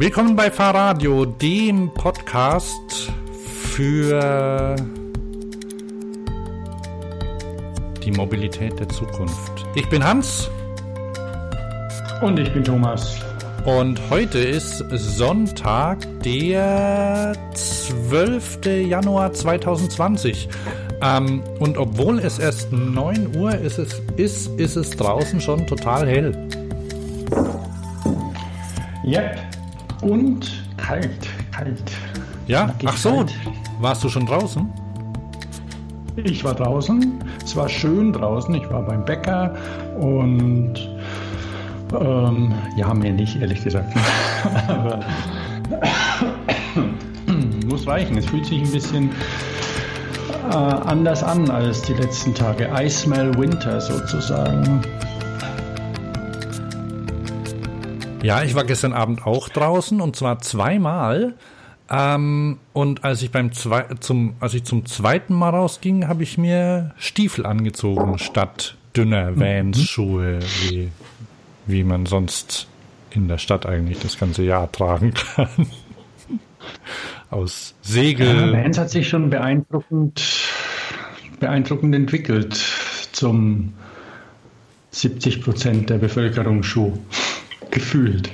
[0.00, 3.12] Willkommen bei Fahrradio, dem Podcast
[3.74, 4.74] für
[8.02, 9.66] die Mobilität der Zukunft.
[9.74, 10.48] Ich bin Hans.
[12.22, 13.18] Und ich bin Thomas.
[13.66, 18.86] Und heute ist Sonntag, der 12.
[18.88, 20.48] Januar 2020.
[21.02, 26.08] Ähm, und obwohl es erst 9 Uhr ist, es, ist, ist es draußen schon total
[26.08, 26.48] hell.
[29.04, 29.49] Yep.
[30.02, 31.92] Und kalt, kalt.
[32.46, 33.34] Ja, ach so, kalt.
[33.80, 34.68] warst du schon draußen?
[36.16, 39.54] Ich war draußen, es war schön draußen, ich war beim Bäcker
[39.98, 40.74] und
[41.98, 43.94] ähm, ja, mehr nicht, ehrlich gesagt.
[44.68, 45.00] Aber
[47.70, 48.18] muss reichen.
[48.18, 49.10] Es fühlt sich ein bisschen
[50.50, 52.68] äh, anders an als die letzten Tage.
[52.76, 54.82] I smell winter sozusagen.
[58.22, 61.34] Ja, ich war gestern Abend auch draußen und zwar zweimal.
[61.90, 66.38] Ähm, und als ich beim zwei, zum, als ich zum zweiten Mal rausging, habe ich
[66.38, 69.40] mir Stiefel angezogen statt dünner mhm.
[69.40, 70.90] Vans-Schuhe, wie,
[71.66, 72.68] wie man sonst
[73.10, 75.48] in der Stadt eigentlich das ganze Jahr tragen kann.
[77.30, 78.26] Aus Segel.
[78.26, 80.22] Ja, Vans hat sich schon beeindruckend,
[81.40, 82.54] beeindruckend entwickelt
[83.12, 83.72] zum
[84.90, 86.98] 70 Prozent der Bevölkerung Schuh.
[87.70, 88.30] Gefühlt.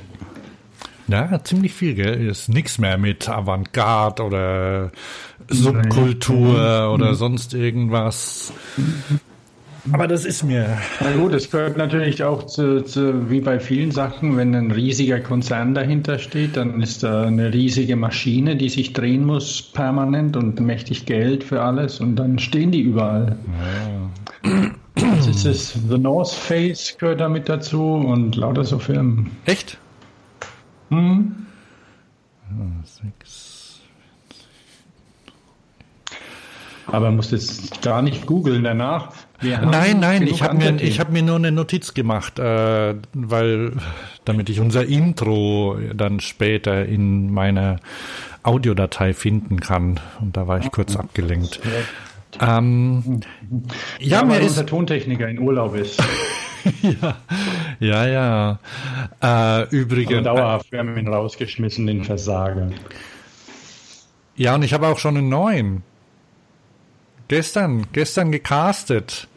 [1.09, 2.27] Ja, ziemlich viel, gell?
[2.27, 4.93] Ist nichts mehr mit Avantgarde oder
[5.49, 8.53] Subkultur oder sonst irgendwas.
[9.93, 10.79] Aber das ist mir.
[11.01, 15.21] Na gut, es gehört natürlich auch zu, zu, wie bei vielen Sachen, wenn ein riesiger
[15.21, 20.59] Konzern dahinter steht, dann ist da eine riesige Maschine, die sich drehen muss permanent und
[20.59, 23.39] mächtig Geld für alles und dann stehen die überall.
[24.45, 24.71] Ja.
[25.15, 25.73] Das ist es.
[25.89, 29.31] The North Face gehört damit dazu und lauter so Firmen.
[29.45, 29.79] Echt?
[30.91, 31.47] Hm.
[36.87, 39.13] Aber musst jetzt gar nicht googeln danach.
[39.43, 43.73] Nein, nein, ich habe mir, hab mir nur eine Notiz gemacht, äh, weil
[44.25, 47.81] damit ich unser Intro dann später in meiner
[48.45, 50.01] Audiodatei finden kann.
[50.21, 51.61] Und da war ich kurz abgelenkt.
[52.41, 53.21] Ähm,
[53.99, 56.03] ja, ja, mir ist unser Tontechniker in Urlaub ist.
[56.83, 57.17] ja,
[57.81, 58.59] ja, ja.
[59.63, 60.25] Äh, übrigens.
[60.25, 62.71] Dauerhaft, wir haben ihn rausgeschmissen, den Versager.
[64.37, 65.83] Ja, und ich habe auch schon einen neuen.
[67.29, 69.29] Gestern, gestern gecastet.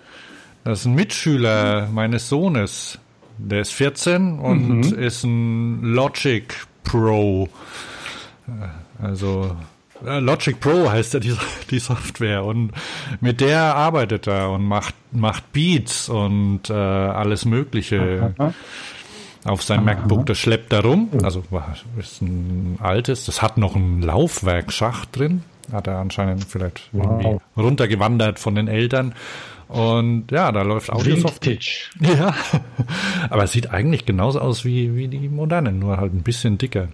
[0.63, 2.99] Das ist ein Mitschüler meines Sohnes.
[3.37, 4.93] Der ist 14 und mhm.
[4.93, 7.47] ist ein Logic Pro.
[9.01, 9.55] Also
[10.01, 11.35] Logic Pro heißt ja die,
[11.69, 12.71] die, Software und
[13.21, 18.53] mit der arbeitet er und macht, macht Beats und äh, alles Mögliche Aha.
[19.45, 19.85] auf sein Aha.
[19.85, 20.25] MacBook.
[20.25, 21.09] Das schleppt er rum.
[21.23, 21.43] Also
[21.97, 25.43] ist ein altes, das hat noch ein Laufwerkschacht drin.
[25.71, 27.05] Hat er anscheinend vielleicht wow.
[27.05, 29.13] irgendwie runtergewandert von den Eltern.
[29.69, 31.59] Und ja, da läuft Audiosoftware.
[31.99, 32.33] Ja,
[33.29, 36.87] aber es sieht eigentlich genauso aus wie, wie die modernen, nur halt ein bisschen dicker.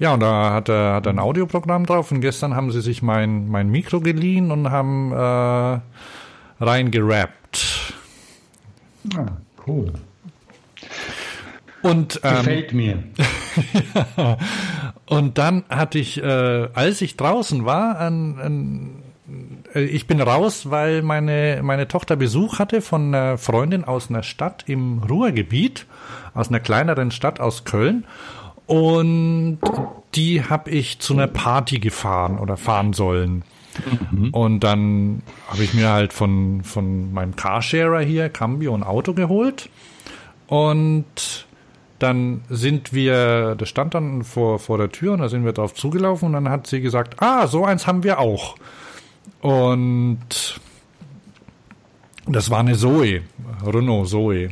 [0.00, 3.48] Ja, und da hat er, hat ein Audioprogramm drauf und gestern haben sie sich mein,
[3.48, 5.80] mein Mikro geliehen und haben äh,
[6.64, 7.92] reingerappt.
[9.14, 9.26] Ah,
[9.66, 9.92] cool.
[11.82, 13.02] Und, ähm, Gefällt mir.
[14.16, 14.36] ja.
[15.06, 19.02] Und dann hatte ich, äh, als ich draußen war, ein, ein,
[19.74, 24.22] äh, ich bin raus, weil meine, meine Tochter Besuch hatte von einer Freundin aus einer
[24.22, 25.86] Stadt im Ruhrgebiet,
[26.32, 28.04] aus einer kleineren Stadt aus Köln.
[28.70, 29.58] Und
[30.14, 33.42] die habe ich zu einer Party gefahren oder fahren sollen.
[34.12, 34.30] Mhm.
[34.30, 39.68] Und dann habe ich mir halt von, von meinem Carsharer hier Cambio ein Auto geholt.
[40.46, 41.48] Und
[41.98, 45.74] dann sind wir, das stand dann vor, vor der Tür und da sind wir drauf
[45.74, 48.54] zugelaufen und dann hat sie gesagt, ah, so eins haben wir auch.
[49.40, 50.60] Und
[52.28, 53.22] das war eine Zoe,
[53.66, 54.50] Renault Zoe,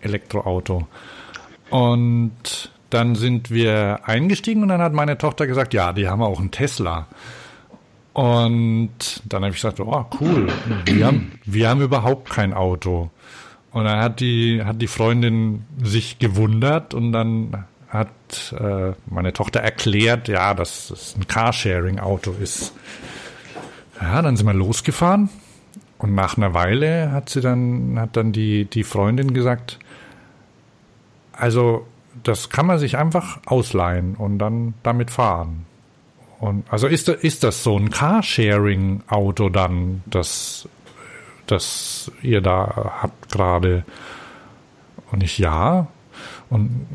[0.00, 0.86] Elektroauto.
[1.68, 6.38] Und dann sind wir eingestiegen und dann hat meine Tochter gesagt, ja, die haben auch
[6.38, 7.06] einen Tesla.
[8.12, 10.48] Und dann habe ich gesagt, oh, cool,
[10.84, 13.10] wir haben, wir haben überhaupt kein Auto.
[13.72, 19.60] Und dann hat die, hat die Freundin sich gewundert und dann hat äh, meine Tochter
[19.60, 22.72] erklärt, ja, dass es ein Carsharing-Auto ist.
[24.00, 25.28] Ja, dann sind wir losgefahren
[25.98, 29.78] und nach einer Weile hat sie dann, hat dann die, die Freundin gesagt,
[31.32, 31.86] also
[32.22, 35.66] das kann man sich einfach ausleihen und dann damit fahren.
[36.38, 40.68] Und also ist, ist das so ein Carsharing-Auto dann, das
[41.50, 43.84] das ihr da habt gerade.
[45.10, 45.88] Und ich, ja.
[46.48, 46.86] Und,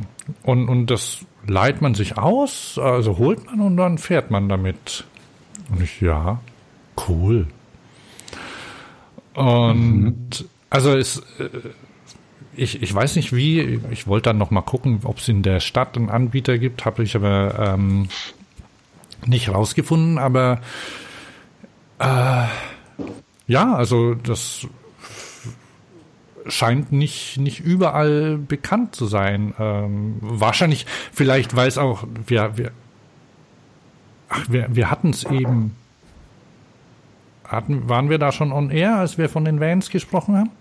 [0.43, 5.05] und, und das leiht man sich aus, also holt man und dann fährt man damit.
[5.69, 6.39] Und ich, ja,
[7.07, 7.47] cool.
[9.33, 10.49] Und mhm.
[10.69, 11.49] also es, äh,
[12.57, 15.59] ich, ich weiß nicht wie, ich wollte dann noch mal gucken, ob es in der
[15.59, 18.07] Stadt einen Anbieter gibt, habe ich aber ähm,
[19.25, 20.61] nicht rausgefunden, aber
[21.99, 22.45] äh,
[23.47, 24.67] ja, also das
[26.47, 29.53] scheint nicht, nicht überall bekannt zu sein.
[29.59, 32.71] Ähm, wahrscheinlich, vielleicht, weil es auch, wir, wir,
[34.29, 35.75] ach, wir, wir hatten es eben,
[37.43, 40.51] hatten, waren wir da schon on air, als wir von den Vans gesprochen haben?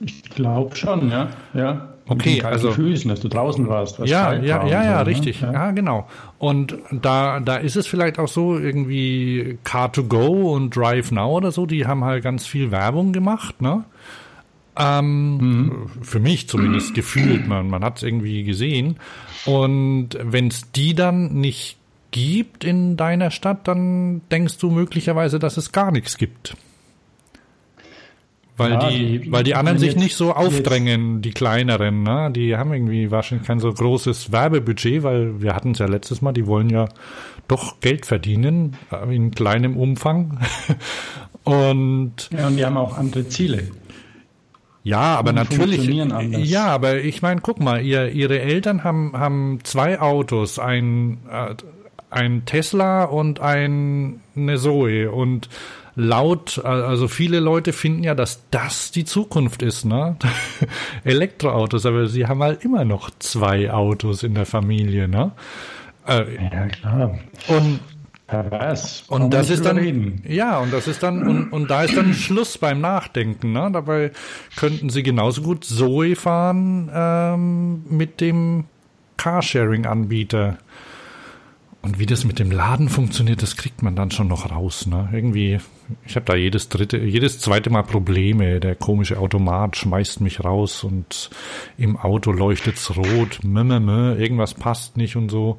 [0.00, 1.28] Ich glaube schon, ja.
[1.54, 1.88] ja.
[2.08, 4.00] Okay, also Füßen, dass du draußen warst.
[4.00, 5.06] ja, ja, ja, ja, so, ne?
[5.06, 5.40] richtig.
[5.42, 5.52] Ja.
[5.52, 5.70] ja.
[5.70, 6.08] genau.
[6.38, 11.66] Und da, da ist es vielleicht auch so irgendwie Car2Go und Drive Now oder so,
[11.66, 13.84] die haben halt ganz viel Werbung gemacht, ne?
[14.76, 15.90] Ähm, mhm.
[16.00, 18.96] Für mich zumindest gefühlt, man, man hat es irgendwie gesehen.
[19.44, 21.76] Und wenn es die dann nicht
[22.10, 26.56] gibt in deiner Stadt, dann denkst du möglicherweise, dass es gar nichts gibt.
[28.60, 31.24] Weil, ja, die, die, weil die anderen sich nicht so aufdrängen, jetzt.
[31.24, 32.02] die kleineren.
[32.02, 32.30] Ne?
[32.30, 36.32] Die haben irgendwie wahrscheinlich kein so großes Werbebudget, weil wir hatten es ja letztes Mal,
[36.32, 36.86] die wollen ja
[37.48, 40.38] doch Geld verdienen, äh, in kleinem Umfang.
[41.44, 43.68] und, ja, und die haben auch andere Ziele.
[44.82, 45.86] Ja, aber natürlich.
[45.86, 51.54] Ja, aber ich meine, guck mal, ihr, ihre Eltern haben, haben zwei Autos, ein, äh,
[52.10, 55.48] ein Tesla und ein, eine Zoe und
[56.00, 60.16] laut, also viele Leute finden ja, dass das die Zukunft ist, ne?
[61.04, 65.32] Elektroautos, aber sie haben halt immer noch zwei Autos in der Familie, ne?
[66.06, 67.18] Äh, ja, klar.
[67.48, 67.80] Und
[68.26, 69.04] Pervers.
[69.08, 70.22] Und das ist dann, reden.
[70.26, 73.70] ja, und das ist dann, und, und da ist dann Schluss beim Nachdenken, ne?
[73.72, 74.12] Dabei
[74.56, 78.64] könnten sie genauso gut Zoe fahren ähm, mit dem
[79.16, 80.58] Carsharing-Anbieter.
[81.82, 84.86] Und wie das mit dem Laden funktioniert, das kriegt man dann schon noch raus.
[84.86, 85.08] Ne?
[85.12, 85.58] Irgendwie,
[86.06, 88.60] ich habe da jedes dritte, jedes zweite Mal Probleme.
[88.60, 91.30] Der komische Automat schmeißt mich raus und
[91.76, 93.40] im Auto leuchtet's rot.
[93.42, 95.58] Mö, mö, mö, irgendwas passt nicht und so.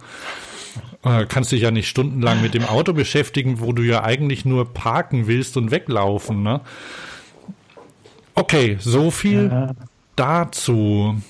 [1.03, 4.73] Äh, kannst dich ja nicht stundenlang mit dem Auto beschäftigen, wo du ja eigentlich nur
[4.73, 6.43] parken willst und weglaufen.
[6.43, 6.61] Ne?
[8.35, 9.71] Okay, so viel ja.
[10.15, 11.21] dazu.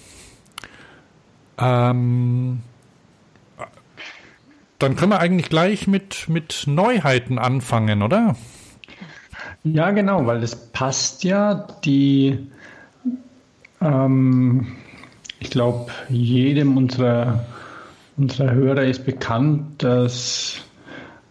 [1.57, 2.61] Ähm,
[4.79, 8.35] dann können wir eigentlich gleich mit, mit Neuheiten anfangen, oder?
[9.63, 11.67] Ja, genau, weil es passt ja.
[11.85, 12.39] Die,
[13.81, 14.67] ähm,
[15.39, 17.45] ich glaube, jedem unserer,
[18.17, 20.61] unserer Hörer ist bekannt, dass,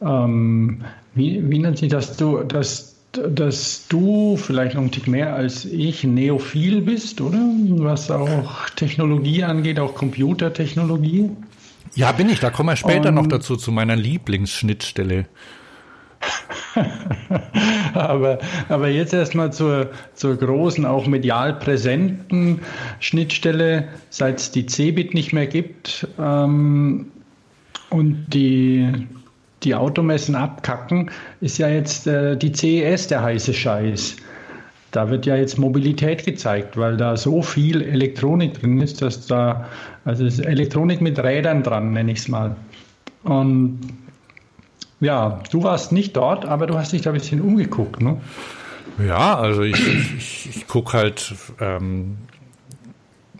[0.00, 0.84] ähm,
[1.14, 5.64] wie, wie nennt sich das, du, dass, dass du vielleicht noch ein Tick mehr als
[5.64, 7.40] ich Neophil bist, oder?
[7.78, 11.30] Was auch Technologie angeht, auch Computertechnologie.
[11.96, 12.38] Ja, bin ich.
[12.38, 15.26] Da kommen wir später um, noch dazu, zu meiner Lieblingsschnittstelle.
[17.94, 18.38] aber,
[18.68, 22.60] aber jetzt erstmal zur, zur großen, auch medial präsenten
[23.00, 27.10] Schnittstelle, seit es die Cebit nicht mehr gibt ähm,
[27.90, 29.06] und die,
[29.62, 31.10] die Automessen abkacken,
[31.40, 34.16] ist ja jetzt äh, die CES der heiße Scheiß.
[34.92, 39.68] Da wird ja jetzt Mobilität gezeigt, weil da so viel Elektronik drin ist, dass da,
[40.04, 42.56] also es ist Elektronik mit Rädern dran, nenne ich es mal.
[43.22, 43.78] Und
[45.00, 48.20] ja, du warst nicht dort, aber du hast dich da ein bisschen umgeguckt, ne?
[49.06, 49.80] Ja, also ich,
[50.16, 52.18] ich, ich gucke halt, ähm,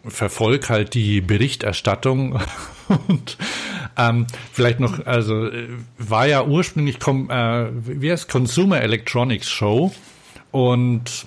[0.06, 2.40] verfolge halt die Berichterstattung
[3.08, 3.36] und
[3.96, 9.92] ähm, vielleicht noch, also äh, war ja ursprünglich, äh, wie heißt Consumer Electronics Show
[10.50, 11.26] und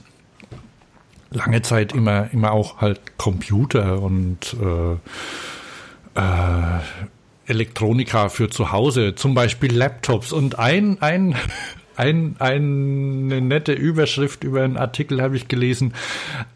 [1.30, 4.94] lange Zeit immer, immer auch halt Computer und äh,
[6.20, 6.80] äh,
[7.48, 10.32] Elektronika für zu Hause, zum Beispiel Laptops.
[10.32, 11.36] Und ein, ein,
[11.96, 15.94] ein, eine nette Überschrift über einen Artikel habe ich gelesen.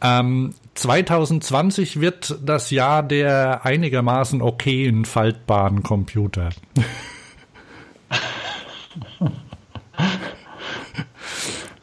[0.01, 6.49] Ähm, 2020 wird das Jahr der einigermaßen okayen faltbaren Computer.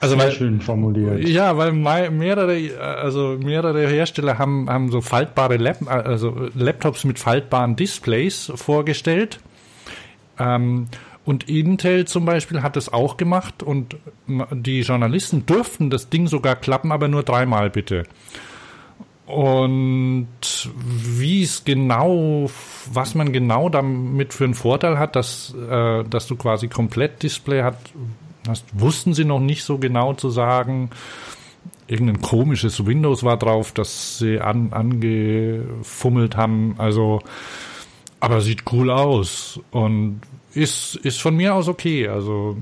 [0.04, 1.26] Also Sehr weil, schön formuliert.
[1.26, 7.74] Ja, weil mehrere, also mehrere Hersteller haben, haben so faltbare Lap, also Laptops mit faltbaren
[7.74, 9.40] Displays vorgestellt.
[10.38, 10.88] Ähm,
[11.24, 13.96] und Intel zum Beispiel hat es auch gemacht und
[14.26, 18.02] die Journalisten durften das Ding sogar klappen, aber nur dreimal bitte.
[19.24, 20.28] Und
[20.76, 22.50] wie es genau,
[22.92, 27.62] was man genau damit für einen Vorteil hat, dass, äh, dass du quasi komplett Display
[27.62, 27.78] hat,
[28.44, 30.90] das wussten sie noch nicht so genau zu sagen.
[31.86, 36.74] irgendein komisches Windows war drauf, das sie an, angefummelt haben.
[36.78, 37.20] Also,
[38.20, 40.20] aber sieht cool aus und
[40.54, 42.08] ist, ist von mir aus okay.
[42.08, 42.56] Also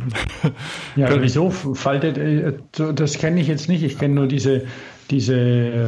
[0.96, 3.82] ja, wieso faltet äh, das kenne ich jetzt nicht.
[3.82, 4.66] Ich kenne nur diese
[5.12, 5.86] diese, äh,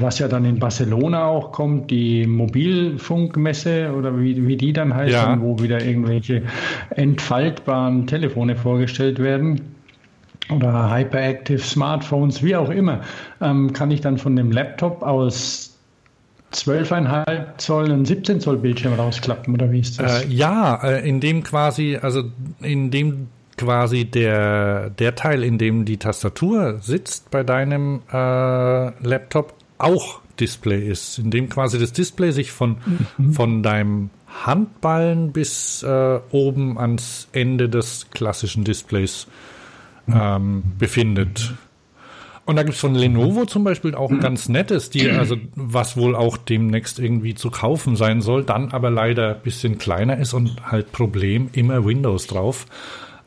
[0.00, 5.12] was ja dann in Barcelona auch kommt, die Mobilfunkmesse oder wie, wie die dann heißt,
[5.12, 5.40] ja.
[5.40, 6.42] wo wieder irgendwelche
[6.90, 9.60] entfaltbaren Telefone vorgestellt werden
[10.50, 13.02] oder Hyperactive Smartphones, wie auch immer,
[13.40, 15.78] ähm, kann ich dann von dem Laptop aus
[16.52, 20.24] 12,5 Zoll und 17 Zoll Bildschirm rausklappen oder wie ist das?
[20.24, 22.24] Äh, ja, äh, in dem quasi, also
[22.60, 23.28] in dem
[23.62, 28.16] quasi der, der Teil, in dem die Tastatur sitzt bei deinem äh,
[29.06, 32.76] Laptop, auch Display ist, in dem quasi das Display sich von,
[33.18, 33.32] mhm.
[33.32, 34.10] von deinem
[34.44, 39.26] Handballen bis äh, oben ans Ende des klassischen Displays
[40.12, 41.54] ähm, befindet.
[42.44, 45.96] Und da gibt es von Lenovo zum Beispiel auch ein ganz nettes, die, also was
[45.96, 50.34] wohl auch demnächst irgendwie zu kaufen sein soll, dann aber leider ein bisschen kleiner ist
[50.34, 52.66] und halt Problem, immer Windows drauf.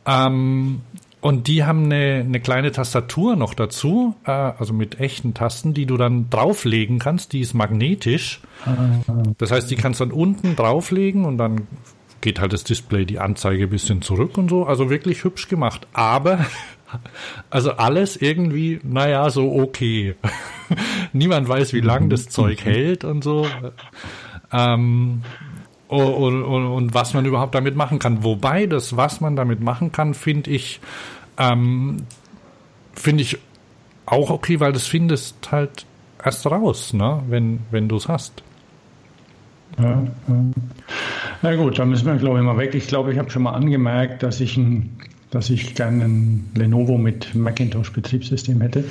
[0.06, 0.82] Ähm,
[1.26, 5.88] und die haben eine, eine kleine Tastatur noch dazu, äh, also mit echten Tasten, die
[5.88, 7.34] du dann drauflegen kannst.
[7.34, 8.42] Die ist magnetisch.
[9.40, 11.68] Das heißt, die kannst dann unten drauflegen und dann
[12.22, 14.66] geht halt das Display, die Anzeige ein bisschen zurück und so.
[14.66, 15.88] Also wirklich hübsch gemacht.
[15.94, 16.46] Aber,
[17.50, 20.14] also alles irgendwie, naja, so okay.
[21.14, 23.48] Niemand weiß, wie lang das Zeug hält und so.
[24.52, 25.24] Ähm,
[25.88, 28.24] und, und, und, was man überhaupt damit machen kann.
[28.24, 30.80] Wobei das, was man damit machen kann, finde ich,
[31.38, 31.98] ähm,
[32.94, 33.38] finde ich
[34.06, 35.86] auch okay, weil das findest halt
[36.24, 38.44] erst raus, ne, wenn, wenn du es hast.
[39.78, 40.46] Ja, ja.
[41.42, 42.74] Na gut, da müssen wir, glaube ich, mal weg.
[42.76, 44.98] Ich glaube, ich habe schon mal angemerkt, dass ich ein,
[45.32, 48.86] dass ich gerne ein Lenovo mit Macintosh-Betriebssystem hätte.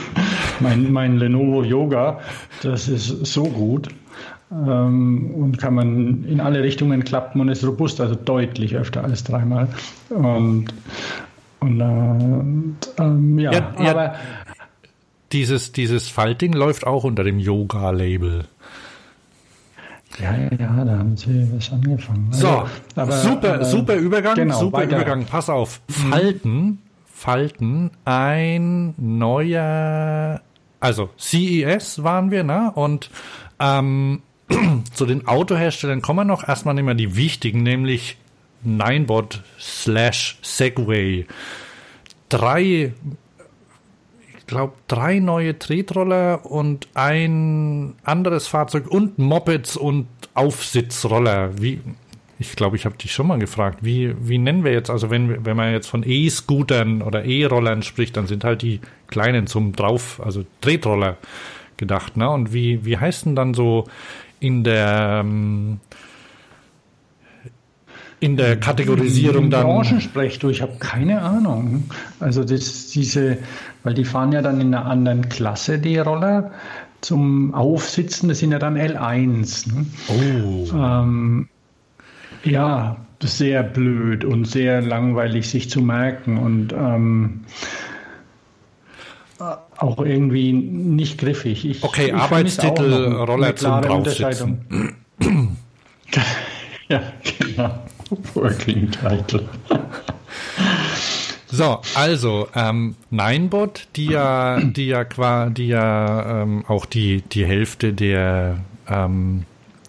[0.60, 2.20] mein, mein Lenovo Yoga,
[2.62, 3.88] das ist so gut
[4.50, 9.24] ähm, und kann man in alle Richtungen klappen und ist robust, also deutlich öfter als
[9.24, 9.68] dreimal.
[10.10, 10.68] Und,
[11.60, 14.14] und, und ähm, ja, ja, ja, aber
[15.32, 18.44] dieses, dieses Falting läuft auch unter dem Yoga-Label.
[20.18, 22.28] Ja, ja, ja, da haben sie was angefangen.
[22.30, 24.96] So, also, aber, super, aber, super Übergang, genau, super weiter.
[24.96, 25.24] Übergang.
[25.26, 26.10] Pass auf, mhm.
[26.10, 30.40] Falten, Falten, ein neuer,
[30.80, 32.70] also CES waren wir, ne?
[32.74, 33.10] Und
[33.58, 34.22] ähm,
[34.94, 36.46] zu den Autoherstellern kommen wir noch.
[36.46, 38.16] Erstmal nehmen wir die wichtigen, nämlich
[38.62, 41.26] Ninebot slash Segway.
[42.28, 42.92] Drei,
[44.38, 51.60] ich glaube, drei neue Tretroller und ein anderes Fahrzeug und Mopeds und Aufsitzroller.
[51.60, 51.80] Wie,
[52.38, 55.44] ich glaube, ich habe dich schon mal gefragt, wie, wie nennen wir jetzt, also wenn,
[55.44, 60.20] wenn man jetzt von E-Scootern oder E-Rollern spricht, dann sind halt die kleinen zum Drauf,
[60.22, 61.16] also Tretroller
[61.76, 62.28] gedacht, ne?
[62.30, 63.86] Und wie, wie heißt denn dann so
[64.40, 65.80] in der ähm,
[68.20, 69.64] in der Kategorisierung dann.
[69.64, 71.84] Branchensprech du, ich habe keine Ahnung.
[72.18, 73.38] Also das, diese,
[73.82, 76.52] weil die fahren ja dann in einer anderen Klasse, die Roller.
[77.02, 79.68] Zum Aufsitzen, das sind ja dann L1.
[79.68, 79.86] Ne?
[80.08, 80.66] Oh.
[80.74, 81.48] Ähm,
[82.42, 87.44] ja, sehr blöd und sehr langweilig sich zu merken und ähm,
[89.38, 91.64] auch irgendwie nicht griffig.
[91.64, 94.96] Ich, okay, ich Arbeitstitel Roller zum Draufsitzen.
[96.88, 97.78] ja, genau.
[98.34, 99.48] Working Title.
[101.48, 107.46] So, also ähm, Ninebot, die ja, die ja qua, die ja ähm, auch die die
[107.46, 109.44] Hälfte der ähm,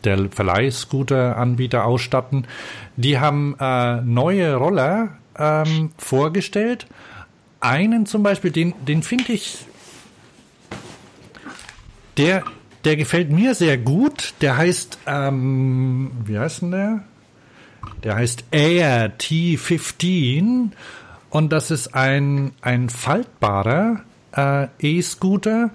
[0.05, 2.47] der Verleihscooter-Anbieter ausstatten,
[2.95, 6.87] die haben äh, neue Roller ähm, vorgestellt.
[7.67, 9.65] Einen zum Beispiel, den den finde ich
[12.17, 12.43] der,
[12.83, 14.33] der gefällt mir sehr gut.
[14.41, 17.03] Der heißt, ähm, wie heißt denn der?
[18.03, 20.71] Der heißt Air T15
[21.29, 24.03] und das ist ein, ein faltbarer
[24.35, 25.71] äh, E-Scooter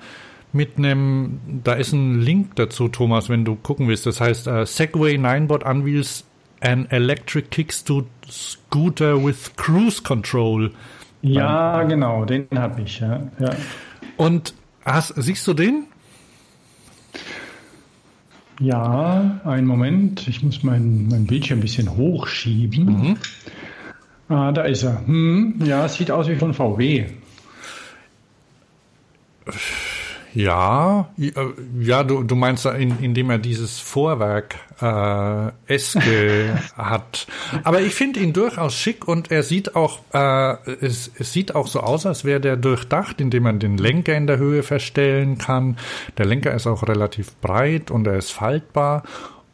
[0.52, 4.06] mit einem, da ist ein Link dazu, Thomas, wenn du gucken willst.
[4.06, 6.24] Das heißt äh, Segway Ninebot unveils
[6.60, 10.70] an electric kick-scooter with cruise control.
[11.22, 13.00] Ja, genau, den habe ich.
[13.00, 13.50] Ja, ja.
[14.16, 15.84] Und hast, siehst du den?
[18.60, 20.26] Ja, einen Moment.
[20.28, 22.84] Ich muss mein, mein Bildschirm ein bisschen hochschieben.
[22.84, 23.16] Mhm.
[24.28, 25.06] Ah, da ist er.
[25.06, 27.06] Hm, ja, sieht aus wie von VW.
[30.34, 31.10] Ja,
[31.78, 37.26] ja, du, du meinst, in, indem er dieses Vorwerk äh, Eske hat.
[37.64, 41.66] Aber ich finde ihn durchaus schick und er sieht auch, äh, es, es sieht auch
[41.66, 45.76] so aus, als wäre der durchdacht, indem man den Lenker in der Höhe verstellen kann.
[46.16, 49.02] Der Lenker ist auch relativ breit und er ist faltbar.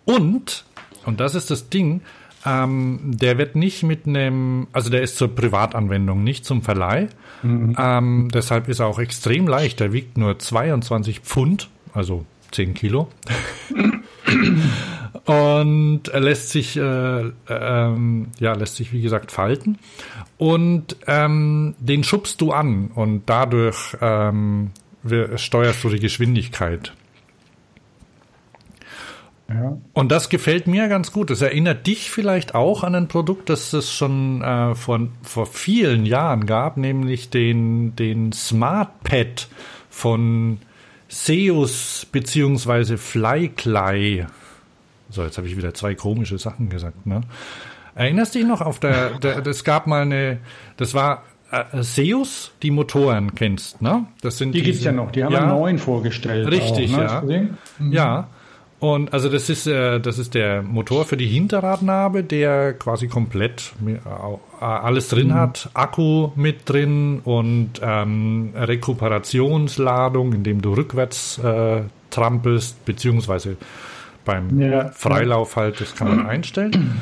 [0.05, 0.65] Und,
[1.05, 2.03] und das ist das Ding,
[2.47, 7.09] ähm, der wird nicht mit einem, also der ist zur Privatanwendung, nicht zum Verleih.
[7.43, 7.77] Mhm.
[7.79, 9.81] Ähm, deshalb ist er auch extrem leicht.
[9.81, 13.09] Der wiegt nur 22 Pfund, also 10 Kilo.
[15.25, 19.79] und er lässt sich, äh, ähm, ja, lässt sich wie gesagt falten.
[20.37, 24.71] Und ähm, den schubst du an und dadurch ähm,
[25.37, 26.93] steuerst du die Geschwindigkeit.
[29.51, 29.79] Ja.
[29.95, 31.31] Und das gefällt mir ganz gut.
[31.31, 36.05] Das erinnert dich vielleicht auch an ein Produkt, das es schon äh, vor, vor vielen
[36.05, 39.49] Jahren gab, nämlich den, den Smart Pad
[39.89, 40.59] von
[41.09, 44.27] Seus beziehungsweise Flycly.
[45.09, 47.07] So, jetzt habe ich wieder zwei komische Sachen gesagt.
[47.07, 47.23] Ne?
[47.95, 50.41] Erinnerst du dich noch auf der, der das gab mal eine,
[50.77, 54.07] das war äh, Seus, die Motoren kennst, ne?
[54.21, 56.47] Das sind die gibt es ja noch, die haben ja, einen neuen vorgestellt.
[56.51, 57.35] Richtig, auch, ne?
[57.39, 57.55] ja.
[57.79, 57.93] Mhm.
[57.93, 58.29] Ja.
[58.81, 63.73] Und also das ist äh, das ist der Motor für die Hinterradnabe, der quasi komplett
[63.85, 63.97] äh,
[64.65, 65.35] alles drin mhm.
[65.35, 73.57] hat, Akku mit drin und ähm, Rekuperationsladung, indem du rückwärts äh, trampelst beziehungsweise
[74.25, 77.01] beim ja, Freilauf halt, das kann man einstellen.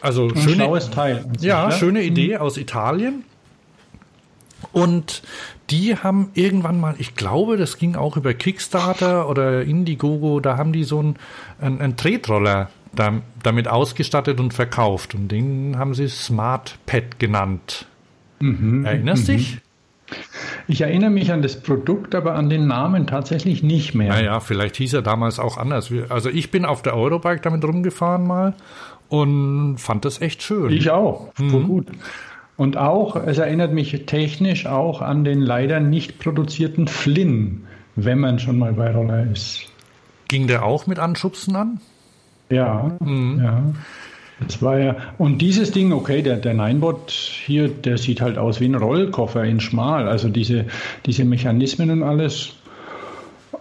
[0.00, 1.24] Also Ein schöne, Teil.
[1.40, 2.42] Ja, sich, schöne Idee mhm.
[2.42, 3.24] aus Italien.
[4.72, 5.22] Und
[5.70, 10.72] die haben irgendwann mal, ich glaube, das ging auch über Kickstarter oder Indiegogo, da haben
[10.72, 11.16] die so einen,
[11.60, 15.14] einen, einen Tretroller da, damit ausgestattet und verkauft.
[15.14, 17.86] Und den haben sie Smart Pad genannt.
[18.40, 19.32] Mhm, Erinnerst mhm.
[19.32, 19.58] dich?
[20.68, 24.08] Ich erinnere mich an das Produkt, aber an den Namen tatsächlich nicht mehr.
[24.08, 25.92] Naja, vielleicht hieß er damals auch anders.
[26.08, 28.54] Also ich bin auf der Eurobike damit rumgefahren mal
[29.08, 30.70] und fand das echt schön.
[30.70, 31.32] Ich auch.
[31.38, 31.66] Mhm.
[31.66, 31.86] Gut.
[32.56, 37.66] Und auch, es erinnert mich technisch auch an den leider nicht produzierten Flynn,
[37.96, 39.60] wenn man schon mal bei Roller ist.
[40.28, 41.80] Ging der auch mit Anschubsen an?
[42.50, 43.40] Ja, mhm.
[43.42, 43.62] ja.
[44.40, 48.60] Das war ja, und dieses Ding, okay, der, der Ninebot hier, der sieht halt aus
[48.60, 50.08] wie ein Rollkoffer in schmal.
[50.08, 50.66] Also diese,
[51.06, 52.52] diese Mechanismen und alles.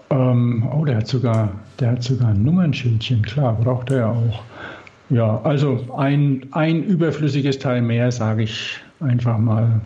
[0.10, 4.44] Ähm, oh, der hat sogar, der hat sogar ein Nummernschildchen, klar, braucht er ja auch.
[5.10, 9.82] Ja, also ein, ein überflüssiges Teil mehr, sage ich einfach mal.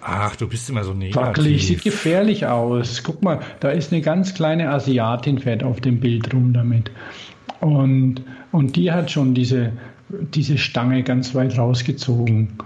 [0.00, 1.28] Ach, du bist immer so negativ.
[1.28, 3.02] Wackelig, sieht gefährlich aus.
[3.02, 6.90] Guck mal, da ist eine ganz kleine Asiatin, fährt auf dem Bild rum damit.
[7.60, 8.16] Und,
[8.52, 9.72] und die hat schon diese,
[10.08, 12.58] diese Stange ganz weit rausgezogen.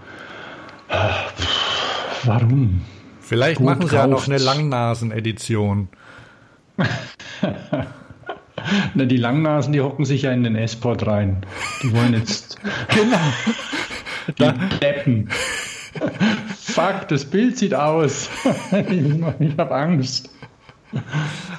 [2.24, 2.80] Warum?
[3.20, 5.88] Vielleicht Gut machen sie ja noch eine Langnasen-Edition.
[8.94, 11.46] Na, die Langnasen, die hocken sich ja in den S-Port rein.
[11.82, 12.58] Die wollen jetzt.
[12.88, 13.18] genau.
[14.38, 15.28] Die Deppen.
[16.56, 18.28] Fuck, das Bild sieht aus.
[19.38, 20.30] ich habe Angst.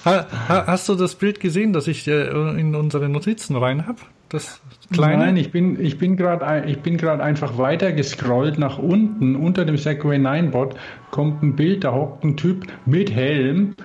[0.04, 4.00] hast du das Bild gesehen, das ich in unsere Notizen rein habe?
[4.30, 4.62] Das
[4.94, 5.26] kleine?
[5.26, 9.36] Nein, ich bin, ich bin gerade einfach weiter gescrollt nach unten.
[9.36, 10.76] Unter dem Segway 9 Bot
[11.10, 13.76] kommt ein Bild, da hockt ein Typ mit Helm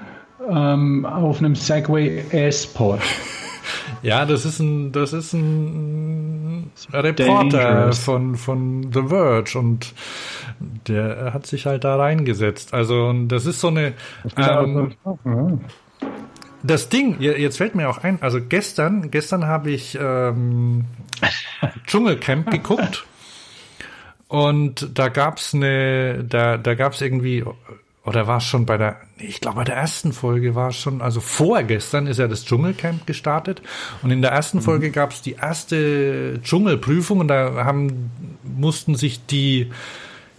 [0.48, 3.00] ähm, auf einem Segway S-Pod.
[4.04, 9.94] Ja, das ist ein, das ist ein Reporter von, von The Verge und
[10.86, 12.74] der hat sich halt da reingesetzt.
[12.74, 13.94] Also, das ist so eine,
[14.36, 14.92] ähm,
[16.62, 20.84] das Ding, jetzt fällt mir auch ein, also gestern, gestern habe ich ähm,
[21.86, 23.06] Dschungelcamp geguckt
[24.28, 27.42] und da gab's eine, da, da gab's irgendwie
[28.04, 31.00] oder war es schon bei der, ich glaube bei der ersten Folge war es schon,
[31.00, 33.62] also vorgestern ist ja das Dschungelcamp gestartet
[34.02, 34.62] und in der ersten mhm.
[34.62, 38.10] Folge gab es die erste Dschungelprüfung und da haben,
[38.42, 39.70] mussten sich die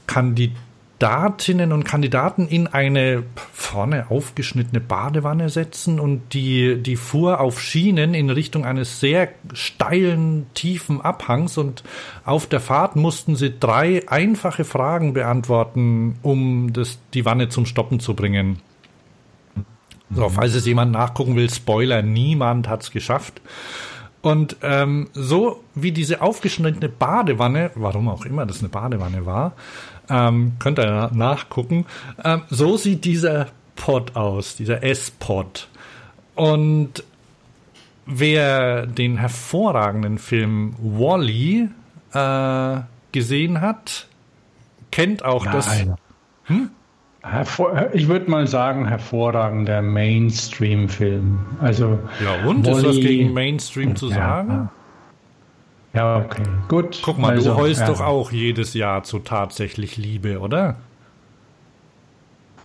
[0.07, 0.64] Kandidaten
[0.97, 8.13] Kandidatinnen und Kandidaten in eine vorne aufgeschnittene Badewanne setzen und die, die fuhr auf Schienen
[8.13, 11.83] in Richtung eines sehr steilen, tiefen Abhangs und
[12.23, 17.99] auf der Fahrt mussten sie drei einfache Fragen beantworten, um das, die Wanne zum Stoppen
[17.99, 18.61] zu bringen.
[20.11, 23.41] So, falls es jemand nachgucken will, Spoiler, niemand hat's geschafft.
[24.21, 29.53] Und ähm, so wie diese aufgeschnittene Badewanne, warum auch immer das eine Badewanne war,
[30.09, 31.85] ähm, könnt ihr nachgucken.
[32.23, 35.67] Ähm, so sieht dieser Pod aus, dieser S-Pod.
[36.35, 37.03] Und
[38.05, 41.69] wer den hervorragenden Film Wally
[42.13, 44.07] -E, äh, gesehen hat,
[44.91, 45.53] kennt auch Nein.
[45.53, 45.85] das.
[46.45, 46.69] Hm?
[47.93, 51.39] Ich würde mal sagen, hervorragender Mainstream-Film.
[51.59, 54.69] Also ja, und ist was gegen Mainstream zu sagen?
[55.95, 56.99] Ja, okay, gut.
[57.03, 57.87] Guck mal, also, du heulst ja.
[57.87, 60.75] doch auch jedes Jahr zu tatsächlich Liebe, oder?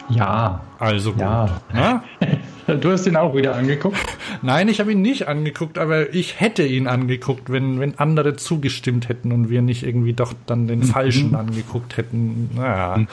[0.09, 0.61] Ja.
[0.79, 1.21] Also gut.
[1.21, 1.61] Ja.
[1.73, 2.05] Na?
[2.81, 3.97] Du hast ihn auch wieder angeguckt?
[4.43, 9.09] Nein, ich habe ihn nicht angeguckt, aber ich hätte ihn angeguckt, wenn, wenn andere zugestimmt
[9.09, 10.85] hätten und wir nicht irgendwie doch dann den mhm.
[10.85, 12.51] falschen angeguckt hätten.
[12.55, 13.09] Naja, mhm.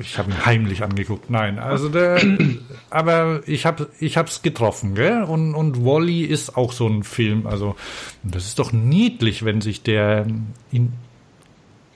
[0.00, 1.30] Ich habe ihn heimlich angeguckt.
[1.30, 2.20] Nein, also der,
[2.90, 5.22] aber ich habe ich hab's getroffen, gell?
[5.22, 7.46] Und, und Wally ist auch so ein Film.
[7.46, 7.76] Also,
[8.22, 10.26] das ist doch niedlich, wenn sich der
[10.70, 10.92] in,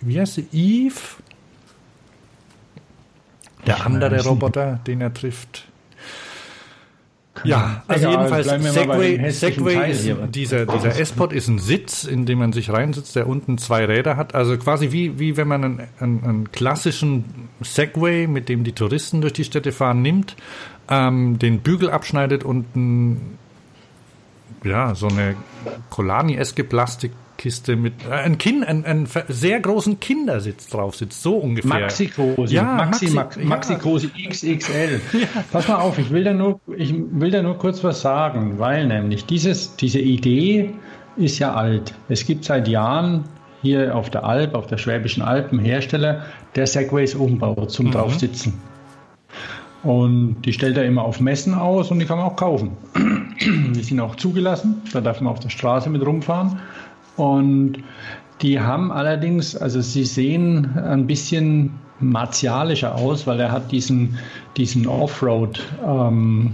[0.01, 1.01] wie heißt sie, Eve?
[3.67, 5.68] Der andere Roboter, den er trifft.
[7.45, 12.39] Ja, also Egal, jedenfalls Segway, Segway ist dieser, dieser S-Pod ist ein Sitz, in dem
[12.39, 14.35] man sich reinsitzt, der unten zwei Räder hat.
[14.35, 19.21] Also quasi wie, wie wenn man einen, einen, einen klassischen Segway, mit dem die Touristen
[19.21, 20.37] durch die Städte fahren, nimmt,
[20.89, 23.39] ähm, den Bügel abschneidet und ein,
[24.65, 25.37] ja, so eine
[25.91, 31.37] Colani-eske Plastik Kiste mit äh, ein Kind, ein, ein sehr großen Kindersitz drauf sitzt, so
[31.37, 31.81] ungefähr.
[31.81, 33.79] Maxi große, ja, Maxi, Maxi, Maxi ja.
[33.79, 35.01] große XXL.
[35.13, 35.27] Ja.
[35.51, 38.87] Pass mal auf, ich will da nur, ich will da nur kurz was sagen, weil
[38.87, 40.75] nämlich dieses, diese Idee
[41.17, 41.95] ist ja alt.
[42.09, 43.25] Es gibt seit Jahren
[43.63, 46.25] hier auf der Alp, auf der Schwäbischen Alpen Hersteller,
[46.55, 47.93] der Segways umbaut zum mhm.
[47.93, 48.55] Draufsitzen.
[49.83, 52.77] Und die stellt er immer auf Messen aus und die kann man auch kaufen.
[53.41, 56.59] Die sind auch zugelassen, da darf man auf der Straße mit rumfahren.
[57.19, 57.79] Und
[58.41, 64.17] die haben allerdings, also sie sehen ein bisschen martialischer aus, weil er hat diesen,
[64.57, 66.53] diesen Offroad, ähm,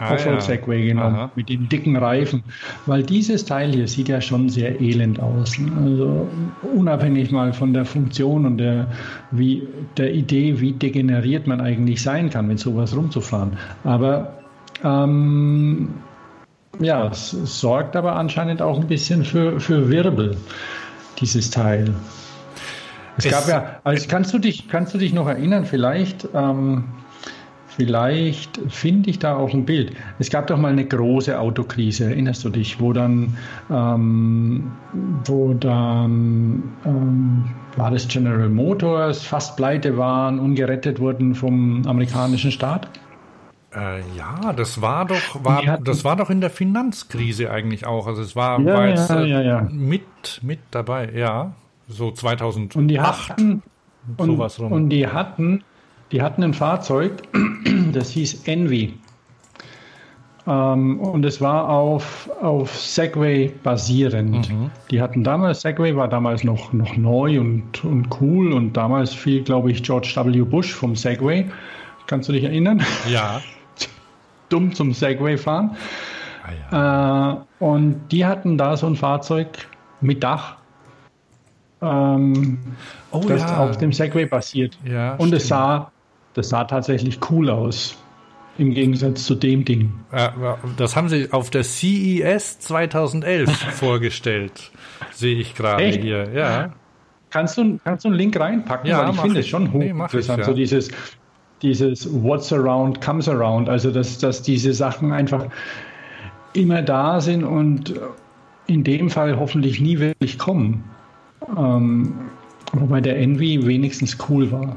[0.00, 0.94] ah, Offroad Segway ja.
[0.94, 1.30] genommen Aha.
[1.36, 2.42] mit den dicken Reifen,
[2.86, 5.56] weil dieses Teil hier sieht ja schon sehr elend aus.
[5.84, 6.26] Also
[6.74, 8.88] unabhängig mal von der Funktion und der,
[9.30, 9.62] wie,
[9.96, 13.52] der Idee, wie degeneriert man eigentlich sein kann, mit sowas rumzufahren.
[13.84, 14.32] Aber
[14.82, 15.90] ähm,
[16.80, 20.36] ja, es sorgt aber anscheinend auch ein bisschen für, für Wirbel,
[21.20, 21.94] dieses Teil.
[23.16, 26.84] Es, es gab ja, also kannst du dich, kannst du dich noch erinnern, vielleicht, ähm,
[27.68, 29.92] vielleicht finde ich da auch ein Bild.
[30.18, 33.36] Es gab doch mal eine große Autokrise, erinnerst du dich, wo dann,
[33.70, 34.72] ähm,
[35.24, 37.44] wo dann ähm,
[37.76, 42.88] war das General Motors fast pleite waren, ungerettet wurden vom amerikanischen Staat?
[43.74, 48.06] Äh, ja, das war doch, war, hatten, das war doch in der Finanzkrise eigentlich auch.
[48.06, 49.68] Also es war, ja, war jetzt, ja, ja, ja.
[49.70, 51.52] mit, mit dabei, ja.
[51.88, 52.76] So 2008.
[52.76, 53.62] Und die hatten,
[54.18, 54.72] sowas rum.
[54.72, 55.64] Und die hatten,
[56.10, 57.12] die hatten ein Fahrzeug,
[57.92, 58.94] das hieß Envy.
[60.46, 64.50] Ähm, und es war auf, auf Segway basierend.
[64.50, 64.70] Mhm.
[64.90, 69.42] Die hatten damals, Segway war damals noch, noch neu und, und cool und damals fiel,
[69.42, 70.42] glaube ich, George W.
[70.42, 71.48] Bush vom Segway.
[72.06, 72.82] Kannst du dich erinnern?
[73.08, 73.40] Ja.
[74.52, 75.76] dumm zum Segway fahren.
[76.44, 77.32] Ah, ja.
[77.32, 79.48] äh, und die hatten da so ein Fahrzeug
[80.00, 80.56] mit Dach,
[81.82, 82.58] ähm,
[83.10, 83.58] oh, das ja.
[83.58, 84.78] auf dem Segway basiert.
[84.84, 85.90] Ja, und es sah,
[86.34, 87.98] das sah tatsächlich cool aus.
[88.58, 89.94] Im Gegensatz zu dem Ding.
[90.76, 94.70] Das haben sie auf der CES 2011 vorgestellt.
[95.10, 96.30] Sehe ich gerade hier.
[96.34, 96.74] Ja.
[97.30, 98.90] Kannst du, kannst du einen Link reinpacken?
[98.90, 100.40] Ja, ich finde es schon hochinteressant.
[100.40, 100.46] Nee, ja.
[100.46, 100.90] So dieses,
[101.62, 105.46] dieses What's around comes around, also dass, dass diese Sachen einfach
[106.54, 107.94] immer da sind und
[108.66, 110.84] in dem Fall hoffentlich nie wirklich kommen.
[111.56, 112.14] Ähm,
[112.72, 114.76] wobei der Envy wenigstens cool war.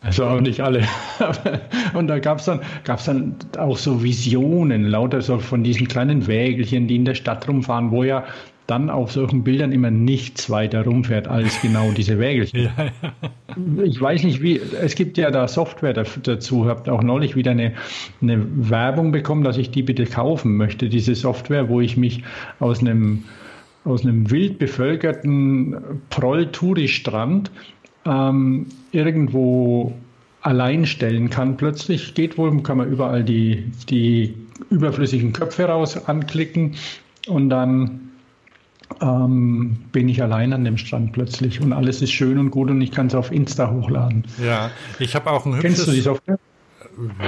[0.00, 0.84] Also auch nicht alle.
[1.94, 6.26] und da gab es dann, gab's dann auch so Visionen, lauter so von diesen kleinen
[6.26, 8.24] Wägelchen, die in der Stadt rumfahren, wo ja
[8.68, 12.64] dann auf solchen Bildern immer nichts weiter rumfährt als genau diese Wägelchen.
[12.64, 13.82] Ja, ja.
[13.82, 17.72] Ich weiß nicht, wie, es gibt ja da Software dazu, habt auch neulich wieder eine,
[18.20, 22.22] eine Werbung bekommen, dass ich die bitte kaufen möchte, diese Software, wo ich mich
[22.60, 23.24] aus einem,
[23.84, 25.74] aus einem wild bevölkerten
[26.10, 27.50] Proll-Touri-Strand
[28.04, 29.94] ähm, irgendwo
[30.42, 31.56] allein stellen kann.
[31.56, 34.34] Plötzlich geht wohl, kann man überall die, die
[34.68, 36.74] überflüssigen Köpfe raus anklicken
[37.28, 38.07] und dann
[39.00, 42.80] ähm, bin ich allein an dem Strand plötzlich und alles ist schön und gut und
[42.80, 44.24] ich kann es auf Insta hochladen.
[44.44, 45.76] Ja, ich habe auch ein hübsches...
[45.76, 46.38] Kennst du die Software?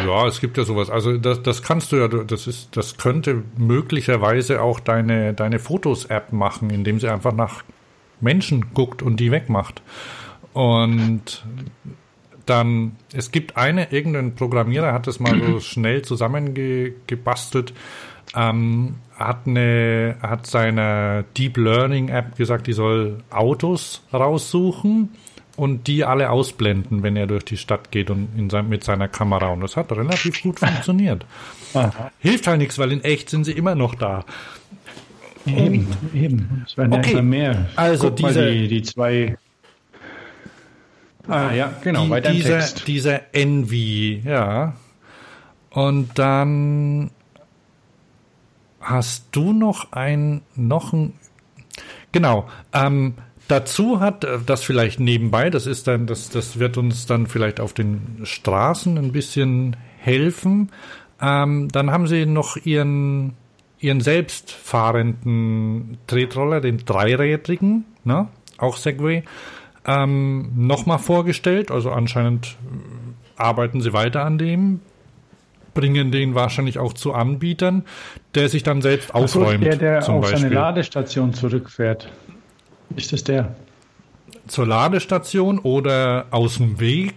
[0.05, 0.91] Ja, es gibt ja sowas.
[0.91, 6.33] Also das, das kannst du ja, das ist, das könnte möglicherweise auch deine, deine Fotos-App
[6.33, 7.63] machen, indem sie einfach nach
[8.21, 9.83] Menschen guckt und die wegmacht.
[10.53, 11.45] Und
[12.47, 17.73] dann, es gibt eine, irgendein Programmierer hat das mal so schnell zusammengebastelt,
[18.35, 25.11] ähm, hat eine, hat seine Deep Learning App gesagt, die soll Autos raussuchen
[25.57, 29.09] und die alle ausblenden, wenn er durch die Stadt geht und in sein, mit seiner
[29.09, 29.49] Kamera.
[29.49, 31.27] Und das hat relativ gut funktioniert.
[31.75, 32.11] Aha.
[32.19, 34.25] Hilft halt nichts, weil in echt sind sie immer noch da.
[35.47, 36.65] Eben, eben.
[36.67, 37.13] Es werden okay.
[37.13, 37.67] ja immer mehr.
[37.77, 39.37] Also Guck diese, die, die zwei.
[41.29, 42.05] Ah ja, genau.
[42.05, 42.89] Die, weiter dieser, Text.
[42.89, 44.75] dieser Envy, ja.
[45.71, 47.11] Und dann
[48.91, 51.15] hast du noch ein, noch ein,
[52.13, 53.15] genau, ähm,
[53.51, 57.59] Dazu hat äh, das vielleicht nebenbei, das ist dann, das, das wird uns dann vielleicht
[57.59, 60.71] auf den Straßen ein bisschen helfen.
[61.21, 63.33] Ähm, dann haben sie noch ihren,
[63.81, 68.29] ihren selbstfahrenden Tretroller, den dreirädrigen, ne?
[68.57, 69.25] auch Segway,
[69.85, 71.73] ähm, nochmal vorgestellt.
[71.73, 72.55] Also anscheinend äh,
[73.35, 74.81] arbeiten sie weiter an dem,
[75.75, 77.85] bringen den wahrscheinlich auch zu Anbietern,
[78.35, 79.65] der sich dann selbst aufräumt.
[79.65, 80.41] der, der zum auf Beispiel.
[80.41, 82.09] seine Ladestation zurückfährt.
[82.97, 83.55] Ist das der?
[84.47, 87.15] Zur Ladestation oder aus dem Weg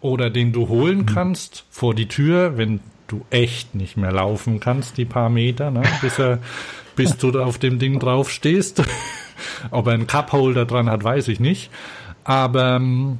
[0.00, 1.06] oder den du holen mhm.
[1.06, 5.82] kannst vor die Tür, wenn du echt nicht mehr laufen kannst, die paar Meter, ne,
[6.00, 6.38] bis, er,
[6.96, 8.82] bis du da auf dem Ding drauf stehst.
[9.70, 11.70] Ob er einen Cupholder dran hat, weiß ich nicht.
[12.24, 13.18] Aber ähm,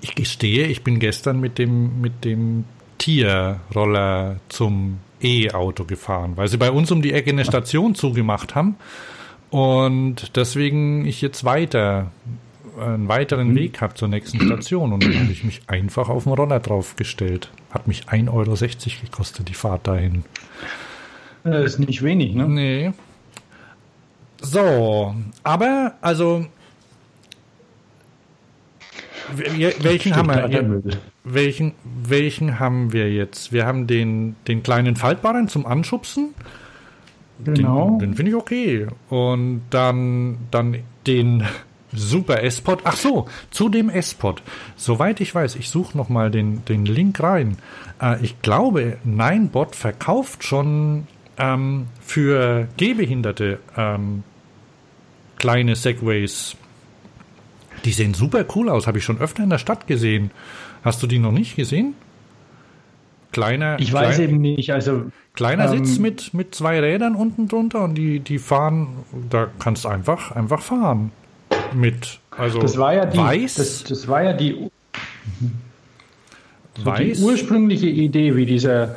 [0.00, 2.64] ich gestehe, ich bin gestern mit dem, mit dem
[3.02, 8.76] Tierroller zum E-Auto gefahren, weil sie bei uns um die Ecke eine Station zugemacht haben.
[9.50, 12.12] Und deswegen ich jetzt weiter
[12.78, 13.56] einen weiteren mhm.
[13.56, 17.50] Weg habe zur nächsten Station und dann habe ich mich einfach auf den Roller draufgestellt.
[17.70, 18.56] Hat mich 1,60 Euro
[19.02, 20.24] gekostet, die Fahrt dahin.
[21.42, 22.48] Das ist nicht wenig, ne?
[22.48, 22.92] Nee.
[24.40, 26.46] So, aber also
[29.36, 30.82] welchen haben wir?
[31.24, 33.52] Welchen, welchen haben wir jetzt?
[33.52, 36.34] Wir haben den, den kleinen Faltbaren zum Anschubsen.
[37.44, 37.90] Genau.
[37.90, 38.86] Den, den finde ich okay.
[39.08, 41.44] Und dann, dann den
[41.92, 42.80] Super S-Pod.
[42.84, 44.42] Ach so, zu dem S-Pod.
[44.76, 47.56] Soweit ich weiß, ich suche nochmal den, den Link rein.
[48.00, 51.06] Äh, ich glaube, Ninebot verkauft schon
[51.38, 54.22] ähm, für Gehbehinderte ähm,
[55.36, 56.56] kleine Segways.
[57.84, 58.86] Die sehen super cool aus.
[58.86, 60.30] Habe ich schon öfter in der Stadt gesehen.
[60.84, 61.94] Hast du die noch nicht gesehen?
[63.32, 63.78] Kleiner.
[63.80, 64.72] Ich weiß klein, eben nicht.
[64.72, 68.88] Also kleiner ähm, Sitz mit mit zwei Rädern unten drunter und die die fahren.
[69.30, 71.12] Da kannst du einfach einfach fahren
[71.74, 72.20] mit.
[72.30, 73.18] Also das war ja die.
[73.18, 73.54] Weiß.
[73.54, 74.70] Das, das war ja die.
[76.84, 78.96] So die ursprüngliche Idee, wie dieser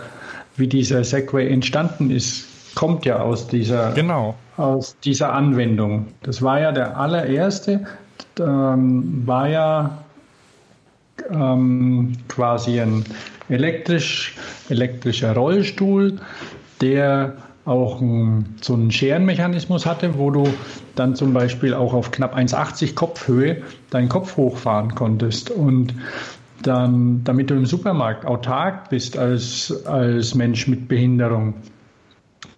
[0.58, 4.36] wie dieser Segway entstanden ist, kommt ja aus dieser genau.
[4.58, 6.08] aus dieser Anwendung.
[6.24, 7.86] Das war ja der allererste.
[8.40, 10.04] Ähm, war ja
[11.30, 13.06] ähm, quasi ein
[13.50, 14.36] elektrisch,
[14.70, 16.20] elektrischer Rollstuhl,
[16.82, 17.34] der
[17.66, 20.48] auch ein, so einen Scherenmechanismus hatte, wo du
[20.96, 25.50] dann zum Beispiel auch auf knapp 1,80 Kopfhöhe deinen Kopf hochfahren konntest.
[25.50, 25.94] Und
[26.62, 31.56] dann, damit du im Supermarkt autark bist als, als Mensch mit Behinderung,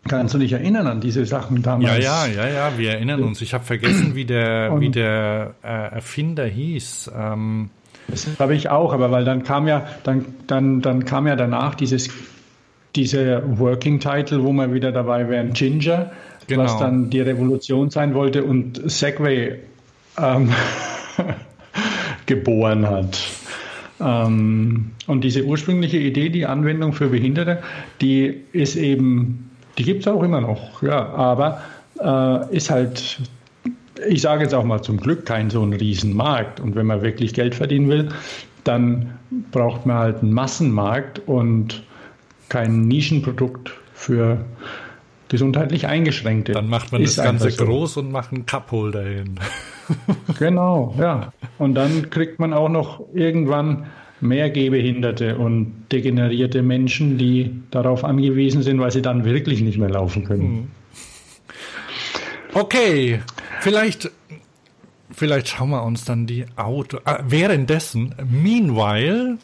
[0.07, 2.03] Kannst du dich erinnern an diese Sachen damals?
[2.03, 3.41] Ja, ja, ja, ja, wir erinnern uns.
[3.41, 7.11] Ich habe vergessen, wie der, wie der äh, Erfinder hieß.
[7.15, 7.69] Ähm,
[8.07, 11.75] das habe ich auch, aber weil dann kam ja, dann, dann, dann kam ja danach
[11.75, 12.09] dieses,
[12.95, 16.11] diese Working Title, wo wir wieder dabei wären, Ginger,
[16.47, 16.63] genau.
[16.63, 19.59] was dann die Revolution sein wollte und Segway
[20.17, 20.51] ähm,
[22.25, 23.19] geboren hat.
[23.99, 27.59] Ähm, und diese ursprüngliche Idee, die Anwendung für Behinderte,
[28.01, 29.46] die ist eben,
[29.77, 31.61] die gibt es auch immer noch, ja, aber
[31.99, 33.19] äh, ist halt
[34.07, 36.59] ich sage jetzt auch mal zum Glück kein so ein Riesenmarkt.
[36.59, 38.09] Und wenn man wirklich Geld verdienen will,
[38.63, 39.17] dann
[39.51, 41.83] braucht man halt einen Massenmarkt und
[42.49, 44.45] kein Nischenprodukt für
[45.29, 46.53] gesundheitlich Eingeschränkte.
[46.53, 47.65] Dann macht man Ist das Ganze so.
[47.65, 49.39] groß und macht einen Cupholder hin.
[50.39, 51.33] genau, ja.
[51.57, 53.87] Und dann kriegt man auch noch irgendwann
[54.19, 59.89] mehr Gehbehinderte und degenerierte Menschen, die darauf angewiesen sind, weil sie dann wirklich nicht mehr
[59.89, 60.41] laufen können.
[60.41, 60.67] Hm.
[62.53, 63.19] Okay,
[63.59, 64.11] Vielleicht,
[65.11, 66.97] vielleicht schauen wir uns dann die Auto.
[67.05, 69.37] Äh, währenddessen, meanwhile,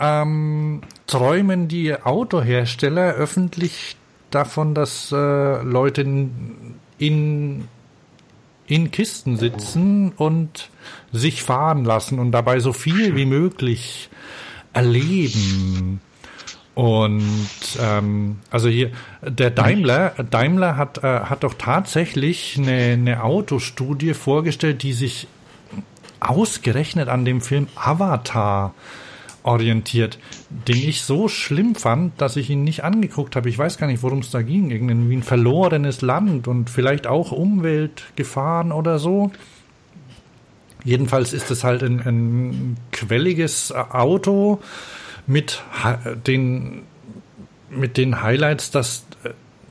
[0.00, 3.96] ähm, träumen die Autohersteller öffentlich
[4.30, 6.02] davon, dass äh, Leute
[6.98, 7.68] in,
[8.66, 10.70] in Kisten sitzen und
[11.12, 14.08] sich fahren lassen und dabei so viel wie möglich
[14.72, 16.00] erleben.
[16.74, 24.14] Und ähm, also hier der Daimler, Daimler hat äh, hat doch tatsächlich eine, eine Autostudie
[24.14, 25.26] vorgestellt, die sich
[26.20, 28.72] ausgerechnet an dem Film Avatar
[29.42, 30.18] orientiert,
[30.50, 33.48] den ich so schlimm fand, dass ich ihn nicht angeguckt habe.
[33.48, 34.70] Ich weiß gar nicht, worum es da ging.
[34.70, 39.32] Irgendwie ein verlorenes Land und vielleicht auch Umweltgefahren oder so.
[40.84, 44.60] Jedenfalls ist es halt ein, ein quelliges Auto
[45.26, 45.62] mit
[46.26, 46.82] den,
[47.70, 49.06] mit den Highlights, dass,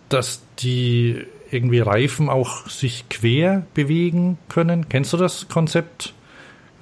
[0.10, 4.88] dass die irgendwie Reifen auch sich quer bewegen können.
[4.88, 6.13] Kennst du das Konzept?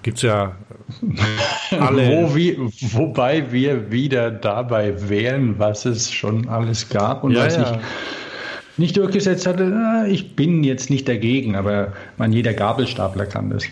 [0.03, 0.55] Gibt's ja
[1.79, 2.07] alle.
[2.07, 2.57] Wo, wie,
[2.93, 7.73] wobei wir wieder dabei wären, was es schon alles gab und ja, was ja.
[7.73, 10.05] ich nicht durchgesetzt hatte.
[10.09, 13.63] Ich bin jetzt nicht dagegen, aber man, jeder Gabelstapler kann das.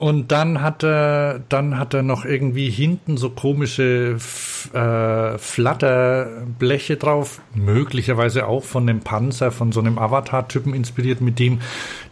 [0.00, 4.16] Und dann hat er, dann hat er noch irgendwie hinten so komische
[4.72, 11.58] äh, Flatterbleche drauf, möglicherweise auch von dem Panzer, von so einem Avatar-Typen inspiriert, mit dem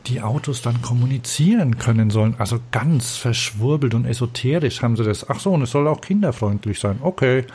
[0.06, 2.34] die Autos dann kommunizieren können sollen.
[2.36, 5.30] Also ganz verschwurbelt und esoterisch haben sie das.
[5.30, 6.98] Ach so, und es soll auch kinderfreundlich sein.
[7.00, 7.46] Okay.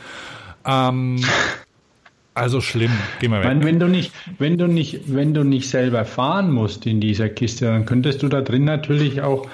[0.66, 1.22] Ähm,
[2.34, 3.46] also schlimm, geh mal weg.
[3.46, 7.28] Meine, wenn du nicht, wenn du nicht, wenn du nicht selber fahren musst in dieser
[7.28, 9.46] Kiste, dann könntest du da drin natürlich auch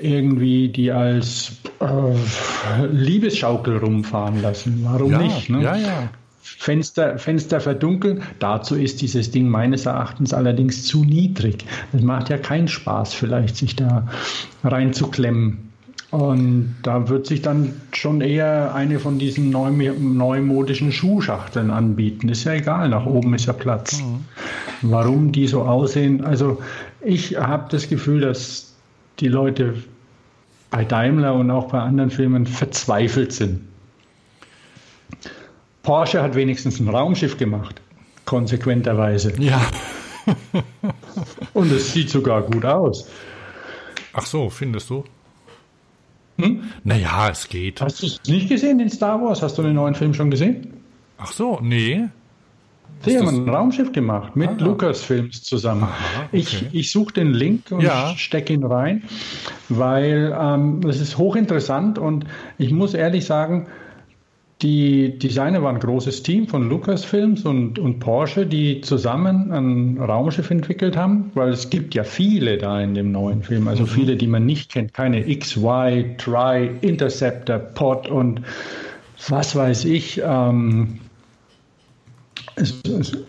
[0.00, 4.80] irgendwie die als äh, Liebesschaukel rumfahren lassen.
[4.84, 5.50] Warum ja, nicht?
[5.50, 5.62] Ne?
[5.62, 6.10] Ja, ja.
[6.42, 8.22] Fenster, Fenster verdunkeln.
[8.38, 11.64] Dazu ist dieses Ding meines Erachtens allerdings zu niedrig.
[11.92, 14.08] Es macht ja keinen Spaß, vielleicht sich da
[14.62, 15.70] reinzuklemmen.
[16.10, 22.28] Und da wird sich dann schon eher eine von diesen neu, neumodischen Schuhschachteln anbieten.
[22.28, 24.00] Ist ja egal, nach oben ist ja Platz.
[24.00, 24.24] Mhm.
[24.82, 26.24] Warum die so aussehen?
[26.24, 26.62] Also
[27.00, 28.73] ich habe das Gefühl, dass
[29.20, 29.82] die Leute
[30.70, 33.60] bei Daimler und auch bei anderen Firmen verzweifelt sind.
[35.82, 37.80] Porsche hat wenigstens ein Raumschiff gemacht,
[38.24, 39.32] konsequenterweise.
[39.38, 39.60] Ja.
[41.54, 43.08] und es sieht sogar gut aus.
[44.14, 45.04] Ach so, findest du?
[46.38, 46.64] Hm?
[46.82, 47.80] Naja, es geht.
[47.80, 49.42] Hast du es nicht gesehen in Star Wars?
[49.42, 50.82] Hast du den neuen Film schon gesehen?
[51.18, 52.08] Ach so, nee.
[53.04, 55.84] Sie haben ein Raumschiff gemacht mit ah, Lucasfilms zusammen.
[55.84, 56.38] Aha, okay.
[56.38, 58.14] Ich, ich suche den Link und ja.
[58.16, 59.02] stecke ihn rein,
[59.68, 62.26] weil ähm, das ist hochinteressant und
[62.58, 63.66] ich muss ehrlich sagen,
[64.62, 70.50] die Designer waren ein großes Team von Lucasfilms und, und Porsche, die zusammen ein Raumschiff
[70.50, 73.88] entwickelt haben, weil es gibt ja viele da in dem neuen Film, also mhm.
[73.88, 78.40] viele, die man nicht kennt, keine XY, Tri, Interceptor, Pod und
[79.28, 80.22] was weiß ich.
[80.24, 81.00] Ähm,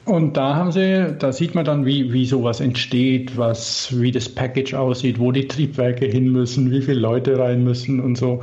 [0.05, 4.29] und da haben sie, da sieht man dann, wie, wie sowas entsteht, was, wie das
[4.29, 8.41] Package aussieht, wo die Triebwerke hin müssen, wie viele Leute rein müssen und so.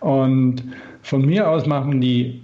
[0.00, 0.62] Und
[1.02, 2.40] von mir aus machen die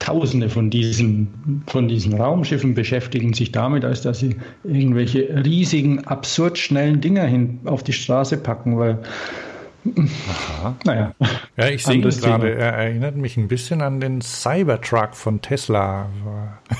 [0.00, 6.56] Tausende von diesen, von diesen Raumschiffen beschäftigen sich damit, als dass sie irgendwelche riesigen, absurd
[6.56, 8.98] schnellen Dinger hin auf die Straße packen, weil
[9.84, 10.76] Aha.
[10.84, 11.14] Naja.
[11.56, 12.54] Ja, ich sehe ihn gerade.
[12.54, 16.08] Er erinnert mich ein bisschen an den Cybertruck von Tesla.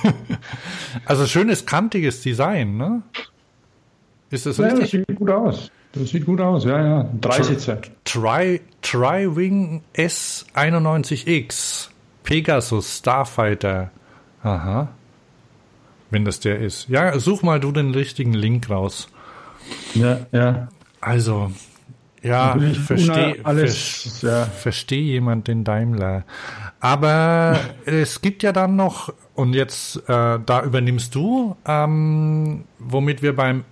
[1.04, 3.02] also schönes, kantiges Design, ne?
[4.30, 4.82] Ist das ja, richtig?
[4.82, 5.70] Das sieht gut aus.
[5.92, 7.08] Das sieht gut aus, ja, ja.
[7.20, 7.80] Dreisitzer.
[8.04, 11.88] Tri, Tri-Wing S91X.
[12.24, 13.90] Pegasus Starfighter.
[14.42, 14.88] Aha.
[16.10, 16.88] Wenn das der ist.
[16.88, 19.08] Ja, such mal du den richtigen Link raus.
[19.94, 20.68] Ja, ja.
[21.00, 21.52] Also,
[22.22, 24.44] ja, ich verstehe alles, ver ja.
[24.46, 26.24] verstehe jemand den Daimler.
[26.80, 33.34] Aber es gibt ja dann noch, und jetzt, äh, da übernimmst du, ähm, womit wir
[33.34, 33.64] beim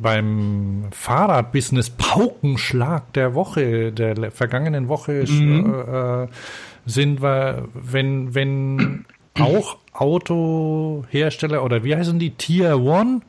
[0.00, 5.74] beim Fahrradbusiness Paukenschlag der Woche, der vergangenen Woche mhm.
[5.74, 6.28] äh,
[6.86, 9.04] sind wir, wenn, wenn
[9.40, 13.22] auch Autohersteller oder wie heißen die Tier One,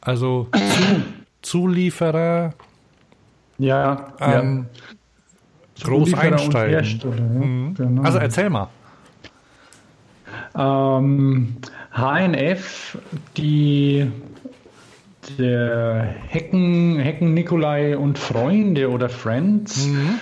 [0.00, 0.48] also
[1.42, 2.54] Zu Zulieferer
[3.58, 4.66] ja, ähm,
[5.76, 5.84] ja.
[5.86, 7.00] groß einsteigen.
[7.00, 7.10] Ja.
[7.10, 7.74] Mhm.
[7.74, 8.02] Genau.
[8.02, 8.68] Also erzähl mal.
[10.56, 11.56] Ähm,
[11.92, 12.98] HNF,
[13.36, 14.10] die
[15.38, 20.20] der Hecken, Hecken Nikolai und Freunde oder Friends, mhm.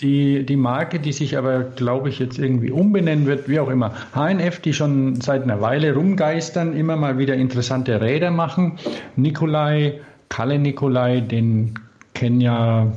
[0.00, 3.92] die, die Marke, die sich aber, glaube ich, jetzt irgendwie umbenennen wird, wie auch immer.
[4.14, 8.78] HNF, die schon seit einer Weile rumgeistern, immer mal wieder interessante Räder machen.
[9.16, 11.74] Nikolai, Kalle Nikolai, den
[12.22, 12.92] kenne ja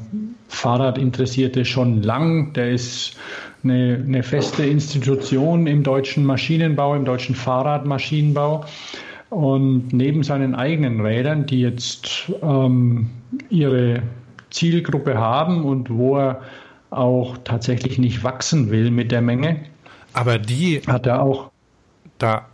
[0.50, 2.54] Fahrradinteressierte schon lang.
[2.54, 3.18] Der ist
[3.64, 8.66] eine, eine, feste Institution im deutschen Maschinenbau, im deutschen Fahrradmaschinenbau.
[9.32, 13.10] Und neben seinen eigenen Rädern, die jetzt ähm,
[13.49, 14.04] ihre
[14.52, 16.41] Zielgruppe haben und wo er
[16.91, 19.62] auch tatsächlich nicht wachsen will mit der Menge.
[20.14, 21.49] Aber die hat er auch
[22.20, 22.45] da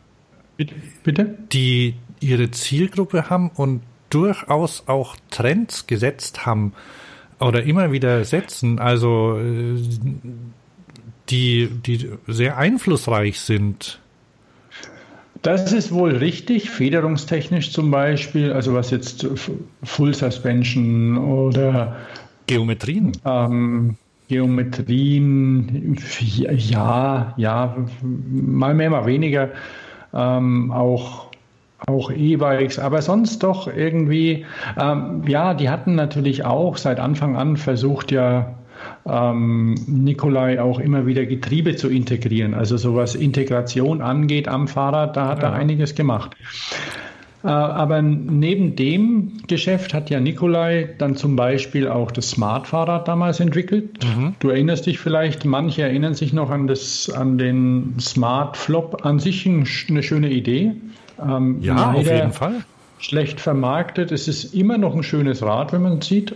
[1.04, 3.82] bitte die ihre Zielgruppe haben und
[4.12, 6.74] durchaus auch Trends gesetzt haben
[7.39, 9.80] oder immer wieder setzen, also äh,
[11.30, 13.99] die, die sehr einflussreich sind.
[15.41, 19.28] Das ist wohl richtig, federungstechnisch zum Beispiel, also was jetzt
[19.84, 21.97] Full Suspension oder
[22.45, 23.14] Geometrien?
[23.26, 23.97] Ähm,
[24.28, 25.97] Geometrien,
[26.55, 29.49] ja, ja, mal mehr, mal weniger.
[30.14, 31.31] Ähm, auch
[31.88, 34.46] auch E-Bikes, aber sonst doch irgendwie,
[34.80, 38.56] ähm, ja, die hatten natürlich auch seit Anfang an versucht, ja,
[39.06, 42.54] ähm, Nikolai auch immer wieder Getriebe zu integrieren.
[42.54, 45.50] Also so was Integration angeht am Fahrrad, da hat ja.
[45.50, 46.36] er einiges gemacht.
[47.44, 53.40] Äh, aber neben dem Geschäft hat ja Nikolai dann zum Beispiel auch das Smart-Fahrrad damals
[53.40, 53.98] entwickelt.
[54.04, 54.36] Mhm.
[54.40, 59.20] Du erinnerst dich vielleicht, manche erinnern sich noch an, das, an den Smart Flop an
[59.20, 60.74] sich, eine schöne Idee.
[61.22, 62.63] Ähm, ja, auf jeden Fall.
[62.99, 64.11] Schlecht vermarktet.
[64.11, 66.36] Es ist immer noch ein schönes Rad, wenn man sieht.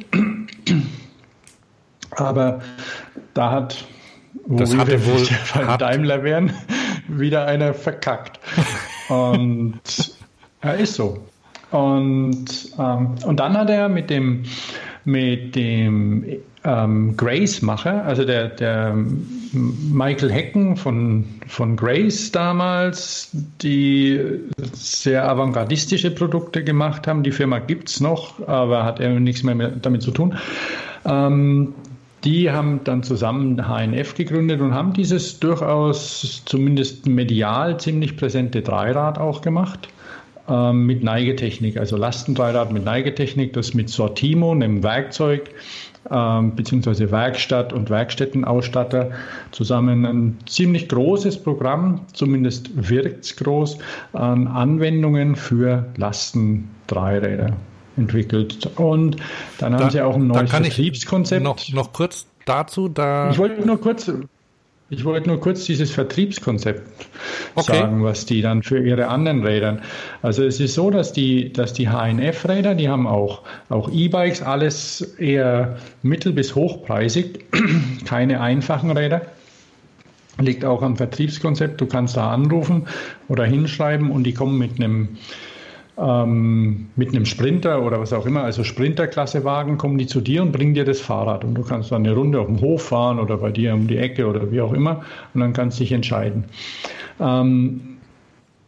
[2.12, 2.62] Aber
[3.34, 3.86] da hat,
[4.46, 5.26] wo das hatte wohl
[5.68, 6.54] hat Daimler wären,
[7.08, 8.40] wieder einer verkackt.
[9.10, 9.80] Und
[10.64, 11.20] ja, ist so.
[11.72, 12.46] Und,
[12.80, 14.44] ähm, und dann hat er mit dem,
[15.04, 16.26] mit dem
[16.66, 18.96] ähm, Grace-Macher, also der, der
[19.54, 23.30] Michael Hecken von, von Grace damals,
[23.62, 24.20] die
[24.74, 27.24] sehr avantgardistische Produkte gemacht haben.
[27.24, 30.36] Die Firma gibt es noch, aber hat er nichts mehr damit zu tun.
[31.06, 31.74] Ähm,
[32.24, 39.20] die haben dann zusammen HNF gegründet und haben dieses durchaus zumindest medial ziemlich präsente Dreirad
[39.20, 39.88] auch gemacht
[40.50, 45.52] ähm, mit Neigetechnik, also Lastendreirad mit Neigetechnik, das mit Sortimo, einem Werkzeug,
[46.10, 49.12] beziehungsweise Werkstatt und Werkstättenausstatter
[49.52, 53.80] zusammen ein ziemlich großes Programm, zumindest wirkt es groß,
[54.14, 57.54] an Anwendungen für Lastendreiräder
[57.98, 58.70] entwickelt.
[58.76, 59.18] Und
[59.58, 61.44] dann da, haben sie auch ein neues Vertriebskonzept.
[61.44, 63.32] Noch, noch kurz dazu, da.
[63.32, 64.12] Ich wollte nur kurz,
[64.90, 67.08] ich wollte nur kurz dieses Vertriebskonzept
[67.56, 67.80] okay.
[67.80, 69.80] sagen, was die dann für ihre anderen Räder.
[70.22, 75.02] Also es ist so, dass die, dass die HNF-Räder, die haben auch, auch E-Bikes, alles
[75.18, 77.46] eher mittel- bis hochpreisig,
[78.06, 79.24] keine einfachen Räder.
[80.38, 81.82] Liegt auch am Vertriebskonzept.
[81.82, 82.88] Du kannst da anrufen
[83.28, 85.18] oder hinschreiben und die kommen mit einem
[85.98, 90.52] ähm, mit einem Sprinter oder was auch immer, also Sprinterklassewagen, kommen die zu dir und
[90.52, 91.44] bringen dir das Fahrrad.
[91.44, 93.98] Und du kannst dann eine Runde auf dem Hof fahren oder bei dir um die
[93.98, 96.46] Ecke oder wie auch immer und dann kannst du dich entscheiden.
[97.20, 97.96] Ähm,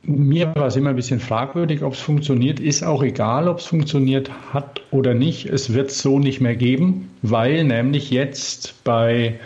[0.03, 2.61] mir war es immer ein bisschen fragwürdig, ob es funktioniert.
[2.61, 5.47] Ist auch egal, ob es funktioniert hat oder nicht.
[5.47, 9.37] Es wird es so nicht mehr geben, weil nämlich jetzt bei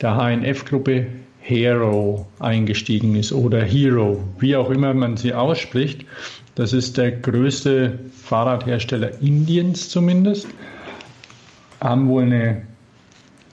[0.00, 1.06] der HNF-Gruppe
[1.40, 6.06] Hero eingestiegen ist oder Hero, wie auch immer man sie ausspricht.
[6.60, 10.46] Das ist der größte Fahrradhersteller Indiens zumindest.
[11.80, 12.60] Haben wohl eine,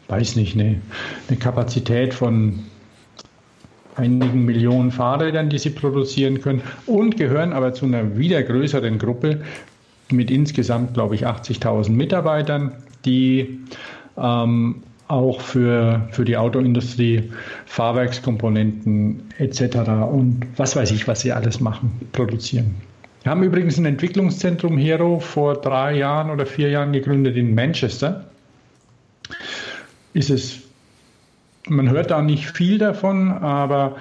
[0.10, 0.82] weiß nicht, eine,
[1.30, 2.66] eine Kapazität von
[3.96, 9.40] einigen Millionen Fahrrädern, die sie produzieren können und gehören aber zu einer wieder größeren Gruppe
[10.12, 12.74] mit insgesamt, glaube ich, 80.000 Mitarbeitern,
[13.06, 13.62] die
[14.18, 17.32] ähm, auch für, für die Autoindustrie
[17.68, 19.78] Fahrwerkskomponenten etc.
[20.12, 22.76] und was weiß ich, was sie alles machen, produzieren.
[23.28, 28.24] Wir haben übrigens ein Entwicklungszentrum Hero vor drei Jahren oder vier Jahren gegründet in Manchester.
[30.14, 30.62] Ist es,
[31.68, 33.98] man hört da nicht viel davon, aber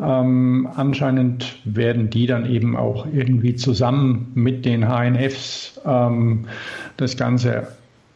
[0.00, 6.46] ähm, anscheinend werden die dann eben auch irgendwie zusammen mit den HNFs ähm,
[6.96, 7.68] das Ganze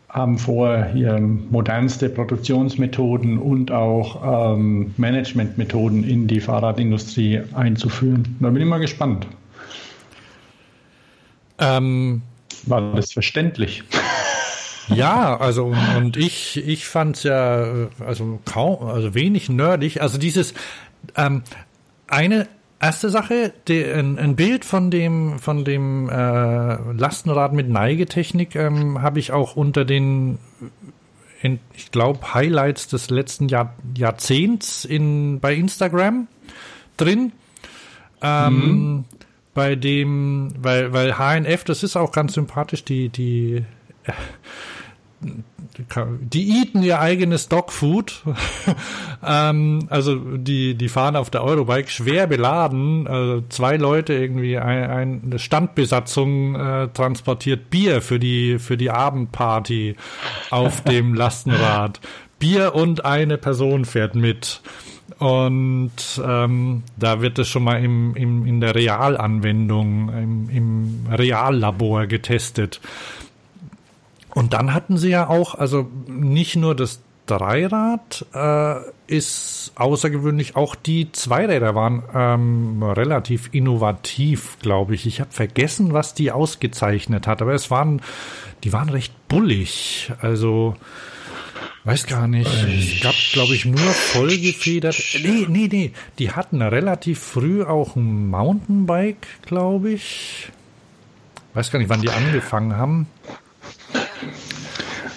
[0.08, 8.36] haben vor, hier modernste Produktionsmethoden und auch ähm, Managementmethoden in die Fahrradindustrie einzuführen.
[8.40, 9.24] Da bin ich mal gespannt.
[11.58, 12.22] Ähm,
[12.64, 13.84] War das verständlich?
[14.90, 20.00] Ja, also und ich ich fand's ja also kaum also wenig nerdig.
[20.00, 20.54] Also dieses
[21.14, 21.42] ähm,
[22.06, 22.48] eine
[22.80, 26.12] erste Sache, die, ein, ein, Bild von dem von dem äh,
[26.92, 30.38] Lastenrad mit Neigetechnik ähm, habe ich auch unter den
[31.42, 36.28] in, ich glaube Highlights des letzten Jahr, Jahrzehnts in bei Instagram
[36.96, 37.32] drin.
[38.22, 39.04] Ähm, mhm.
[39.58, 43.64] Bei dem, weil, weil HNF, das ist auch ganz sympathisch, die, die,
[44.04, 44.12] äh,
[46.20, 48.22] die eaten ihr eigenes Dogfood.
[49.26, 53.08] ähm, also die, die fahren auf der Eurobike schwer beladen.
[53.08, 59.96] Also zwei Leute irgendwie, ein, eine Standbesatzung äh, transportiert Bier für die, für die Abendparty
[60.50, 61.98] auf dem Lastenrad.
[62.38, 64.60] Bier und eine Person fährt mit.
[65.18, 72.06] Und ähm, da wird es schon mal im, im, in der Realanwendung, im, im Reallabor
[72.06, 72.80] getestet.
[74.32, 80.56] Und dann hatten sie ja auch, also nicht nur das Dreirad äh, ist außergewöhnlich.
[80.56, 85.06] Auch die Zweiräder waren ähm, relativ innovativ, glaube ich.
[85.06, 88.02] Ich habe vergessen, was die ausgezeichnet hat, aber es waren,
[88.64, 90.12] die waren recht bullig.
[90.20, 90.76] Also
[91.84, 92.50] weiß gar nicht.
[92.50, 94.96] Es gab, glaube ich, nur vollgefedert.
[95.22, 95.92] Nee, nee, nee.
[96.18, 100.50] Die hatten relativ früh auch ein Mountainbike, glaube ich.
[101.54, 103.06] Weiß gar nicht, wann die angefangen haben.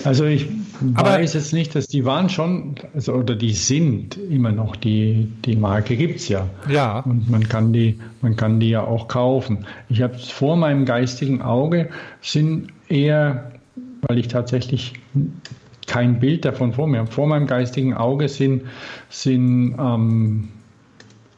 [0.03, 0.47] Also ich
[0.95, 5.31] aber weiß jetzt nicht, dass die waren schon, also, oder die sind immer noch, die,
[5.45, 6.49] die Marke gibt es ja.
[6.69, 6.99] Ja.
[6.99, 9.65] Und man kann die, man kann die ja auch kaufen.
[9.89, 11.89] Ich habe vor meinem geistigen Auge
[12.21, 13.51] sind eher,
[14.07, 14.93] weil ich tatsächlich
[15.91, 18.63] kein Bild davon vor mir vor meinem geistigen Auge sind,
[19.09, 20.47] sind ähm,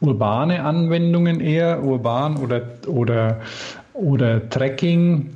[0.00, 3.40] urbane Anwendungen eher, urban oder, oder,
[3.94, 5.30] oder Trekking,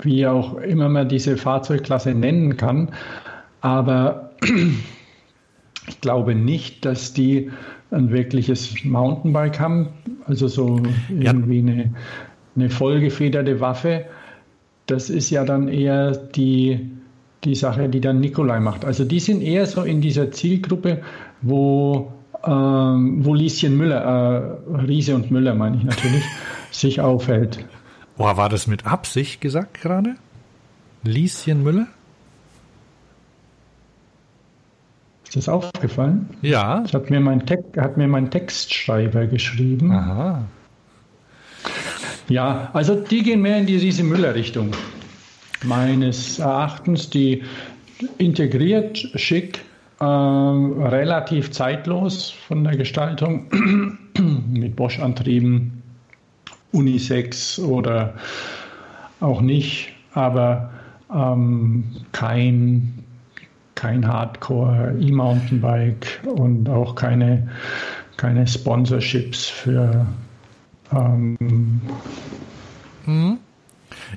[0.00, 2.88] wie auch immer man diese Fahrzeugklasse nennen kann.
[3.60, 4.30] Aber
[5.86, 7.50] ich glaube nicht, dass die
[7.90, 9.88] ein wirkliches Mountainbike haben,
[10.24, 11.72] also so irgendwie ja.
[11.72, 11.94] eine,
[12.56, 14.06] eine vollgefederte Waffe.
[14.86, 16.90] Das ist ja dann eher die,
[17.44, 18.84] die Sache, die dann Nikolai macht.
[18.84, 21.02] Also die sind eher so in dieser Zielgruppe,
[21.40, 22.12] wo,
[22.44, 26.24] ähm, wo Lieschen Müller, äh, Riese und Müller meine ich natürlich,
[26.70, 27.64] sich aufhält.
[28.16, 30.16] Boah, war das mit Absicht gesagt gerade?
[31.02, 31.88] Lieschen Müller?
[35.24, 36.28] Ist das aufgefallen?
[36.42, 36.80] Ja.
[36.80, 39.90] Das hat mir mein, Te hat mir mein Textschreiber geschrieben.
[39.90, 40.44] Aha.
[42.28, 44.72] Ja, also die gehen mehr in die Riese Müller-Richtung.
[45.64, 47.42] Meines Erachtens, die
[48.18, 49.60] integriert, schick,
[50.00, 53.46] äh, relativ zeitlos von der Gestaltung,
[54.52, 55.82] mit Bosch-Antrieben,
[56.72, 58.14] Unisex oder
[59.20, 60.70] auch nicht, aber
[61.14, 63.02] ähm, kein
[63.82, 67.48] kein Hardcore E-Mountainbike und auch keine,
[68.16, 70.06] keine Sponsorships für
[70.92, 71.36] ähm,
[73.04, 73.38] mhm.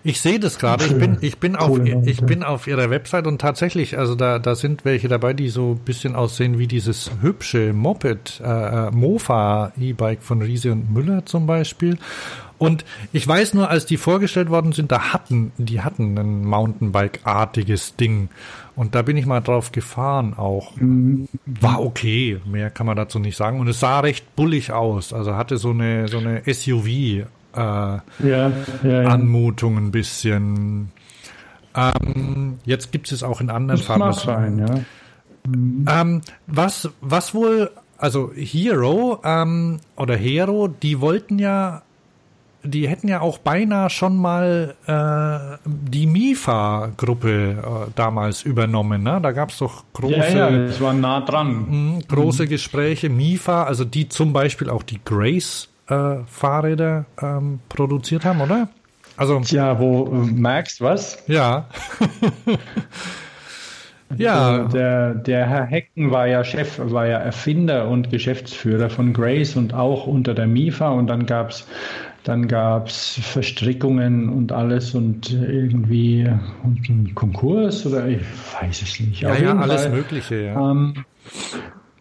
[0.07, 0.85] Ich sehe das gerade.
[0.85, 4.53] Ich bin, ich bin auf, ich bin auf ihrer Website und tatsächlich, also da, da
[4.53, 9.71] sind welche dabei, die so ein bisschen aussehen wie dieses hübsche Moped, äh, äh Mofa
[9.79, 11.97] E-Bike von Riese und Müller zum Beispiel.
[12.59, 17.95] Und ich weiß nur, als die vorgestellt worden sind, da hatten, die hatten ein Mountainbike-artiges
[17.95, 18.29] Ding.
[18.75, 20.73] Und da bin ich mal drauf gefahren auch.
[21.47, 23.59] War okay, mehr kann man dazu nicht sagen.
[23.59, 25.13] Und es sah recht bullig aus.
[25.13, 27.25] Also hatte so eine, so eine SUV,
[27.55, 28.51] äh, ja, ja,
[28.83, 29.03] ja.
[29.03, 30.91] Anmutung ein bisschen.
[31.75, 33.99] Ähm, jetzt gibt es auch in anderen das Farben.
[33.99, 36.01] Mag sein, ja.
[36.01, 41.83] Ähm, was, was wohl, also Hero ähm, oder Hero, die wollten ja
[42.67, 49.03] die hätten ja auch beinahe schon mal äh, die MIFA-Gruppe äh, damals übernommen.
[49.03, 49.19] Ne?
[49.21, 51.97] Da gab es doch große, ja, ja, war nah dran.
[51.97, 52.49] Mh, große mhm.
[52.49, 53.09] Gespräche.
[53.09, 58.67] MIFA, also die zum Beispiel auch die Grace-Fahrräder äh, ähm, produziert haben, oder?
[59.17, 61.23] Also, Tja, wo äh, merkst was?
[61.27, 61.67] Ja.
[64.17, 64.65] ja.
[64.65, 69.73] Der, der Herr Hecken war ja Chef, war ja Erfinder und Geschäftsführer von Grace und
[69.73, 71.65] auch unter der MIFA und dann gab es
[72.25, 76.27] dann gab es Verstrickungen und alles und irgendwie
[76.63, 78.21] und ein Konkurs oder ich
[78.59, 79.21] weiß es nicht.
[79.21, 80.41] Ja, ja alles Fall, Mögliche.
[80.41, 80.71] Ja.
[80.71, 81.05] Ähm,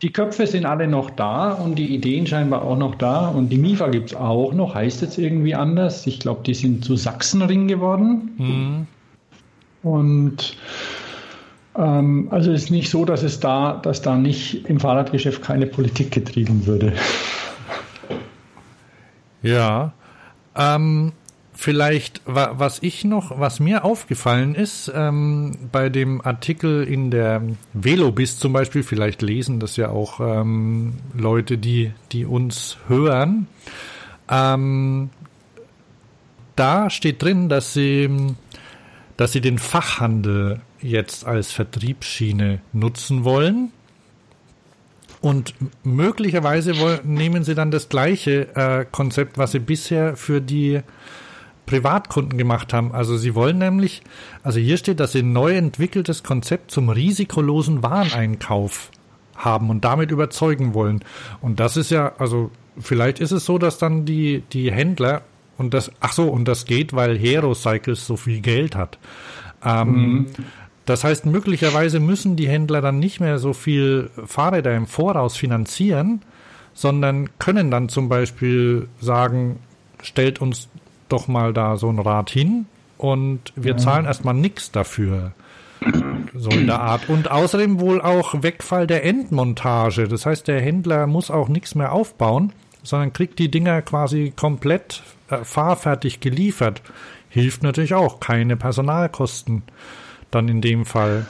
[0.05, 3.57] die Köpfe sind alle noch da und die Ideen scheinbar auch noch da und die
[3.57, 6.07] MIFA gibt es auch noch, heißt jetzt irgendwie anders.
[6.07, 8.31] Ich glaube, die sind zu Sachsenring geworden.
[8.37, 8.87] Mhm.
[9.83, 10.59] Und
[11.75, 16.11] ähm, also ist nicht so, dass es da, dass da nicht im Fahrradgeschäft keine Politik
[16.11, 16.93] getrieben würde.
[19.43, 19.95] Ja,
[20.55, 21.13] ähm,
[21.55, 27.43] vielleicht, was ich noch, was mir aufgefallen ist, ähm, bei dem Artikel in der
[27.73, 33.47] Velobis zum Beispiel, vielleicht lesen das ja auch ähm, Leute, die, die uns hören.
[34.29, 35.11] Ähm,
[36.57, 38.11] da steht drin, dass sie,
[39.17, 43.73] dass sie den Fachhandel jetzt als Vertriebsschiene nutzen wollen.
[45.21, 50.83] Und möglicherweise wollen, nehmen sie dann das gleiche äh, Konzept, was sie bisher für die
[51.67, 52.93] Privatkunden gemacht haben.
[52.93, 54.03] Also sie wollen nämlich,
[54.43, 58.91] also hier steht, dass sie ein neu entwickeltes Konzept zum risikolosen Wareneinkauf
[59.35, 61.05] haben und damit überzeugen wollen.
[61.41, 65.23] Und das ist ja, also vielleicht ist es so, dass dann die, die Händler
[65.57, 68.99] und das, ach so, und das geht, weil Hero Cycles so viel Geld hat.
[69.65, 70.27] Ähm, mhm.
[70.85, 76.21] Das heißt, möglicherweise müssen die Händler dann nicht mehr so viel Fahrräder im Voraus finanzieren,
[76.75, 79.61] sondern können dann zum Beispiel sagen,
[80.03, 80.69] stellt uns
[81.09, 82.67] doch mal da so ein Rad hin
[82.99, 85.33] und wir zahlen erstmal nichts dafür.
[86.35, 87.09] so in der Art.
[87.09, 90.09] Und außerdem wohl auch Wegfall der Endmontage.
[90.09, 92.53] Das heißt, der Händler muss auch nichts mehr aufbauen,
[92.83, 96.83] sondern kriegt die Dinger quasi komplett äh, fahrfertig geliefert.
[97.29, 98.21] Hilft natürlich auch.
[98.21, 99.63] Keine Personalkosten
[100.31, 101.27] dann in dem Fall.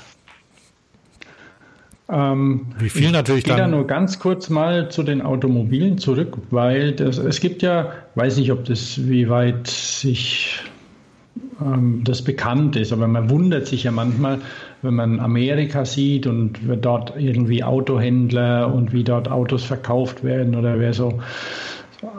[2.09, 3.57] Ähm, Wie viel natürlich ich dann?
[3.57, 7.93] Gehe da nur ganz kurz mal zu den Automobilen zurück, weil das, es gibt ja,
[8.15, 10.61] weiß nicht, ob das, wie weit sich
[11.61, 14.39] ähm, das bekannt ist, aber man wundert sich ja manchmal,
[14.83, 20.79] wenn man Amerika sieht und dort irgendwie Autohändler und wie dort Autos verkauft werden oder
[20.79, 21.21] wer so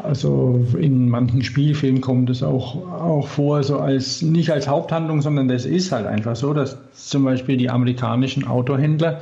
[0.03, 5.47] also in manchen Spielfilmen kommt es auch, auch vor, so als nicht als Haupthandlung, sondern
[5.47, 9.21] das ist halt einfach so, dass zum Beispiel die amerikanischen Autohändler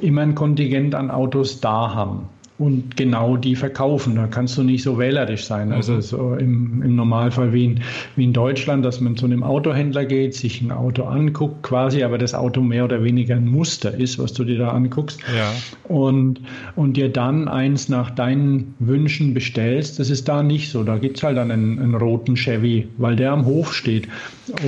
[0.00, 2.28] immer ein Kontingent an Autos da haben
[2.62, 4.14] und genau die verkaufen.
[4.14, 5.68] Da kannst du nicht so wählerisch sein.
[5.68, 5.74] Mhm.
[5.74, 7.80] Also so im, im Normalfall wie in,
[8.14, 12.18] wie in Deutschland, dass man zu einem Autohändler geht, sich ein Auto anguckt, quasi, aber
[12.18, 15.20] das Auto mehr oder weniger ein Muster ist, was du dir da anguckst.
[15.36, 15.52] Ja.
[15.92, 16.40] Und,
[16.76, 19.98] und dir dann eins nach deinen Wünschen bestellst.
[19.98, 20.84] Das ist da nicht so.
[20.84, 24.06] Da gibt es halt dann einen, einen roten Chevy, weil der am Hof steht.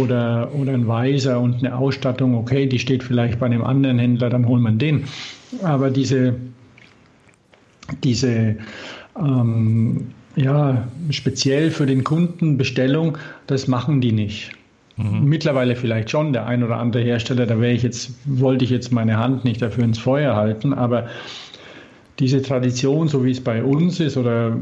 [0.00, 4.30] Oder, oder ein weißer und eine Ausstattung, okay, die steht vielleicht bei einem anderen Händler,
[4.30, 5.04] dann holt man den.
[5.62, 6.34] Aber diese
[8.02, 8.56] diese
[9.18, 14.50] ähm, ja, speziell für den Kunden Bestellung, das machen die nicht.
[14.96, 15.24] Mhm.
[15.24, 18.92] Mittlerweile vielleicht schon der ein oder andere Hersteller, da wäre ich jetzt, wollte ich jetzt
[18.92, 21.06] meine Hand nicht dafür ins Feuer halten, aber
[22.20, 24.56] diese Tradition, so wie es bei uns ist, oder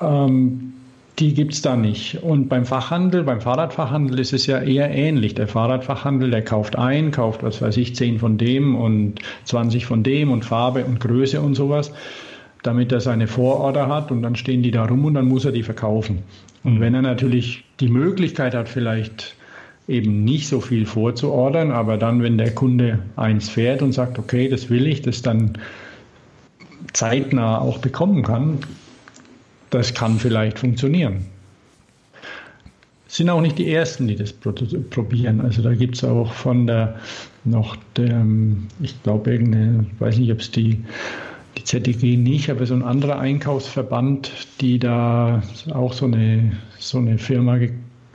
[0.00, 0.72] ähm,
[1.20, 2.22] die gibt es da nicht.
[2.22, 5.34] Und beim Fachhandel, beim Fahrradfachhandel ist es ja eher ähnlich.
[5.34, 10.02] Der Fahrradfachhandel, der kauft ein, kauft, was weiß ich, 10 von dem und 20 von
[10.02, 11.92] dem und Farbe und Größe und sowas
[12.62, 15.52] damit er seine Vororder hat und dann stehen die da rum und dann muss er
[15.52, 16.18] die verkaufen.
[16.62, 19.34] Und wenn er natürlich die Möglichkeit hat, vielleicht
[19.88, 24.48] eben nicht so viel vorzuordern, aber dann, wenn der Kunde eins fährt und sagt, okay,
[24.48, 25.58] das will ich, das dann
[26.92, 28.58] zeitnah auch bekommen kann,
[29.70, 31.26] das kann vielleicht funktionieren.
[33.08, 35.40] Sind auch nicht die Ersten, die das probieren.
[35.40, 37.00] Also da gibt es auch von der
[37.44, 38.24] noch der,
[38.80, 40.84] ich glaube, irgendeine, ich weiß nicht, ob es die
[41.56, 44.30] die ZDG nicht, aber so ein anderer Einkaufsverband,
[44.60, 45.42] die da
[45.72, 47.58] auch so eine, so eine Firma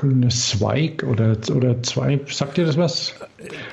[0.02, 3.16] eine Zweig oder, oder zwei, sagt ihr das was?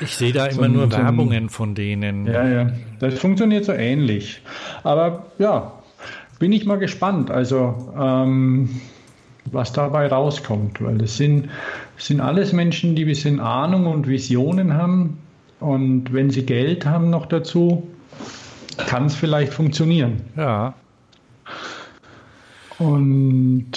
[0.01, 2.27] Ich sehe da immer so nur so Werbungen von denen.
[2.27, 4.41] Ja, ja, das funktioniert so ähnlich.
[4.85, 5.73] Aber ja,
[6.39, 8.69] bin ich mal gespannt, also ähm,
[9.51, 11.49] was dabei rauskommt, weil das sind,
[11.97, 15.19] das sind alles Menschen, die ein bisschen Ahnung und Visionen haben
[15.61, 17.89] und wenn sie Geld haben noch dazu,
[18.87, 20.23] kann es vielleicht funktionieren.
[20.37, 20.75] Ja.
[22.79, 23.73] Und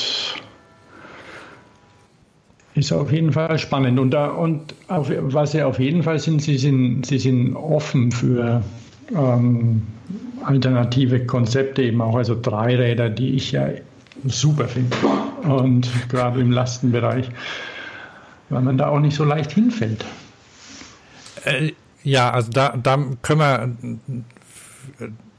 [2.76, 4.00] ist auf jeden Fall spannend.
[4.00, 8.12] Und, da, und auf, was sie auf jeden Fall sind, sie sind, sie sind offen
[8.12, 8.62] für
[9.14, 9.84] ähm,
[10.44, 13.70] alternative Konzepte, eben auch also Dreiräder, die ich ja
[14.26, 14.96] super finde.
[15.44, 17.30] Und gerade im Lastenbereich,
[18.50, 20.04] weil man da auch nicht so leicht hinfällt.
[21.46, 21.72] Äh,
[22.04, 23.76] ja, also da, da können wir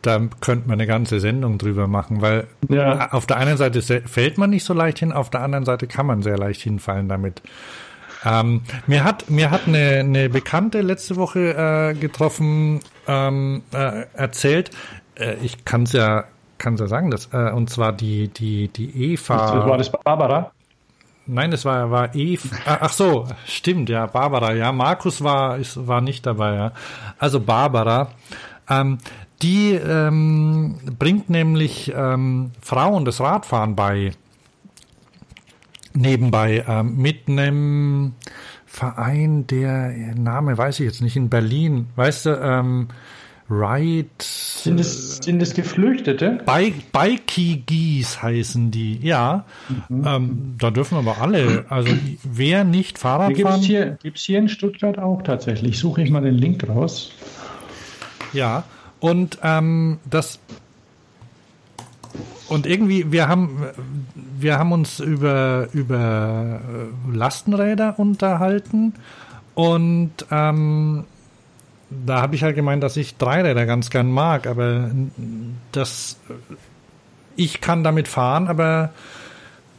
[0.02, 3.10] da könnte man eine ganze Sendung drüber machen, weil ja.
[3.12, 6.06] auf der einen Seite fällt man nicht so leicht hin, auf der anderen Seite kann
[6.06, 7.42] man sehr leicht hinfallen damit.
[8.24, 14.70] Ähm, mir hat mir hat eine, eine Bekannte letzte Woche äh, getroffen, ähm, äh, erzählt,
[15.16, 16.24] äh, ich kann es ja
[16.58, 19.66] kann ja sagen, dass, äh, und zwar die die die Eva.
[19.66, 20.52] War das Barbara?
[21.28, 22.48] Nein, es war, war Eve.
[22.64, 24.70] Ah, ach so, stimmt, ja, Barbara, ja.
[24.70, 26.72] Markus war, ist, war nicht dabei, ja.
[27.18, 28.10] Also Barbara
[28.68, 28.98] ähm,
[29.42, 34.12] die ähm, bringt nämlich ähm, Frauen das Radfahren bei.
[35.92, 38.12] Nebenbei ähm, mit einem
[38.66, 41.86] Verein, der Name weiß ich jetzt nicht, in Berlin.
[41.96, 42.88] Weißt du, ähm,
[43.48, 44.08] Ride.
[44.20, 46.40] Sind es, sind es Geflüchtete?
[46.44, 49.44] Bikigis heißen die, ja.
[49.88, 50.04] Mhm.
[50.04, 51.92] Ähm, da dürfen aber alle, also
[52.24, 53.34] wer nicht Fahrrad.
[53.34, 55.78] Gibt es hier, gibt's hier in Stuttgart auch tatsächlich.
[55.78, 57.12] Suche ich mal den Link raus.
[58.32, 58.64] Ja,
[59.06, 60.40] und ähm, das
[62.48, 63.66] und irgendwie, wir haben,
[64.38, 68.94] wir haben uns über, über äh, Lastenräder unterhalten.
[69.54, 71.04] Und ähm,
[71.90, 74.90] da habe ich halt gemeint, dass ich Dreiräder ganz gern mag, aber
[75.72, 76.18] das,
[77.36, 78.90] ich kann damit fahren, aber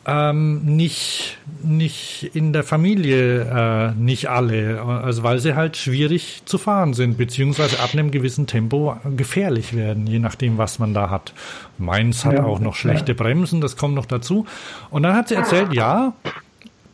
[0.07, 6.57] ähm, nicht, nicht in der Familie, äh, nicht alle, also weil sie halt schwierig zu
[6.57, 11.33] fahren sind, beziehungsweise ab einem gewissen Tempo gefährlich werden, je nachdem, was man da hat.
[11.77, 13.17] Meins hat ja, auch noch schlechte ja.
[13.17, 14.45] Bremsen, das kommt noch dazu.
[14.89, 16.13] Und dann hat sie erzählt, ja,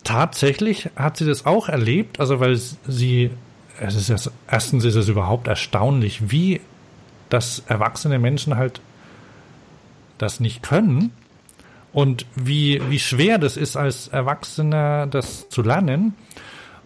[0.03, 3.30] tatsächlich hat sie das auch erlebt, also weil sie
[3.80, 6.61] es ist ja, erstens ist es überhaupt erstaunlich, wie
[7.30, 8.82] das erwachsene Menschen halt
[10.18, 11.11] das nicht können
[11.93, 16.15] und wie, wie schwer das ist, als Erwachsener das zu lernen.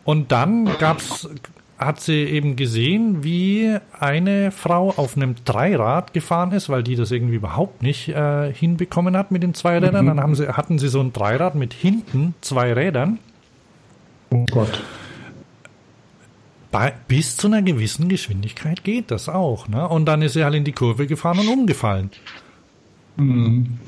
[0.04, 1.30] Und dann gab's,
[1.78, 7.12] hat sie eben gesehen, wie eine Frau auf einem Dreirad gefahren ist, weil die das
[7.12, 10.06] irgendwie überhaupt nicht äh, hinbekommen hat mit den zwei Rädern.
[10.06, 10.10] Mhm.
[10.10, 13.20] Dann haben sie, hatten sie so ein Dreirad mit hinten zwei Rädern.
[14.30, 14.84] Oh Gott.
[16.70, 19.70] Bei, bis zu einer gewissen Geschwindigkeit geht das auch.
[19.70, 19.88] Ne?
[19.88, 22.12] Und dann ist sie halt in die Kurve gefahren und umgefallen.
[23.16, 23.80] Mhm.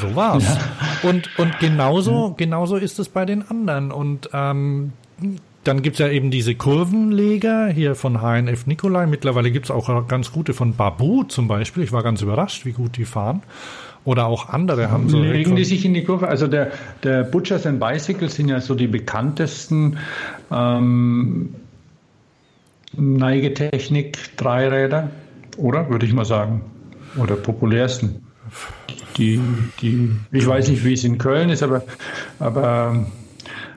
[0.00, 0.44] So war's.
[0.44, 1.08] Ja.
[1.08, 3.92] Und, und genauso, genauso ist es bei den anderen.
[3.92, 4.92] Und ähm,
[5.64, 9.06] dann gibt's ja eben diese Kurvenleger hier von HNF Nikolai.
[9.06, 11.82] Mittlerweile gibt's auch ganz gute von Babu zum Beispiel.
[11.82, 13.42] Ich war ganz überrascht, wie gut die fahren.
[14.04, 15.20] Oder auch andere haben so.
[15.20, 16.28] Legen die sich in die Kurve?
[16.28, 16.70] Also der,
[17.02, 19.98] der Butchers and Bicycles sind ja so die bekanntesten
[20.50, 21.54] ähm,
[22.96, 25.10] Neigetechnik-Dreiräder,
[25.58, 25.90] oder?
[25.90, 26.62] Würde ich mal sagen.
[27.16, 28.24] Oder populärsten.
[29.18, 29.40] Die,
[29.82, 31.82] die, ich weiß nicht, wie es in Köln ist, aber,
[32.38, 33.04] aber,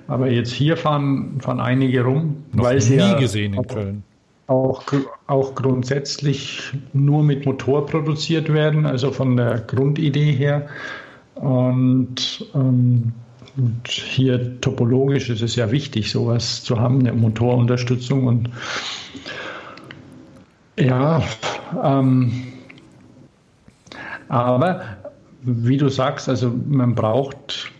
[0.08, 2.44] aber jetzt hier fahren, fahren einige rum.
[2.54, 4.04] Noch weil sie nie ja gesehen in Köln.
[4.46, 4.84] Auch,
[5.28, 10.68] auch grundsätzlich nur mit Motor produziert werden, also von der Grundidee her.
[11.36, 13.14] Und, ähm,
[13.58, 18.28] und hier topologisch ist es ja wichtig, sowas zu haben, eine Motorunterstützung.
[18.28, 18.50] Und
[20.78, 21.24] ja,
[21.84, 22.32] ähm,
[24.28, 24.82] aber
[25.42, 27.72] wie du sagst, also man braucht,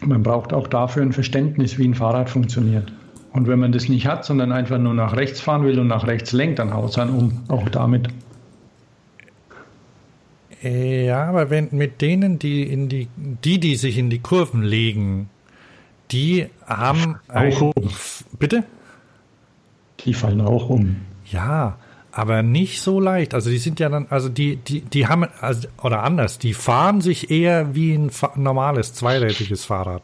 [0.00, 2.92] man braucht auch dafür ein Verständnis, wie ein Fahrrad funktioniert.
[3.32, 6.06] Und wenn man das nicht hat, sondern einfach nur nach rechts fahren will und nach
[6.06, 8.08] rechts lenkt, dann haut es dann um, auch damit.
[10.62, 15.30] Ja, aber wenn mit denen, die in die, die, die sich in die Kurven legen,
[16.10, 17.90] die haben auch um.
[18.38, 18.64] Bitte?
[20.00, 20.96] Die fallen auch um.
[21.26, 21.76] Ja,
[22.18, 23.32] aber nicht so leicht.
[23.32, 27.00] Also die sind ja dann, also die, die, die haben, also, oder anders, die fahren
[27.00, 30.02] sich eher wie ein normales zweirädriges Fahrrad.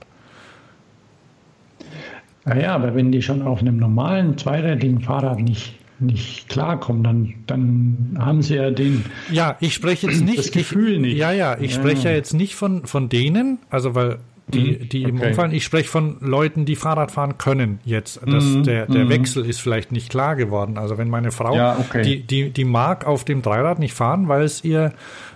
[2.44, 8.16] Naja, aber wenn die schon auf einem normalen zweirädrigen Fahrrad nicht, nicht klarkommen, dann, dann
[8.16, 9.04] haben sie ja den.
[9.32, 10.38] Ja, ich spreche jetzt nicht.
[10.38, 11.16] Das Gefühl ich, nicht.
[11.16, 11.80] Ja, ja, ich ja.
[11.80, 14.18] spreche ja jetzt nicht von, von denen, also weil
[14.48, 14.88] die, mhm.
[14.88, 15.28] die eben okay.
[15.28, 15.52] umfallen.
[15.52, 18.20] Ich spreche von Leuten, die Fahrrad fahren können jetzt.
[18.26, 19.08] Das, mm, der der mm.
[19.08, 20.76] Wechsel ist vielleicht nicht klar geworden.
[20.76, 22.02] Also wenn meine Frau, ja, okay.
[22.02, 24.92] die, die, die mag auf dem Dreirad nicht fahren, weil es ihr,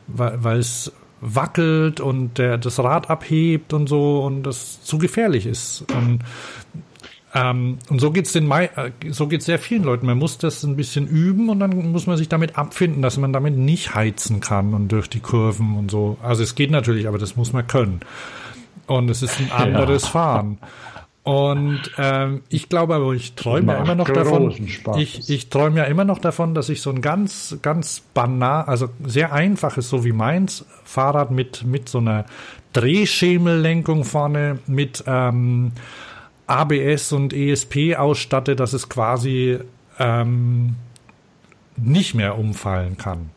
[0.06, 5.46] weil, weil es wackelt und der, das Rad abhebt und so und das zu gefährlich
[5.46, 5.84] ist.
[5.92, 6.20] Und,
[7.34, 8.68] ähm, und so geht's den äh,
[9.10, 10.06] so geht's sehr vielen Leuten.
[10.06, 13.32] Man muss das ein bisschen üben und dann muss man sich damit abfinden, dass man
[13.32, 16.18] damit nicht heizen kann und durch die Kurven und so.
[16.22, 18.00] Also es geht natürlich, aber das muss man können.
[18.88, 20.08] Und es ist ein anderes ja.
[20.08, 20.58] Fahren.
[21.22, 24.50] Und ähm, ich glaube aber, ich träume ja immer noch davon.
[24.96, 28.88] Ich, ich träume ja immer noch davon, dass ich so ein ganz, ganz banal, also
[29.04, 32.24] sehr einfaches, so wie meins, Fahrrad mit, mit so einer
[32.72, 35.72] Drehschemellenkung vorne, mit ähm,
[36.46, 39.58] ABS und ESP ausstatte, dass es quasi
[39.98, 40.76] ähm,
[41.76, 43.28] nicht mehr umfallen kann.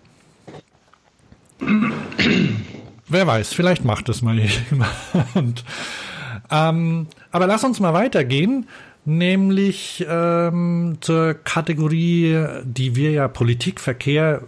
[3.11, 4.39] Wer weiß, vielleicht macht es mal
[4.69, 5.65] jemand.
[6.49, 8.69] Ähm, aber lass uns mal weitergehen,
[9.03, 14.41] nämlich ähm, zur Kategorie, die wir ja Politik, Verkehr,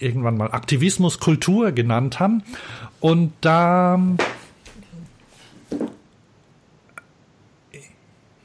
[0.00, 2.42] äh, irgendwann mal Aktivismus, Kultur genannt haben.
[2.98, 4.00] Und da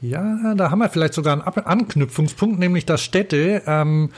[0.00, 4.10] ja, da haben wir vielleicht sogar einen Anknüpfungspunkt, nämlich dass Städte ähm,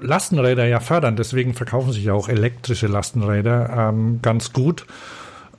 [0.00, 1.16] Lastenräder ja fördern.
[1.16, 4.86] Deswegen verkaufen sich ja auch elektrische Lastenräder ähm, ganz gut.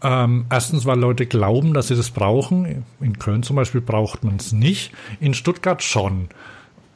[0.04, 2.86] Ähm, erstens, weil Leute glauben, dass sie das brauchen.
[3.00, 4.92] In Köln zum Beispiel braucht man es nicht.
[5.20, 6.30] In Stuttgart schon.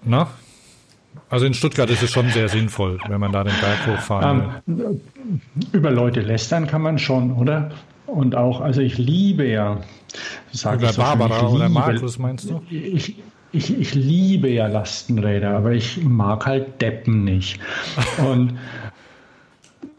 [0.04, 0.28] Na?
[1.30, 4.86] Also in Stuttgart ist es schon sehr sinnvoll, wenn man da den Berg hochfahren will.
[4.86, 5.02] Ähm,
[5.72, 7.72] über Leute lästern kann man schon, oder?
[8.08, 9.82] Und auch, also ich liebe ja,
[10.52, 12.62] sage ich so Barbara oder Markus, meinst du?
[12.70, 13.16] Ich,
[13.52, 17.60] ich, ich liebe ja Lastenräder, aber ich mag halt Deppen nicht.
[18.26, 18.58] Und,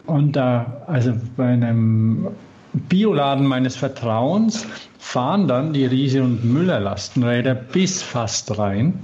[0.06, 2.28] und da, also bei einem
[2.72, 4.66] Bioladen meines Vertrauens
[4.98, 9.00] fahren dann die Riese und Müller Lastenräder bis fast rein.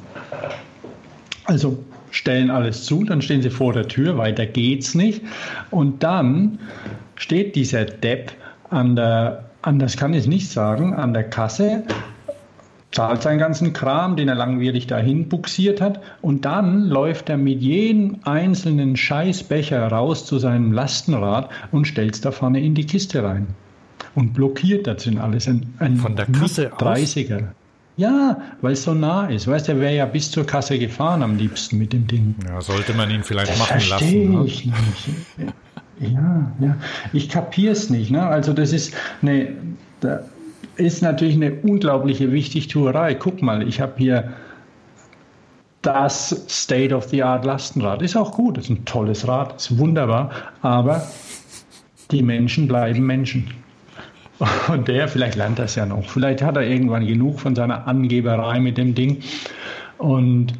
[1.45, 1.79] Also
[2.11, 5.23] stellen alles zu, dann stehen sie vor der Tür, weiter geht's nicht.
[5.71, 6.59] Und dann
[7.17, 8.33] steht dieser Depp
[8.71, 11.83] an der, anders kann ich nicht sagen, an der Kasse
[12.97, 17.61] zahlt seinen ganzen Kram, den er langwierig dahin buxiert hat, und dann läuft er mit
[17.61, 23.23] jedem einzelnen Scheißbecher raus zu seinem Lastenrad und stellt es da vorne in die Kiste
[23.23, 23.49] rein.
[24.15, 25.47] Und blockiert das sind alles.
[25.47, 27.49] Ein, ein Von der Kasse 30er.
[27.99, 29.47] Ja, weil es so nah ist.
[29.47, 32.35] Weißt du, er wäre ja bis zur Kasse gefahren am liebsten mit dem Ding.
[32.49, 34.41] Ja, sollte man ihn vielleicht Das machen verstehe lassen.
[34.41, 34.47] Ne?
[34.47, 34.75] ich nicht.
[36.01, 36.77] Ja, ja.
[37.13, 38.11] Ich kapiere es nicht.
[38.11, 38.27] Ne?
[38.27, 39.49] Also das ist eine,
[40.01, 40.21] da
[40.77, 43.15] ist natürlich eine unglaubliche Wichtigtuerei.
[43.15, 44.33] Guck mal, ich habe hier
[45.83, 48.03] das State of the Art Lastenrad.
[48.03, 51.07] Ist auch gut, ist ein tolles Rad, ist wunderbar, aber
[52.11, 53.51] die Menschen bleiben Menschen.
[54.69, 57.87] Und der, vielleicht lernt er es ja noch, vielleicht hat er irgendwann genug von seiner
[57.87, 59.23] Angeberei mit dem Ding
[59.97, 60.53] und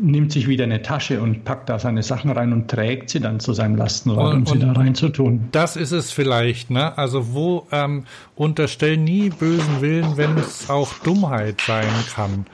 [0.00, 3.38] nimmt sich wieder eine Tasche und packt da seine Sachen rein und trägt sie dann
[3.38, 5.48] zu seinem Lastenrad, Und- um sie da reinzutun.
[5.52, 6.98] Das ist es vielleicht, ne?
[6.98, 12.46] Also wo ähm, unterstell nie bösen Willen, wenn es auch Dummheit sein kann.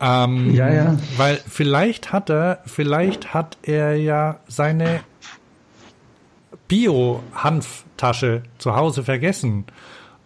[0.00, 0.96] Ähm, Ja, ja.
[1.18, 5.00] Weil vielleicht hat er, vielleicht hat er ja seine
[6.68, 9.64] Bio-Hanftasche zu Hause vergessen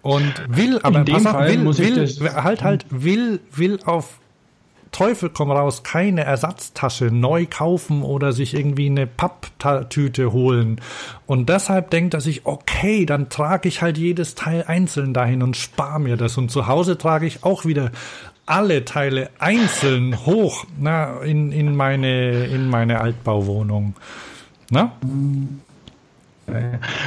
[0.03, 2.87] und will, aber In dem pass auf, Fall will, muss ich will, das- halt halt
[2.91, 4.19] will, will auf
[4.97, 10.81] Teufel komm raus, keine Ersatztasche neu kaufen oder sich irgendwie eine Papptüte holen.
[11.27, 15.55] Und deshalb denkt er sich, okay, dann trage ich halt jedes Teil einzeln dahin und
[15.55, 16.39] spare mir das.
[16.39, 17.91] Und zu Hause trage ich auch wieder
[18.47, 23.97] alle Teile einzeln hoch na, in, in, meine, in meine Altbauwohnung.
[24.71, 24.93] Na?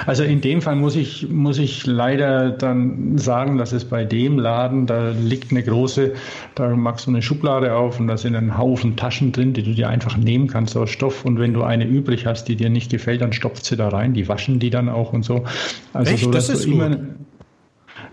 [0.05, 4.37] Also in dem Fall muss ich, muss ich leider dann sagen, dass es bei dem
[4.37, 6.13] Laden, da liegt eine große,
[6.55, 9.73] da machst du eine Schublade auf und da sind ein Haufen Taschen drin, die du
[9.73, 11.23] dir einfach nehmen kannst aus Stoff.
[11.23, 14.13] Und wenn du eine übrig hast, die dir nicht gefällt, dann stopft sie da rein,
[14.13, 15.45] die waschen die dann auch und so.
[15.93, 16.23] Also Echt?
[16.25, 16.99] so, Das dass ist du immer, gut.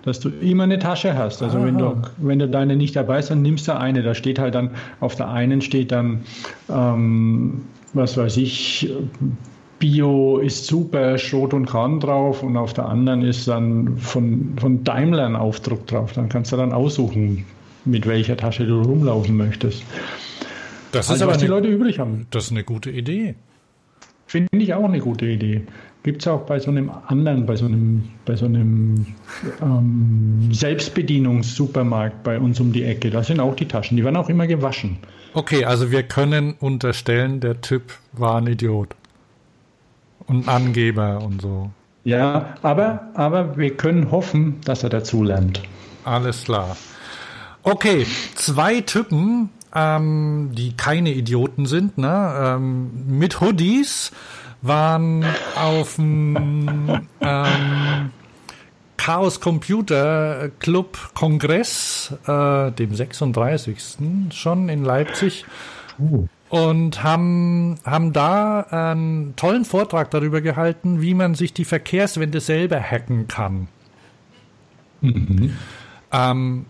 [0.04, 1.42] dass du immer eine Tasche hast.
[1.42, 4.04] Also wenn du, wenn du deine nicht dabei ist, dann nimmst du eine.
[4.04, 4.70] Da steht halt dann,
[5.00, 6.20] auf der einen steht dann,
[6.70, 7.62] ähm,
[7.94, 8.92] was weiß ich,
[9.78, 14.84] Bio ist super, Schrot und Korn drauf und auf der anderen ist dann von, von
[14.84, 16.12] Daimler ein Aufdruck drauf.
[16.14, 17.44] Dann kannst du dann aussuchen,
[17.84, 19.82] mit welcher Tasche du rumlaufen möchtest.
[20.92, 22.26] Das ist Also aber was die eine, Leute übrig haben.
[22.30, 23.34] das ist eine gute Idee.
[24.26, 25.62] Finde ich auch eine gute Idee.
[26.02, 29.06] Gibt es auch bei so einem anderen, bei so einem, bei so einem
[29.60, 33.10] ähm, Selbstbedienungssupermarkt bei uns um die Ecke.
[33.10, 33.96] Da sind auch die Taschen.
[33.96, 34.98] Die werden auch immer gewaschen.
[35.34, 38.94] Okay, also wir können unterstellen, der Typ war ein Idiot.
[40.26, 41.70] Und Angeber und so.
[42.04, 45.62] Ja, aber, aber wir können hoffen, dass er dazulernt.
[46.04, 46.76] Alles klar.
[47.62, 48.06] Okay,
[48.36, 52.34] zwei Typen, ähm, die keine Idioten sind, ne?
[52.38, 54.12] Ähm, mit Hoodies
[54.62, 55.24] waren
[55.56, 58.10] auf dem ähm,
[58.96, 63.98] Chaos Computer Club Kongress, äh, dem 36.
[64.32, 65.44] schon in Leipzig
[66.48, 72.80] und haben, haben da einen tollen Vortrag darüber gehalten, wie man sich die Verkehrswende selber
[72.80, 73.68] hacken kann.
[76.12, 76.66] Ähm,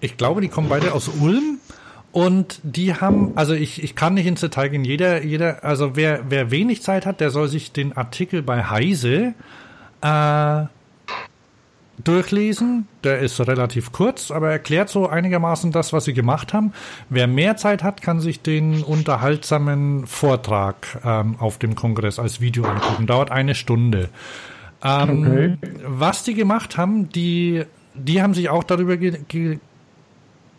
[0.00, 1.58] ich glaube, die kommen beide aus Ulm.
[2.12, 6.24] Und die haben, also ich, ich kann nicht ins Detail gehen, jeder, jeder, also wer,
[6.28, 9.32] wer wenig Zeit hat, der soll sich den Artikel bei Heise
[10.02, 10.64] äh,
[12.04, 12.88] durchlesen.
[13.04, 16.72] Der ist relativ kurz, aber erklärt so einigermaßen das, was sie gemacht haben.
[17.08, 22.64] Wer mehr Zeit hat, kann sich den unterhaltsamen Vortrag ähm, auf dem Kongress als Video
[22.64, 23.06] angucken.
[23.06, 24.08] Dauert eine Stunde.
[24.82, 25.56] Ähm, Okay.
[25.86, 29.58] Was die gemacht haben, die, die haben sich auch darüber ge ge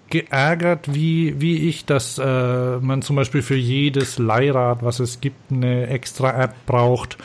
[0.10, 5.52] geärgert, wie, wie ich, dass äh, man zum Beispiel für jedes Leihrad, was es gibt,
[5.52, 7.18] eine extra App braucht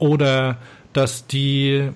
[0.00, 0.56] oder
[0.92, 1.90] dass die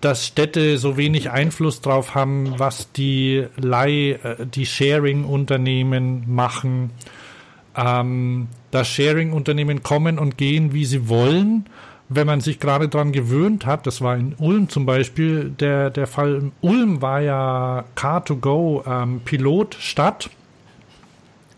[0.00, 6.90] dass Städte so wenig Einfluss drauf haben, was die Leih, äh, die Sharing-Unternehmen machen,
[7.76, 11.66] ähm, dass Sharing-Unternehmen kommen und gehen, wie sie wollen,
[12.08, 13.86] wenn man sich gerade dran gewöhnt hat.
[13.86, 16.52] Das war in Ulm zum Beispiel der, der Fall.
[16.60, 20.30] Ulm war ja Car2Go ähm, Pilotstadt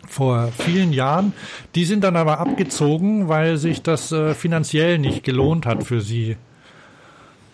[0.07, 1.33] vor vielen Jahren.
[1.75, 6.37] Die sind dann aber abgezogen, weil sich das äh, finanziell nicht gelohnt hat für sie.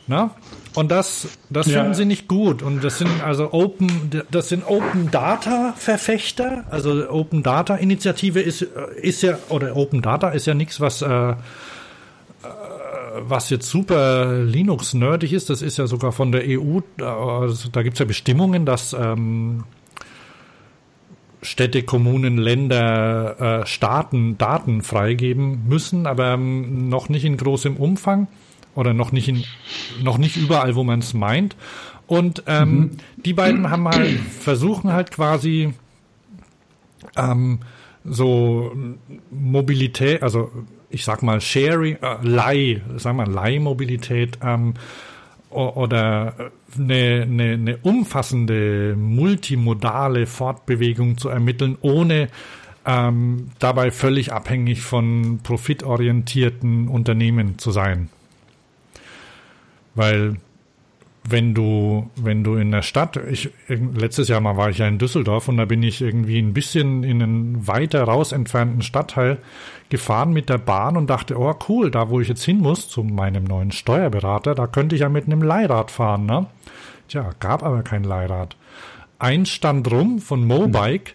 [0.07, 0.31] Na?
[0.75, 1.79] Und das, das Ja.
[1.81, 2.63] finden sie nicht gut.
[2.63, 6.65] Und das sind also Open, das sind Open Data Verfechter.
[6.71, 11.07] Also Open Data Initiative ist, ist ja, oder Open Data ist ja nichts, was, äh,
[11.09, 11.35] äh,
[13.21, 15.49] was jetzt super Linux-nerdig ist.
[15.49, 16.81] Das ist ja sogar von der EU.
[17.01, 19.65] Also da gibt's ja Bestimmungen, dass ähm,
[21.41, 28.27] Städte, Kommunen, Länder, äh, Staaten Daten freigeben müssen, aber ähm, noch nicht in großem Umfang
[28.75, 29.45] oder noch nicht in,
[30.03, 31.57] noch nicht überall, wo man es meint.
[32.07, 35.73] Und ähm, die beiden haben halt versuchen halt quasi
[37.17, 37.61] ähm,
[38.05, 38.73] so
[39.31, 40.51] Mobilität, also
[40.91, 44.75] ich sag mal Sharing, äh, Leih, sag mal Leihmobilität ähm,
[45.51, 46.35] oder
[46.77, 52.29] eine, eine, eine umfassende multimodale Fortbewegung zu ermitteln, ohne
[52.85, 58.11] ähm, dabei völlig abhängig von profitorientierten Unternehmen zu sein.
[59.95, 60.37] Weil
[61.27, 64.99] wenn du, wenn du in der Stadt, ich, letztes Jahr mal war ich ja in
[64.99, 69.39] Düsseldorf und da bin ich irgendwie ein bisschen in einen weiter raus entfernten Stadtteil
[69.89, 73.03] gefahren mit der Bahn und dachte, oh cool, da wo ich jetzt hin muss, zu
[73.03, 76.47] meinem neuen Steuerberater, da könnte ich ja mit einem Leihrad fahren, ne?
[77.09, 78.57] Tja, gab aber kein Leihrad.
[79.19, 81.13] Ein stand rum von Mobike,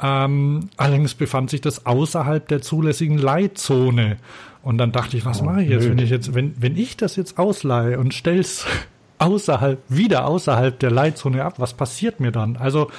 [0.00, 4.18] ähm, allerdings befand sich das außerhalb der zulässigen Leihzone.
[4.62, 6.96] Und dann dachte ich, was oh, mache ich jetzt, wenn ich jetzt, wenn, wenn ich
[6.96, 8.66] das jetzt ausleihe und stell's
[9.18, 11.54] außerhalb, wieder außerhalb der Leitzone ab.
[11.58, 12.56] Was passiert mir dann?
[12.56, 12.90] Also,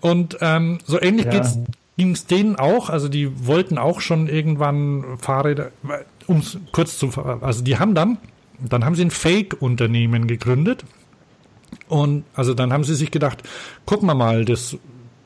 [0.00, 1.42] und ähm, so ähnlich ja.
[1.96, 2.88] ging es denen auch.
[2.88, 5.72] Also die wollten auch schon irgendwann Fahrräder,
[6.26, 8.18] um es kurz zu, also die haben dann,
[8.60, 10.84] dann haben sie ein Fake-Unternehmen gegründet.
[11.88, 13.42] Und also dann haben sie sich gedacht,
[13.86, 14.76] gucken wir mal, das,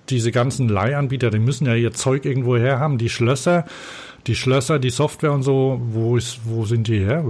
[0.08, 3.66] diese ganzen Leihanbieter, die müssen ja ihr Zeug irgendwo her haben, die Schlösser
[4.26, 7.24] die Schlösser, die Software und so, wo ist, wo sind die her?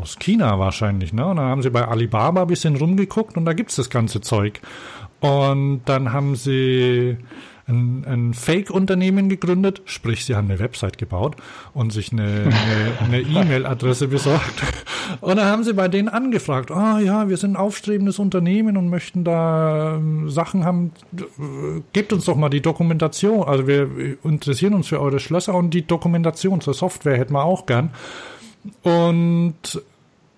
[0.00, 1.26] Aus China wahrscheinlich, ne?
[1.26, 4.60] Und dann haben sie bei Alibaba ein bisschen rumgeguckt und da gibt's das ganze Zeug.
[5.20, 7.16] Und dann haben sie
[7.68, 11.36] ein, ein Fake-Unternehmen gegründet, sprich, sie haben eine Website gebaut
[11.74, 12.50] und sich eine
[13.12, 14.62] E-Mail-Adresse besorgt.
[15.20, 18.76] Und dann haben sie bei denen angefragt, ah oh, ja, wir sind ein aufstrebendes Unternehmen
[18.76, 20.92] und möchten da ähm, Sachen haben,
[21.92, 23.44] gebt uns doch mal die Dokumentation.
[23.46, 23.88] Also wir
[24.24, 27.90] interessieren uns für eure Schlösser und die Dokumentation zur Software hätten wir auch gern.
[28.82, 29.82] Und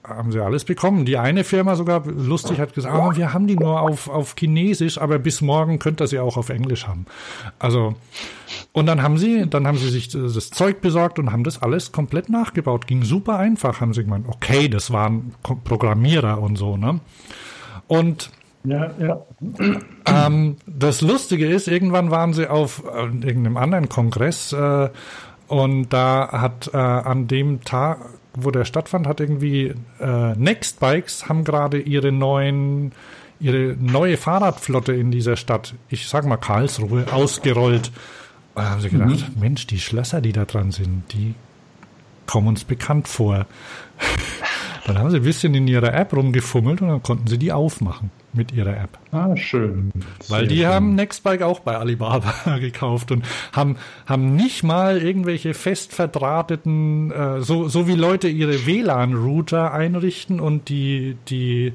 [0.07, 1.05] haben sie alles bekommen.
[1.05, 4.99] Die eine Firma sogar lustig hat gesagt, oh, wir haben die nur auf, auf Chinesisch,
[4.99, 7.07] aber bis morgen könnt ihr sie auch auf Englisch haben.
[7.59, 7.95] Also,
[8.73, 11.93] und dann haben sie, dann haben sie sich das Zeug besorgt und haben das alles
[11.93, 12.87] komplett nachgebaut.
[12.87, 14.27] Ging super einfach, haben sie gemeint.
[14.29, 17.01] Okay, das waren Programmierer und so, ne?
[17.87, 18.31] Und
[18.65, 19.23] ja, ja.
[20.07, 24.89] Ähm, das Lustige ist, irgendwann waren sie auf äh, irgendeinem anderen Kongress äh,
[25.49, 27.99] und da hat äh, an dem Tag
[28.37, 32.93] wo der stattfand, hat irgendwie äh, Next Bikes haben gerade ihre neuen
[33.41, 37.91] ihre neue Fahrradflotte in dieser Stadt, ich sag mal Karlsruhe, ausgerollt.
[38.55, 39.41] Und da haben sie gedacht, mhm.
[39.41, 41.35] Mensch, die Schlösser, die da dran sind, die
[42.27, 43.47] kommen uns bekannt vor.
[44.87, 48.11] dann haben sie ein bisschen in ihrer App rumgefummelt und dann konnten sie die aufmachen
[48.35, 48.99] mit ihrer App.
[49.13, 49.93] Ah, schön.
[50.29, 50.67] Weil die schön.
[50.67, 53.77] haben Nextbike auch bei Alibaba gekauft und haben,
[54.07, 60.69] haben nicht mal irgendwelche fest verdrahteten, äh, so, so wie Leute ihre WLAN-Router einrichten und
[60.69, 61.73] die, die,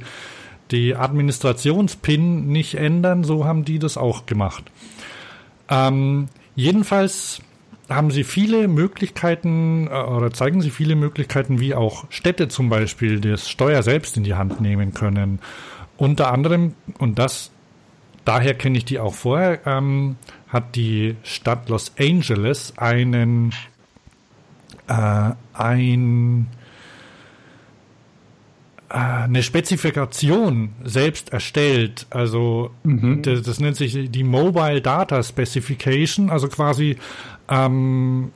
[0.72, 4.66] die Administrationspin nicht ändern, so haben die das auch gemacht.
[5.70, 7.42] Ähm, jedenfalls
[7.90, 13.20] haben sie viele Möglichkeiten äh, oder zeigen sie viele Möglichkeiten, wie auch Städte zum Beispiel
[13.20, 15.40] das Steuer selbst in die Hand nehmen können
[16.00, 17.52] unter anderem, und das,
[18.26, 20.16] daher kenne ich die auch vorher, ähm,
[20.48, 23.54] hat die Stadt Los Angeles einen,
[24.88, 26.48] äh, ein,
[28.90, 32.08] äh, eine Spezifikation selbst erstellt.
[32.10, 33.22] Also mhm.
[33.22, 36.98] das, das, nennt sich die Mobile Data Specification, also quasi
[37.50, 38.32] ähm,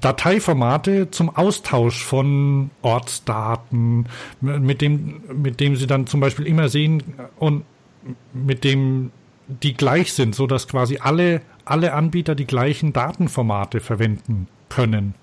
[0.00, 4.06] Dateiformate zum Austausch von Ortsdaten,
[4.40, 7.02] mit dem, mit dem sie dann zum Beispiel immer sehen
[7.38, 7.64] und
[8.32, 9.10] mit dem
[9.48, 15.14] die gleich sind, so dass quasi alle, alle Anbieter die gleichen Datenformate verwenden können.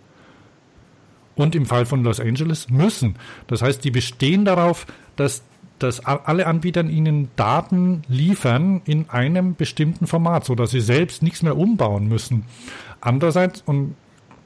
[1.35, 3.15] Und im Fall von Los Angeles müssen.
[3.45, 5.43] Das heißt, die bestehen darauf, dass,
[5.79, 11.43] dass alle Anbieter ihnen Daten liefern in einem bestimmten Format, so dass sie selbst nichts
[11.43, 12.45] mehr umbauen müssen.
[12.99, 13.95] Andererseits, und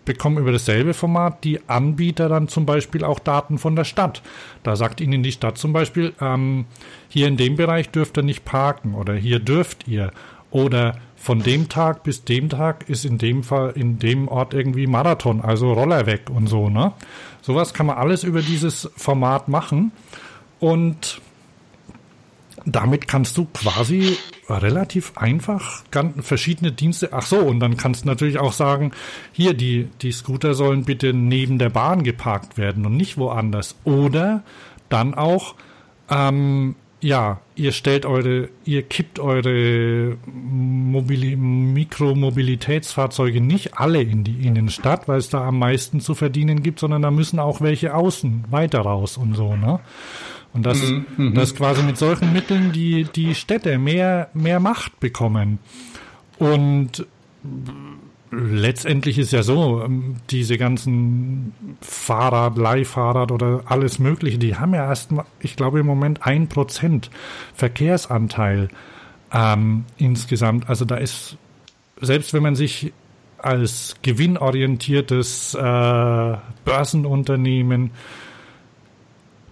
[0.05, 4.21] bekommen über dasselbe Format die Anbieter dann zum Beispiel auch Daten von der Stadt.
[4.63, 6.65] Da sagt ihnen die Stadt zum Beispiel, ähm,
[7.07, 10.11] hier in dem Bereich dürft ihr nicht parken oder hier dürft ihr.
[10.49, 14.87] Oder von dem Tag bis dem Tag ist in dem Fall in dem Ort irgendwie
[14.87, 16.93] Marathon, also Roller weg und so, ne?
[17.41, 19.91] Sowas kann man alles über dieses Format machen.
[20.59, 21.21] Und
[22.65, 24.17] damit kannst du quasi
[24.49, 27.09] relativ einfach ganz verschiedene Dienste.
[27.11, 28.91] Ach so, und dann kannst du natürlich auch sagen,
[29.31, 33.75] hier die die Scooter sollen bitte neben der Bahn geparkt werden und nicht woanders.
[33.83, 34.43] Oder
[34.89, 35.55] dann auch
[36.09, 45.07] ähm, ja, ihr stellt eure, ihr kippt eure Mobili Mikromobilitätsfahrzeuge nicht alle in die Innenstadt,
[45.07, 48.81] weil es da am meisten zu verdienen gibt, sondern da müssen auch welche außen weiter
[48.81, 49.79] raus und so, ne?
[50.53, 54.99] Und das, mhm, mhm, das quasi mit solchen Mitteln die, die Städte mehr, mehr Macht
[54.99, 55.59] bekommen.
[56.37, 57.05] Und
[58.31, 64.85] letztendlich ist ja so, ähm, diese ganzen Fahrrad, Leihfahrrad oder alles Mögliche, die haben ja
[64.87, 67.09] erst, ich glaube im Moment ein Prozent
[67.53, 68.69] Verkehrsanteil
[69.33, 70.69] ähm, insgesamt.
[70.69, 71.37] Also da ist,
[71.99, 72.93] selbst wenn man sich
[73.37, 77.91] als gewinnorientiertes äh, Börsenunternehmen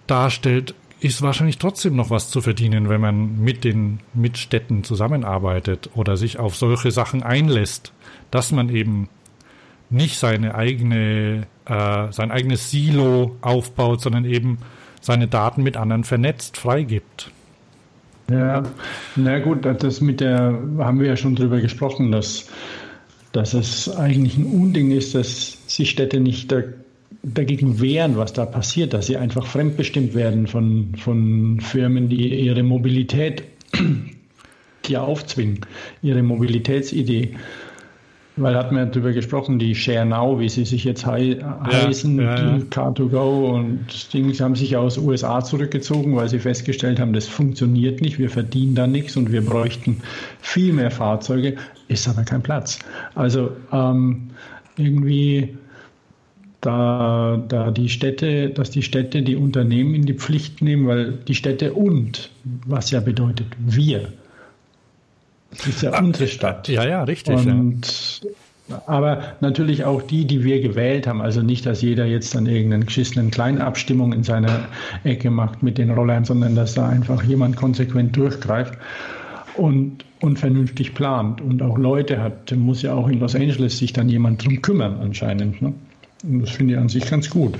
[0.07, 6.17] darstellt, ist wahrscheinlich trotzdem noch was zu verdienen, wenn man mit den Mitstädten zusammenarbeitet oder
[6.17, 7.93] sich auf solche Sachen einlässt,
[8.31, 9.09] dass man eben
[9.89, 14.59] nicht seine eigene, äh, sein eigenes Silo aufbaut, sondern eben
[15.01, 17.31] seine Daten mit anderen vernetzt, freigibt.
[18.29, 18.63] Ja,
[19.15, 22.47] na gut, das mit der haben wir ja schon drüber gesprochen, dass,
[23.31, 26.51] dass es eigentlich ein Unding ist, dass sich Städte nicht
[27.23, 32.63] dagegen wehren, was da passiert, dass sie einfach fremdbestimmt werden von, von Firmen, die ihre
[32.63, 33.43] Mobilität
[34.85, 35.59] hier aufzwingen,
[36.01, 37.35] ihre Mobilitätsidee.
[38.37, 42.17] Weil hatten wir darüber gesprochen, die Share Now, wie sie sich jetzt hei ja, heißen,
[42.19, 42.55] ja, ja.
[42.69, 48.17] Car2Go und Dings haben sich aus USA zurückgezogen, weil sie festgestellt haben, das funktioniert nicht,
[48.17, 50.01] wir verdienen da nichts und wir bräuchten
[50.39, 51.55] viel mehr Fahrzeuge,
[51.89, 52.79] ist aber kein Platz.
[53.13, 54.29] Also ähm,
[54.77, 55.57] irgendwie
[56.61, 61.35] da, da die Städte, dass die Städte die Unternehmen in die Pflicht nehmen, weil die
[61.35, 62.31] Städte und,
[62.65, 64.09] was ja bedeutet wir,
[65.51, 66.67] das ist ja unsere Stadt.
[66.67, 67.35] Ja, ja, richtig.
[67.35, 68.21] Und,
[68.67, 68.83] ja.
[68.85, 71.21] Aber natürlich auch die, die wir gewählt haben.
[71.21, 74.67] Also nicht, dass jeder jetzt dann irgendeinen geschissenen Kleinabstimmung in seiner
[75.03, 78.77] Ecke macht mit den Rollern, sondern dass da einfach jemand konsequent durchgreift
[79.55, 82.55] und, und vernünftig plant und auch Leute hat.
[82.55, 85.63] Muss ja auch in Los Angeles sich dann jemand drum kümmern anscheinend.
[85.63, 85.73] Ne?
[86.23, 87.59] Und das finde ich an sich ganz gut.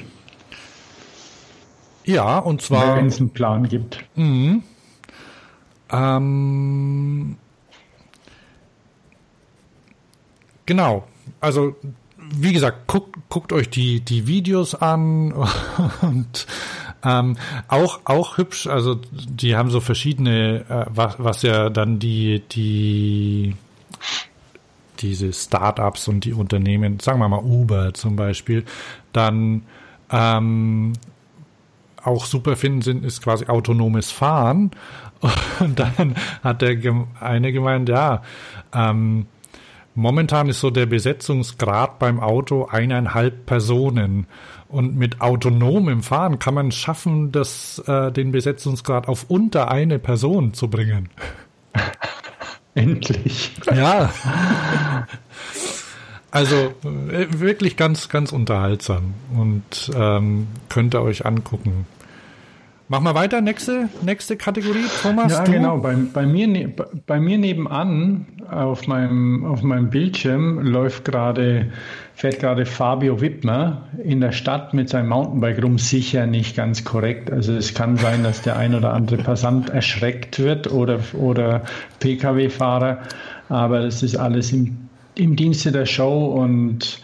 [2.06, 2.98] Ja, und zwar.
[2.98, 4.04] Wenn es einen Plan gibt.
[4.16, 4.64] Mhm.
[5.92, 7.38] Ähm,
[10.70, 11.08] Genau.
[11.42, 11.76] Also,
[12.16, 15.32] wie gesagt, guckt, guckt euch die, die Videos an
[16.02, 16.46] und
[17.04, 17.38] ähm,
[17.68, 23.56] auch, auch hübsch, also die haben so verschiedene, äh, was, was ja dann die, die
[25.02, 28.66] diese Startups und die Unternehmen, sagen wir mal Uber zum Beispiel,
[29.14, 29.64] dann
[30.12, 30.94] ähm,
[32.04, 34.72] auch super finden sind, ist quasi autonomes Fahren.
[35.60, 36.78] Und dann hat der
[37.20, 38.24] eine gemeint, ja,
[38.74, 39.26] ähm,
[40.00, 44.28] Momentan ist so der Besetzungsgrad beim Auto eineinhalb Personen.
[44.70, 50.54] Und mit autonomem Fahren kann man schaffen, das, äh, den Besetzungsgrad auf unter eine Person
[50.54, 51.10] zu bringen.
[52.76, 53.52] Endlich.
[53.74, 54.14] Ja.
[56.32, 56.56] Also
[57.12, 61.88] äh, wirklich ganz, ganz unterhaltsam und ähm, könnt ihr euch angucken.
[62.88, 65.32] Machen wir weiter, nächste, nächste Kategorie, Thomas.
[65.32, 65.52] Ja, du?
[65.52, 65.78] genau.
[65.78, 66.74] Bei, bei, mir, ne,
[67.06, 71.72] bei mir nebenan auf meinem, auf meinem Bildschirm läuft gerade,
[72.20, 75.78] fährt gerade Fabio Wittmer in der Stadt mit seinem Mountainbike rum.
[75.78, 77.32] Sicher nicht ganz korrekt.
[77.32, 81.62] Also es kann sein, dass der ein oder andere Passant erschreckt wird oder, oder
[82.02, 82.98] Pkw-Fahrer.
[83.48, 87.00] Aber das ist alles im, im Dienste der Show und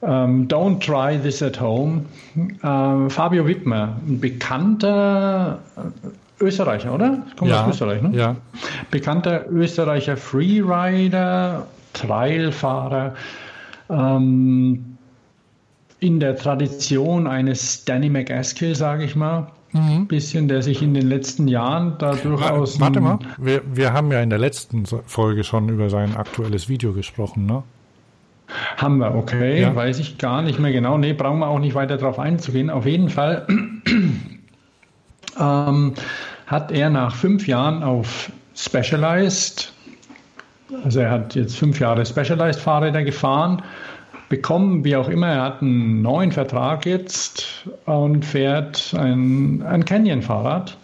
[0.00, 2.06] um, ähm, don't try this at home.
[2.34, 5.58] Uh, Fabio Wittmer, ein bekannter
[6.40, 7.18] Österreicher, oder?
[7.38, 8.16] Kommt ja, aus Österreich, ne?
[8.16, 8.36] Ja.
[8.90, 13.12] Bekannter Österreicher Freerider, Trailfahrer.
[13.88, 14.98] Um,
[16.00, 19.52] in der Tradition eines Danny McAskill, sage ich mal.
[19.72, 20.06] Mhm.
[20.06, 22.78] Bisschen, der sich in den letzten Jahren da durchaus.
[22.80, 26.92] Warte mal, wir, wir haben ja in der letzten Folge schon über sein aktuelles Video
[26.92, 27.62] gesprochen, ne?
[28.76, 29.74] Haben wir, okay, ja.
[29.74, 30.98] weiß ich gar nicht mehr genau.
[30.98, 32.68] Nee, brauchen wir auch nicht weiter darauf einzugehen.
[32.68, 33.46] Auf jeden Fall
[35.40, 35.94] ähm,
[36.46, 39.72] hat er nach fünf Jahren auf Specialized,
[40.84, 43.62] also er hat jetzt fünf Jahre Specialized Fahrräder gefahren,
[44.28, 45.28] bekommen, wie auch immer.
[45.28, 50.76] Er hat einen neuen Vertrag jetzt und fährt ein, ein Canyon-Fahrrad.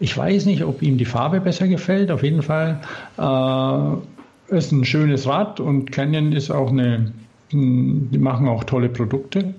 [0.00, 2.10] Ich weiß nicht, ob ihm die Farbe besser gefällt.
[2.10, 2.80] Auf jeden Fall
[3.18, 7.12] äh, ist ein schönes Rad und Canyon ist auch eine,
[7.50, 9.54] die machen auch tolle Produkte.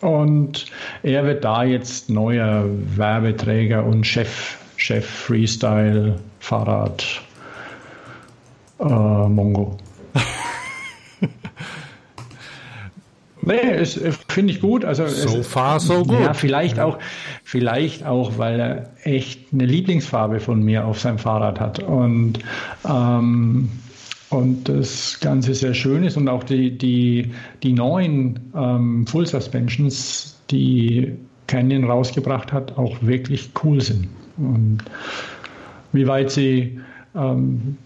[0.00, 0.66] Und
[1.02, 2.66] er wird da jetzt neuer
[2.96, 7.22] Werbeträger und Chef, Chef Freestyle Fahrrad
[8.84, 9.76] äh, Mongo.
[13.46, 13.84] Nee,
[14.28, 14.86] finde ich gut.
[14.86, 16.18] Also so es, far, so gut.
[16.18, 16.98] Ja, vielleicht auch,
[17.42, 22.38] vielleicht auch, weil er echt eine Lieblingsfarbe von mir auf seinem Fahrrad hat und
[22.88, 23.68] ähm,
[24.30, 27.30] und das Ganze sehr schön ist und auch die, die,
[27.62, 31.12] die neuen ähm, Full Suspensions, die
[31.46, 34.08] Canyon rausgebracht hat, auch wirklich cool sind.
[34.36, 34.78] Und
[35.92, 36.80] wie weit sie
[37.14, 37.76] ähm,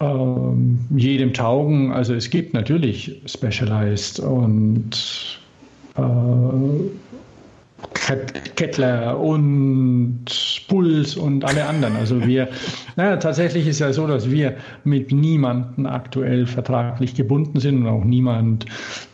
[0.00, 1.92] ähm, jedem taugen.
[1.92, 5.40] Also es gibt natürlich Specialized und
[5.96, 6.00] äh,
[8.56, 10.24] Kettler und
[10.68, 11.96] Puls und alle anderen.
[11.96, 12.48] Also wir,
[12.96, 18.04] naja, tatsächlich ist ja so, dass wir mit niemandem aktuell vertraglich gebunden sind und auch
[18.04, 18.66] niemand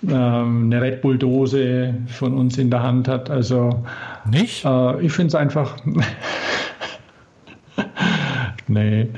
[0.08, 3.30] ähm, eine Red Bull-Dose von uns in der Hand hat.
[3.30, 3.84] Also
[4.30, 4.64] nicht?
[4.64, 5.76] Äh, ich finde es einfach.
[8.68, 9.08] nee,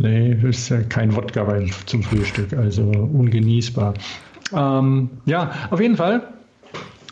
[0.00, 3.94] nee, ist ja kein Wodka-Wein zum Frühstück, also ungenießbar.
[4.52, 6.22] Ähm, ja, auf jeden Fall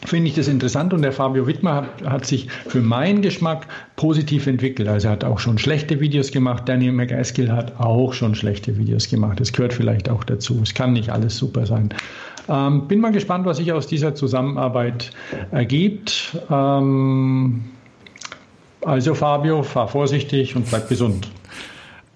[0.04, 3.66] finde ich das interessant und der Fabio Wittmer hat, hat, sich für meinen Geschmack
[3.96, 4.88] positiv entwickelt.
[4.88, 6.68] Also er hat auch schon schlechte Videos gemacht.
[6.68, 9.40] Daniel McAskill hat auch schon schlechte Videos gemacht.
[9.40, 10.60] Das gehört vielleicht auch dazu.
[10.62, 11.90] Es kann nicht alles super sein.
[12.48, 15.10] Ähm, bin mal gespannt, was sich aus dieser Zusammenarbeit
[15.50, 16.38] ergibt.
[16.50, 17.64] Ähm,
[18.82, 21.28] also Fabio, fahr vorsichtig und bleib gesund.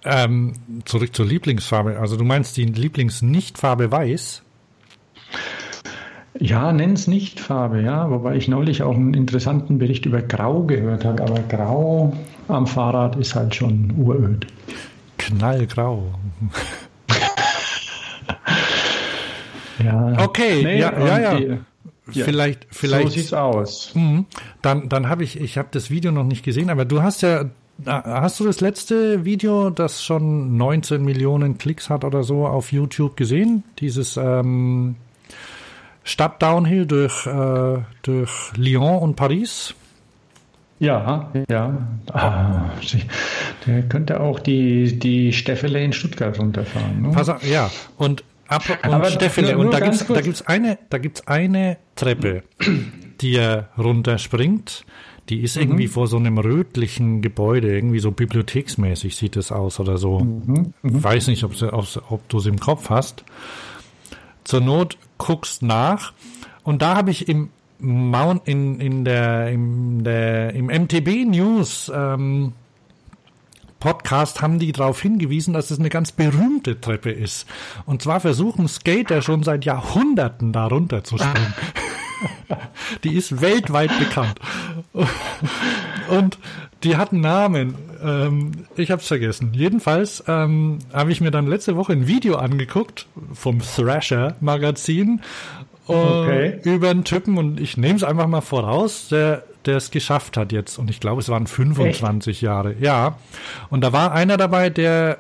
[0.05, 0.55] Ähm,
[0.85, 1.99] zurück zur Lieblingsfarbe.
[2.01, 4.43] Also du meinst die Lieblingsnichtfarbe weiß?
[6.39, 11.05] Ja, nenn's nicht Farbe, ja, wobei ich neulich auch einen interessanten Bericht über Grau gehört
[11.05, 12.17] habe, aber Grau
[12.49, 14.47] am Fahrrad ist halt schon uröd.
[15.19, 16.15] Knallgrau.
[19.85, 20.25] ja.
[20.25, 21.59] Okay, nee, ja, ja, ja.
[22.13, 23.09] Die, vielleicht, vielleicht.
[23.09, 23.93] So sieht's aus.
[23.95, 24.25] Mh,
[24.63, 27.45] dann, dann habe ich, ich habe das Video noch nicht gesehen, aber du hast ja,
[27.85, 33.17] hast du das letzte Video, das schon 19 Millionen Klicks hat oder so auf YouTube
[33.17, 33.65] gesehen?
[33.79, 34.97] Dieses ähm,
[36.05, 39.75] Stadt Downhill durch, äh, durch Lyon und Paris.
[40.79, 41.79] Ja, ja.
[42.13, 42.71] Ah,
[43.67, 47.03] der könnte auch die, die Steffele in Stuttgart runterfahren.
[47.03, 47.11] Ne?
[47.13, 49.53] Pass auf, ja, und, ab, und Aber Steffele.
[49.53, 52.43] Nur, nur und da gibt's, da gibt's eine, da gibt's eine Treppe,
[53.21, 54.85] die er runterspringt.
[55.29, 55.63] Die ist mhm.
[55.63, 60.21] irgendwie vor so einem rötlichen Gebäude, irgendwie so bibliotheksmäßig sieht es aus oder so.
[60.21, 60.73] Mhm.
[60.83, 61.05] Mhm.
[61.05, 63.25] Weiß nicht, ob, ob du es im Kopf hast.
[64.45, 66.13] Zur Not guckst nach.
[66.65, 72.53] Und da habe ich im Mount in, in der, in der im MTB News ähm,
[73.83, 77.49] Podcast haben die darauf hingewiesen, dass es eine ganz berühmte Treppe ist.
[77.85, 81.55] Und zwar versuchen Skater schon seit Jahrhunderten da runter zu springen.
[83.03, 84.39] die ist weltweit bekannt.
[86.09, 86.39] Und
[86.83, 87.75] die hat einen Namen.
[88.03, 89.53] Ähm, ich hab's vergessen.
[89.55, 95.21] Jedenfalls ähm, habe ich mir dann letzte Woche ein Video angeguckt vom Thrasher Magazin
[95.89, 96.61] äh, okay.
[96.65, 100.53] über einen Typen und ich nehme es einfach mal voraus, der der es geschafft hat
[100.53, 100.79] jetzt.
[100.79, 102.43] Und ich glaube, es waren 25 Echt?
[102.43, 102.75] Jahre.
[102.81, 103.19] Ja.
[103.71, 105.19] Und da war einer dabei, der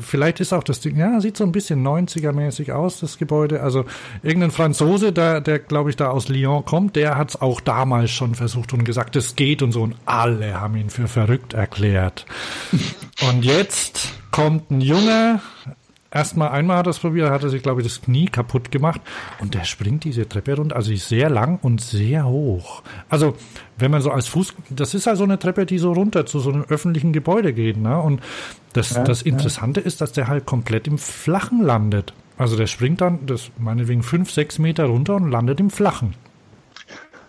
[0.00, 3.62] vielleicht ist auch das Ding, ja, sieht so ein bisschen 90er-mäßig aus, das Gebäude.
[3.62, 3.84] Also
[4.22, 8.10] irgendein Franzose, der, der glaube ich da aus Lyon kommt, der hat es auch damals
[8.10, 9.82] schon versucht und gesagt, es geht und so.
[9.82, 12.26] Und alle haben ihn für verrückt erklärt.
[13.28, 15.40] und jetzt kommt ein Junge,
[16.14, 19.00] erstmal einmal hat er es probiert, hat er sich, glaube ich, das Knie kaputt gemacht
[19.40, 22.82] und der springt diese Treppe runter, also ist sehr lang und sehr hoch.
[23.08, 23.34] Also,
[23.78, 26.38] wenn man so als Fuß, das ist halt so eine Treppe, die so runter zu
[26.38, 28.00] so einem öffentlichen Gebäude geht, ne?
[28.00, 28.22] Und
[28.74, 29.86] das, ja, das Interessante ja.
[29.86, 32.12] ist, dass der halt komplett im Flachen landet.
[32.36, 36.14] Also der springt dann, das meinetwegen fünf, sechs Meter runter und landet im Flachen.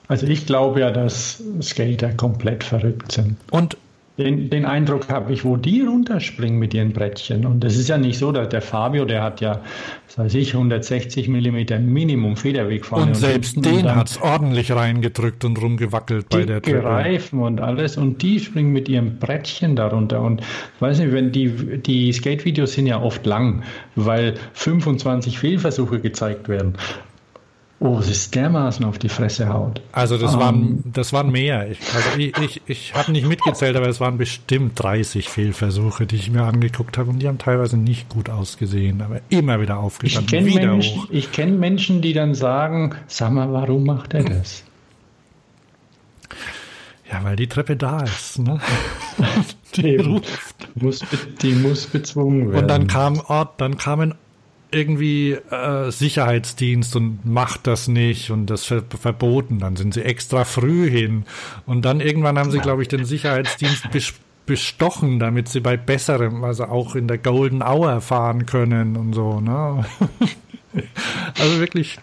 [0.08, 3.38] Also ich glaube ja, dass Skater komplett verrückt sind.
[3.52, 3.78] Und
[4.18, 7.46] den, den Eindruck habe ich, wo die runterspringen mit ihren Brettchen.
[7.46, 9.62] Und es ist ja nicht so, dass der Fabio, der hat ja,
[10.08, 13.10] was weiß ich, 160 Millimeter Minimum Federweg fahren.
[13.10, 16.84] Und selbst und den hat es ordentlich reingedrückt und rumgewackelt bei der Treppe.
[16.84, 17.98] Reifen und alles.
[17.98, 20.22] Und die springen mit ihrem Brettchen darunter.
[20.22, 23.64] Und ich weiß nicht, wenn die, die Skate-Videos sind ja oft lang,
[23.96, 26.76] weil 25 Fehlversuche gezeigt werden.
[27.81, 29.81] Oh, es ist dermaßen auf die Fresse haut.
[29.91, 30.39] Also das um.
[30.39, 30.84] waren ähm.
[30.85, 31.69] das waren mehr.
[31.69, 36.15] Ich, also ich, ich, ich habe nicht mitgezählt, aber es waren bestimmt 30 Fehlversuche, die
[36.15, 40.47] ich mir angeguckt habe und die haben teilweise nicht gut ausgesehen, aber immer wieder aufgestanden.
[40.47, 44.64] Ich kenne Menschen, kenn Menschen, die dann sagen, sag mal, warum macht er das?
[47.11, 48.39] Ja, weil die Treppe da ist.
[48.39, 48.60] Ne?
[49.76, 50.68] die, ruft.
[50.76, 51.02] Muss,
[51.41, 52.64] die muss bezwungen werden.
[52.64, 54.15] Und dann kam Ort, dann kamen
[54.76, 59.60] irgendwie äh, Sicherheitsdienst und macht das nicht und das ver verboten.
[59.60, 61.26] Dann sind sie extra früh hin
[61.65, 63.85] und dann irgendwann haben sie, glaube ich, den Sicherheitsdienst
[64.45, 69.39] bestochen, damit sie bei besserem, also auch in der Golden Hour fahren können und so.
[69.39, 69.85] Ne?
[71.39, 71.97] also wirklich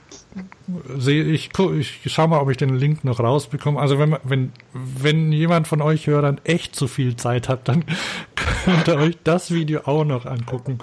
[0.96, 3.78] sehe ich, ich schau mal, ob ich den Link noch rausbekomme.
[3.78, 7.84] Also wenn wenn wenn jemand von euch Hörern echt zu viel Zeit hat, dann
[8.64, 10.78] könnt ihr euch das Video auch noch angucken.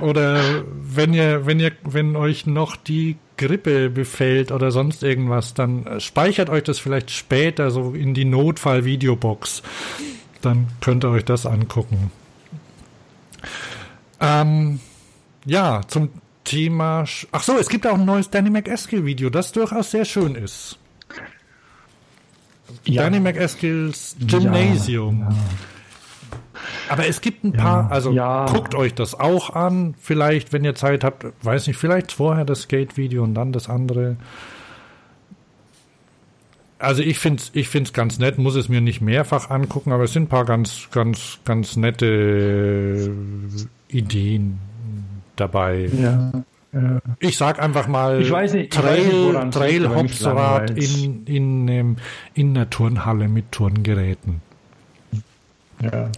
[0.00, 6.00] Oder wenn ihr, wenn ihr, wenn euch noch die Grippe befällt oder sonst irgendwas, dann
[6.00, 9.62] speichert euch das vielleicht später so in die Notfall-Videobox.
[10.40, 12.10] Dann könnt ihr euch das angucken.
[14.20, 14.80] Ähm,
[15.44, 16.08] ja, zum
[16.44, 17.04] Thema.
[17.32, 20.78] Ach so, es gibt auch ein neues Danny McEskill-Video, das durchaus sehr schön ist.
[22.84, 23.02] Ja.
[23.02, 25.20] Danny McEskills Gymnasium.
[25.20, 25.36] Ja, ja.
[26.92, 28.12] Aber es gibt ein paar, also
[28.52, 32.62] guckt euch das auch an, vielleicht, wenn ihr Zeit habt, weiß nicht, vielleicht vorher das
[32.62, 34.16] Skate-Video und dann das andere.
[36.78, 40.04] Also ich finde es ich find's ganz nett, muss es mir nicht mehrfach angucken, aber
[40.04, 43.10] es sind ein paar ganz, ganz, ganz nette
[43.88, 44.58] Ideen
[45.36, 45.88] dabei.
[45.98, 46.30] Ja.
[46.74, 47.00] Ja.
[47.20, 51.96] Ich sag einfach mal ich weiß nicht, Trail, nicht, Trail Hopsrad in, in, in,
[52.34, 54.42] in einer Turnhalle mit Turngeräten.
[55.82, 56.10] Ja,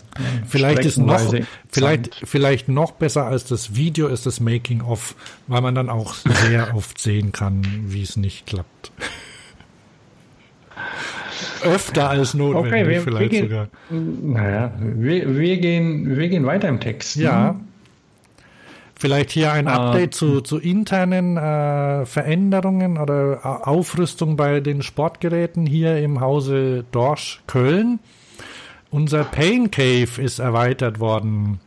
[0.47, 1.35] vielleicht ist noch,
[1.69, 5.15] vielleicht, vielleicht noch besser als das Video ist das Making of,
[5.47, 8.93] weil man dann auch sehr oft sehen kann, wie es nicht klappt.
[11.63, 13.69] Öfter als notwendig, okay, wir, vielleicht wir gehen, sogar.
[13.91, 17.17] Naja, wir, wir, gehen, wir gehen weiter im Text.
[17.17, 17.53] Ja.
[17.53, 17.61] Ne?
[18.97, 19.91] Vielleicht hier ein ah.
[19.91, 27.43] Update zu, zu internen äh, Veränderungen oder Aufrüstung bei den Sportgeräten hier im Hause Dorsch
[27.47, 27.99] Köln.
[28.95, 31.59] Unser Pain Cave ist erweitert worden,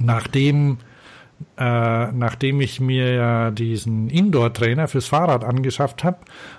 [0.00, 0.78] nachdem
[1.56, 6.16] äh, nachdem ich mir ja diesen Indoor-Trainer fürs Fahrrad angeschafft habe,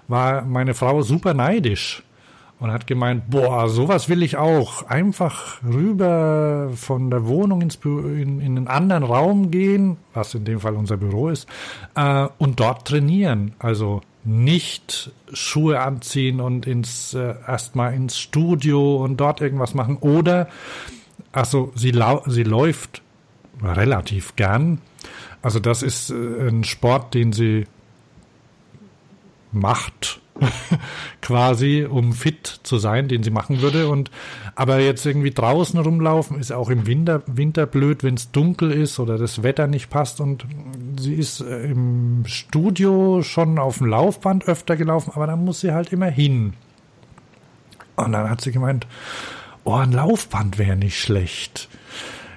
[0.07, 2.04] war meine Frau super neidisch
[2.65, 4.87] und hat gemeint, boah, sowas will ich auch.
[4.87, 10.59] Einfach rüber von der Wohnung ins in, in einen anderen Raum gehen, was in dem
[10.59, 11.47] Fall unser Büro ist,
[11.93, 13.53] äh, und dort trainieren.
[13.59, 19.97] Also nicht Schuhe anziehen und ins äh, erstmal ins Studio und dort irgendwas machen.
[19.97, 20.47] Oder,
[21.31, 21.93] also sie,
[22.25, 23.03] sie läuft
[23.61, 24.81] relativ gern.
[25.43, 27.65] Also das ist äh, ein Sport, den sie
[29.51, 30.19] macht
[31.21, 33.87] quasi, um fit zu sein, den sie machen würde.
[33.87, 34.11] Und
[34.55, 38.99] aber jetzt irgendwie draußen rumlaufen ist auch im Winter, Winter blöd, wenn es dunkel ist
[38.99, 40.19] oder das Wetter nicht passt.
[40.19, 40.45] Und
[40.99, 45.71] sie ist äh, im Studio schon auf dem Laufband öfter gelaufen, aber dann muss sie
[45.71, 46.53] halt immer hin.
[47.95, 48.87] Und dann hat sie gemeint,
[49.63, 51.69] oh, ein Laufband wäre nicht schlecht.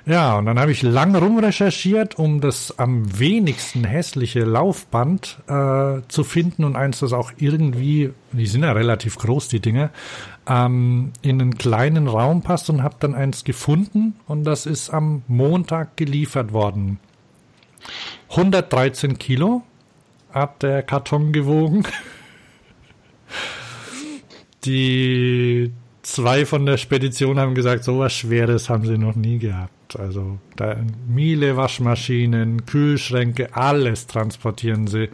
[0.08, 6.24] Ja, und dann habe ich lang rumrecherchiert, um das am wenigsten hässliche Laufband äh, zu
[6.24, 9.90] finden und eins, das auch irgendwie, die sind ja relativ groß, die Dinge,
[10.46, 15.24] ähm, in einen kleinen Raum passt und habe dann eins gefunden und das ist am
[15.28, 17.00] Montag geliefert worden.
[18.30, 19.62] 113 Kilo
[20.32, 21.82] hat der Karton gewogen.
[24.64, 25.70] Die
[26.12, 29.98] zwei von der Spedition haben gesagt, so was Schweres haben sie noch nie gehabt.
[29.98, 30.76] Also da
[31.06, 35.08] Miele, Waschmaschinen, Kühlschränke, alles transportieren sie.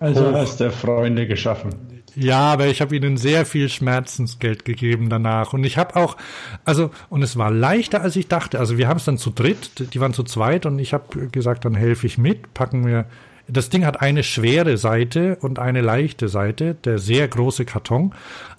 [0.00, 0.34] Also hoch.
[0.34, 1.94] hast du Freunde geschaffen.
[2.16, 5.52] Ja, aber ich habe ihnen sehr viel Schmerzensgeld gegeben danach.
[5.52, 6.16] Und ich habe auch,
[6.64, 8.60] also, und es war leichter, als ich dachte.
[8.60, 11.64] Also wir haben es dann zu dritt, die waren zu zweit und ich habe gesagt,
[11.64, 13.06] dann helfe ich mit, packen wir.
[13.46, 18.14] Das Ding hat eine schwere Seite und eine leichte Seite, der sehr große Karton.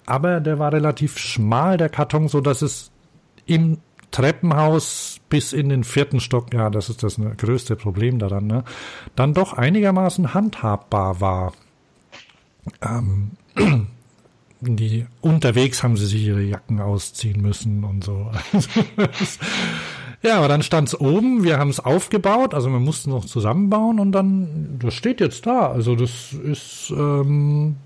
[0.06, 2.90] Aber der war relativ schmal, der Karton, so dass es
[3.44, 3.78] im
[4.12, 8.64] Treppenhaus bis in den vierten Stock, ja, das ist das größte Problem daran, ne,
[9.14, 11.52] dann doch einigermaßen handhabbar war.
[12.80, 13.32] Ähm,
[14.60, 18.30] die unterwegs haben sie sich ihre Jacken ausziehen müssen und so.
[20.22, 24.00] ja, aber dann stand es oben, wir haben es aufgebaut, also wir mussten noch zusammenbauen
[24.00, 25.70] und dann, das steht jetzt da.
[25.70, 27.76] Also das ist, ähm,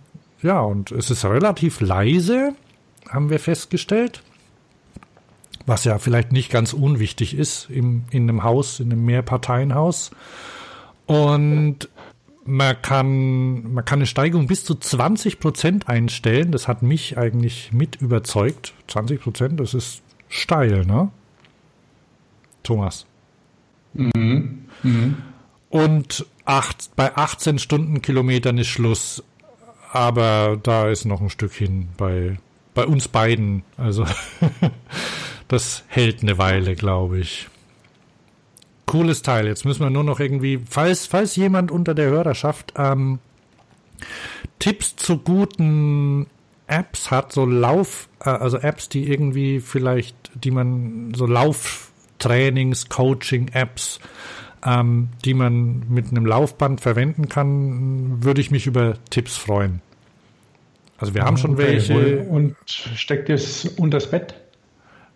[0.42, 2.54] ja, und es ist relativ leise,
[3.08, 4.22] haben wir festgestellt
[5.66, 10.10] was ja vielleicht nicht ganz unwichtig ist im, in einem Haus, in einem Mehrparteienhaus.
[11.06, 11.88] Und
[12.44, 16.52] man kann, man kann eine Steigerung bis zu 20 Prozent einstellen.
[16.52, 18.74] Das hat mich eigentlich mit überzeugt.
[18.88, 21.10] 20 Prozent, das ist steil, ne?
[22.62, 23.06] Thomas.
[23.94, 24.66] Mhm.
[24.82, 25.16] Mhm.
[25.68, 29.22] Und acht, bei 18 Stundenkilometern ist Schluss.
[29.92, 32.38] Aber da ist noch ein Stück hin bei,
[32.74, 33.64] bei uns beiden.
[33.76, 34.04] Also
[35.50, 37.48] Das hält eine Weile, glaube ich.
[38.86, 39.48] Cooles Teil.
[39.48, 43.18] Jetzt müssen wir nur noch irgendwie, falls, falls jemand unter der Hörerschaft ähm,
[44.60, 46.28] Tipps zu guten
[46.68, 53.98] Apps hat, so Lauf, äh, also Apps, die irgendwie vielleicht, die man, so Lauftrainings, Coaching-Apps,
[54.64, 59.80] ähm, die man mit einem Laufband verwenden kann, würde ich mich über Tipps freuen.
[60.98, 62.20] Also wir haben schon okay, welche.
[62.20, 64.34] Und steckt es unter das Bett?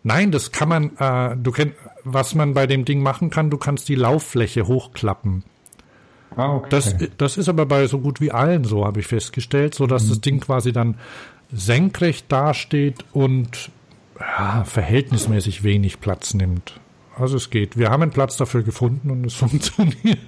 [0.03, 3.57] Nein, das kann man, äh, du kennst, was man bei dem Ding machen kann, du
[3.57, 5.45] kannst die Lauffläche hochklappen.
[6.37, 6.69] Ah, okay.
[6.71, 10.05] Das, das ist aber bei so gut wie allen so, habe ich festgestellt, so dass
[10.05, 10.09] mhm.
[10.09, 10.97] das Ding quasi dann
[11.53, 13.71] senkrecht dasteht und
[14.19, 16.81] ja, verhältnismäßig wenig Platz nimmt.
[17.17, 17.79] Also es geht.
[17.79, 20.19] Wir haben einen Platz dafür gefunden und es funktioniert.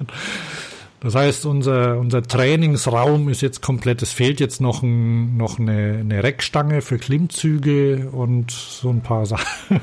[1.00, 4.02] Das heißt, unser, unser Trainingsraum ist jetzt komplett.
[4.02, 9.26] Es fehlt jetzt noch, ein, noch eine, eine Reckstange für Klimmzüge und so ein paar
[9.26, 9.80] Sachen.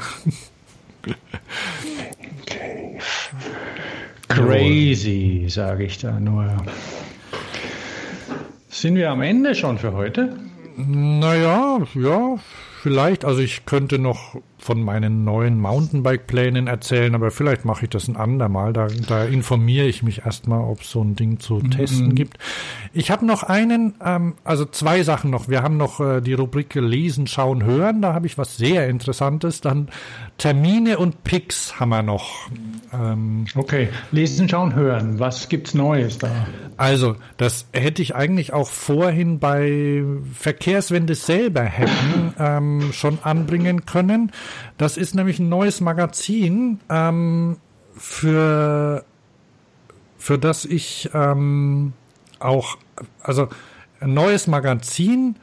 [1.01, 1.15] Okay.
[4.27, 6.57] Crazy, sage ich da nur.
[8.69, 10.35] Sind wir am Ende schon für heute?
[10.75, 12.35] Naja, ja,
[12.81, 13.25] vielleicht.
[13.25, 18.15] Also ich könnte noch von meinen neuen Mountainbike-Plänen erzählen, aber vielleicht mache ich das ein
[18.15, 18.71] andermal.
[18.71, 21.71] Da, da informiere ich mich erstmal, ob es so ein Ding zu mhm.
[21.71, 22.37] testen gibt.
[22.93, 25.49] Ich habe noch einen, ähm, also zwei Sachen noch.
[25.49, 28.01] Wir haben noch äh, die Rubrik Lesen, Schauen, Hören.
[28.01, 29.61] Da habe ich was sehr Interessantes.
[29.61, 29.89] Dann
[30.37, 32.49] Termine und Picks haben wir noch.
[32.93, 35.19] Ähm, okay, Lesen, Schauen, Hören.
[35.19, 36.31] Was gibt's Neues da?
[36.77, 40.03] Also, das hätte ich eigentlich auch vorhin bei
[40.33, 44.31] Verkehrswende selber hätten ähm, schon anbringen können.
[44.77, 47.57] Das ist nämlich ein neues Magazin, ähm,
[47.95, 49.03] für,
[50.17, 51.93] für das ich ähm,
[52.39, 52.77] auch,
[53.21, 53.47] also
[53.99, 55.35] ein neues Magazin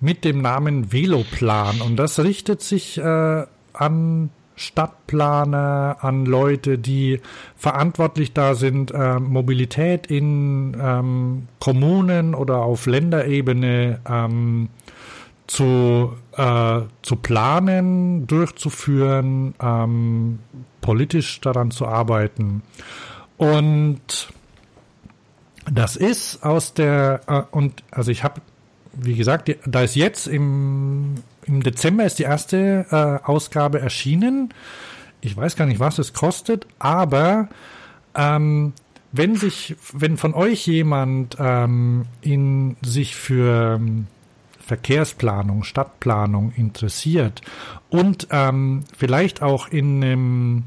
[0.00, 1.80] mit dem Namen Veloplan.
[1.80, 7.20] Und das richtet sich äh, an Stadtplaner, an Leute, die
[7.56, 14.68] verantwortlich da sind, äh, Mobilität in ähm, Kommunen oder auf Länderebene ähm,
[15.46, 20.38] zu, äh, zu planen, durchzuführen, ähm,
[20.80, 22.62] politisch daran zu arbeiten.
[23.36, 24.28] Und
[25.70, 28.40] das ist aus der, äh, und also ich habe,
[28.94, 34.52] wie gesagt, da ist jetzt im, im Dezember ist die erste äh, Ausgabe erschienen.
[35.20, 37.48] Ich weiß gar nicht, was es kostet, aber
[38.14, 38.72] ähm,
[39.12, 43.80] wenn sich, wenn von euch jemand ähm, in sich für
[44.66, 47.40] Verkehrsplanung, Stadtplanung interessiert
[47.88, 50.64] und ähm, vielleicht auch in einem,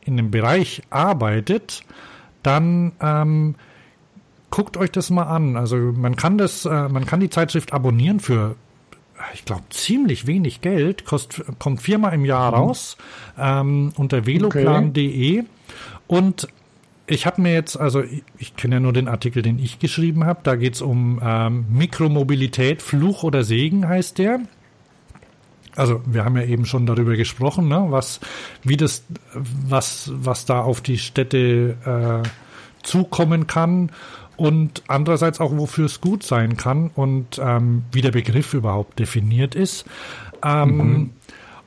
[0.00, 1.84] in einem Bereich arbeitet,
[2.42, 3.54] dann ähm,
[4.50, 5.56] guckt euch das mal an.
[5.56, 8.56] Also man kann das, äh, man kann die Zeitschrift abonnieren für
[9.34, 12.56] ich glaube, ziemlich wenig Geld, kost, kommt viermal im Jahr mhm.
[12.56, 12.96] raus
[13.38, 15.48] ähm, unter veloplan.de okay.
[16.08, 16.48] und
[17.06, 20.24] ich habe mir jetzt, also ich, ich kenne ja nur den Artikel, den ich geschrieben
[20.24, 20.40] habe.
[20.42, 24.40] Da geht es um ähm, Mikromobilität, Fluch oder Segen heißt der.
[25.74, 28.20] Also wir haben ja eben schon darüber gesprochen, ne, was,
[28.62, 32.28] wie das, was, was da auf die Städte äh,
[32.82, 33.90] zukommen kann
[34.36, 39.54] und andererseits auch, wofür es gut sein kann und ähm, wie der Begriff überhaupt definiert
[39.54, 39.86] ist.
[40.44, 41.10] Ähm, mhm.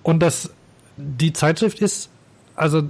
[0.03, 0.53] Und das,
[0.97, 2.09] die Zeitschrift ist,
[2.55, 2.83] also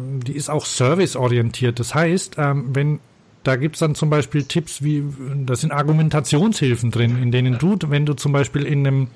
[0.00, 1.78] die ist auch serviceorientiert.
[1.78, 3.00] Das heißt, ähm, wenn
[3.42, 5.02] da gibt's dann zum Beispiel Tipps wie,
[5.46, 9.08] da sind Argumentationshilfen drin, in denen du, wenn du zum Beispiel in einem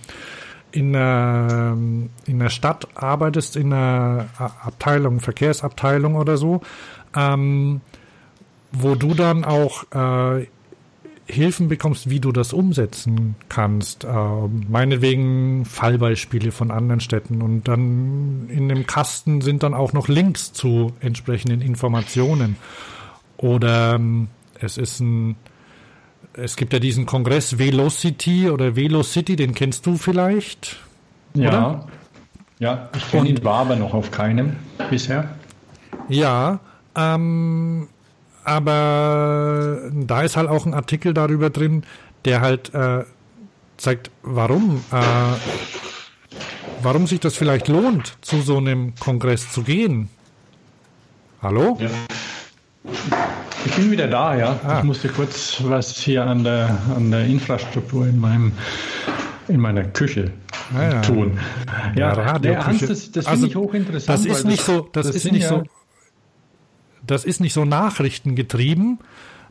[0.73, 1.77] in einer,
[2.27, 6.62] in einer Stadt arbeitest, in einer Abteilung, Verkehrsabteilung oder so,
[7.15, 7.81] ähm,
[8.73, 10.48] wo du dann auch äh,
[11.26, 14.05] Hilfen bekommst, wie du das umsetzen kannst.
[14.05, 14.09] Äh,
[14.68, 17.40] meinetwegen Fallbeispiele von anderen Städten.
[17.40, 22.56] Und dann in dem Kasten sind dann auch noch Links zu entsprechenden Informationen.
[23.38, 24.28] Oder ähm,
[24.60, 25.36] es ist ein,
[26.34, 30.76] es gibt ja diesen Kongress Velocity oder Velocity, den kennst du vielleicht?
[31.34, 31.48] Ja.
[31.48, 31.86] Oder?
[32.59, 34.56] Ja, ich kenne ihn, war aber noch auf keinem
[34.88, 35.34] bisher.
[36.09, 36.60] Ja,
[36.96, 37.88] ähm,
[38.44, 41.84] aber da ist halt auch ein Artikel darüber drin,
[42.24, 43.04] der halt äh,
[43.76, 44.96] zeigt, warum, äh,
[46.82, 50.08] warum sich das vielleicht lohnt, zu so einem Kongress zu gehen.
[51.42, 51.76] Hallo?
[51.80, 51.90] Ja.
[53.66, 54.60] Ich bin wieder da, ja.
[54.64, 54.78] Ah.
[54.78, 58.52] Ich musste kurz was hier an der, an der Infrastruktur in meinem
[59.48, 60.32] in meiner Küche
[60.74, 61.00] ah, ja.
[61.02, 61.38] tun.
[61.94, 64.26] Ja, ja Radio Hans, das, das also, finde ich hochinteressant.
[64.26, 65.64] Das ist nicht so, das, das ist nicht so,
[67.06, 68.98] das ist nicht so nachrichtengetrieben,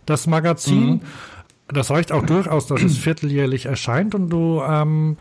[0.05, 0.89] das Magazin.
[0.89, 1.01] Mhm.
[1.67, 5.17] Das reicht auch durchaus, dass es vierteljährlich erscheint und du ähm,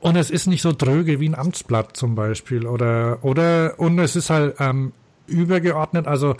[0.00, 4.16] und es ist nicht so dröge wie ein Amtsblatt zum Beispiel oder oder und es
[4.16, 4.92] ist halt ähm,
[5.26, 6.06] übergeordnet.
[6.06, 6.36] Also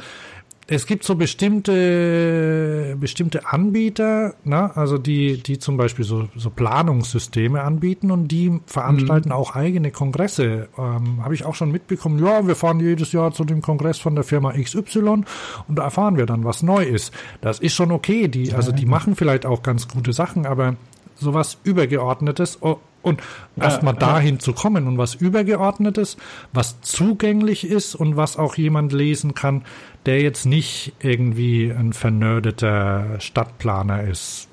[0.72, 7.60] es gibt so bestimmte, bestimmte Anbieter, ne, also die, die zum Beispiel so, so Planungssysteme
[7.60, 9.34] anbieten und die veranstalten mhm.
[9.34, 10.68] auch eigene Kongresse.
[10.78, 14.14] Ähm, Habe ich auch schon mitbekommen, ja, wir fahren jedes Jahr zu dem Kongress von
[14.14, 15.26] der Firma XY und
[15.70, 17.12] da erfahren wir dann, was neu ist.
[17.40, 20.76] Das ist schon okay, die, also die machen vielleicht auch ganz gute Sachen, aber
[21.16, 22.60] sowas Übergeordnetes
[23.02, 23.20] und
[23.56, 24.40] ja, erstmal dahin ja.
[24.40, 26.16] zu kommen und was Übergeordnetes,
[26.52, 29.62] was zugänglich ist und was auch jemand lesen kann,
[30.06, 34.48] der jetzt nicht irgendwie ein vernördeter Stadtplaner ist.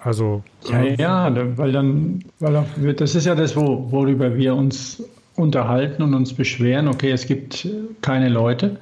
[0.00, 0.42] Also.
[0.70, 5.02] Ja, ja, weil dann, weil das ist ja das, wo, worüber wir uns
[5.36, 7.66] unterhalten und uns beschweren, okay, es gibt
[8.02, 8.76] keine Leute,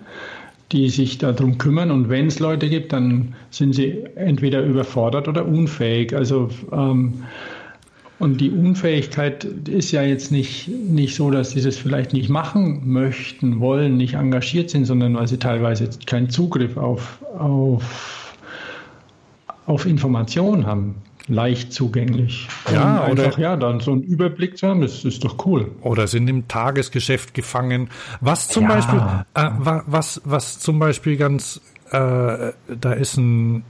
[0.73, 1.91] die sich darum kümmern.
[1.91, 6.15] Und wenn es Leute gibt, dann sind sie entweder überfordert oder unfähig.
[6.15, 7.23] Also ähm,
[8.23, 12.83] und die Unfähigkeit ist ja jetzt nicht, nicht so, dass sie das vielleicht nicht machen
[12.85, 18.37] möchten, wollen, nicht engagiert sind, sondern weil sie teilweise keinen Zugriff auf, auf,
[19.67, 20.95] auf Informationen haben
[21.27, 22.47] leicht zugänglich.
[22.73, 25.73] Ja, und einfach, ja, dann so einen Überblick zu haben, das ist doch cool.
[25.81, 27.91] Oder sind im Tagesgeschäft gefangen.
[28.21, 28.69] Was zum ja.
[28.69, 29.01] Beispiel,
[29.35, 29.51] äh,
[29.87, 33.65] was, was zum Beispiel ganz, äh, da ist ein,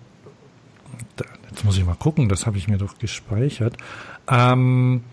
[1.48, 3.78] jetzt muss ich mal gucken, das habe ich mir doch gespeichert.
[4.28, 5.04] Ähm,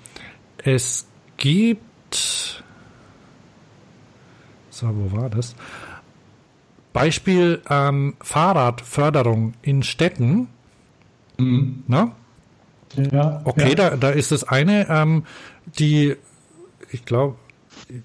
[0.57, 1.07] es
[1.37, 2.63] gibt,
[4.69, 5.55] so, wo war das?
[6.93, 10.47] Beispiel ähm, Fahrradförderung in Städten.
[11.37, 11.83] Mhm.
[11.87, 12.15] Na?
[13.11, 13.75] Ja, okay, ja.
[13.75, 15.23] Da, da ist das eine, ähm,
[15.65, 16.15] die,
[16.91, 17.37] ich glaube,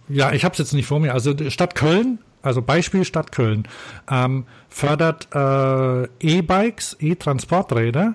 [0.09, 1.15] ja, ich habe es jetzt nicht vor mir.
[1.15, 3.67] Also Stadt Köln, also Beispiel Stadt Köln,
[4.11, 8.15] ähm, fördert äh, E-Bikes, E-Transporträder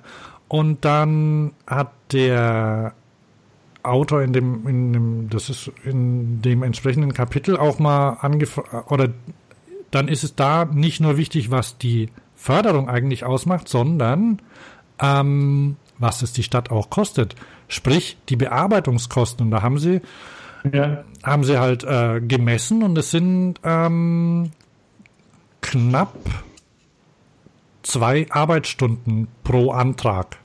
[0.49, 2.93] und dann hat der
[3.83, 9.09] Autor in dem, in dem, das ist in dem entsprechenden Kapitel auch mal angefangen, oder
[9.91, 14.41] dann ist es da nicht nur wichtig, was die Förderung eigentlich ausmacht, sondern
[14.99, 17.35] ähm, was es die Stadt auch kostet.
[17.67, 19.45] Sprich, die Bearbeitungskosten.
[19.45, 20.01] Und da haben sie,
[20.71, 21.03] ja.
[21.23, 24.51] haben sie halt äh, gemessen und es sind ähm,
[25.61, 26.15] knapp
[27.83, 30.38] zwei Arbeitsstunden pro Antrag.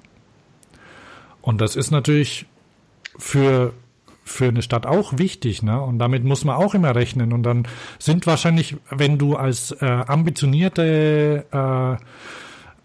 [1.44, 2.46] Und das ist natürlich
[3.18, 3.74] für
[4.26, 5.78] für eine Stadt auch wichtig, ne?
[5.78, 7.34] Und damit muss man auch immer rechnen.
[7.34, 7.68] Und dann
[7.98, 11.92] sind wahrscheinlich, wenn du als äh, ambitionierte äh,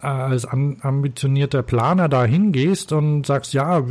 [0.02, 3.82] äh, als ambitionierter Planer da hingehst und sagst, ja,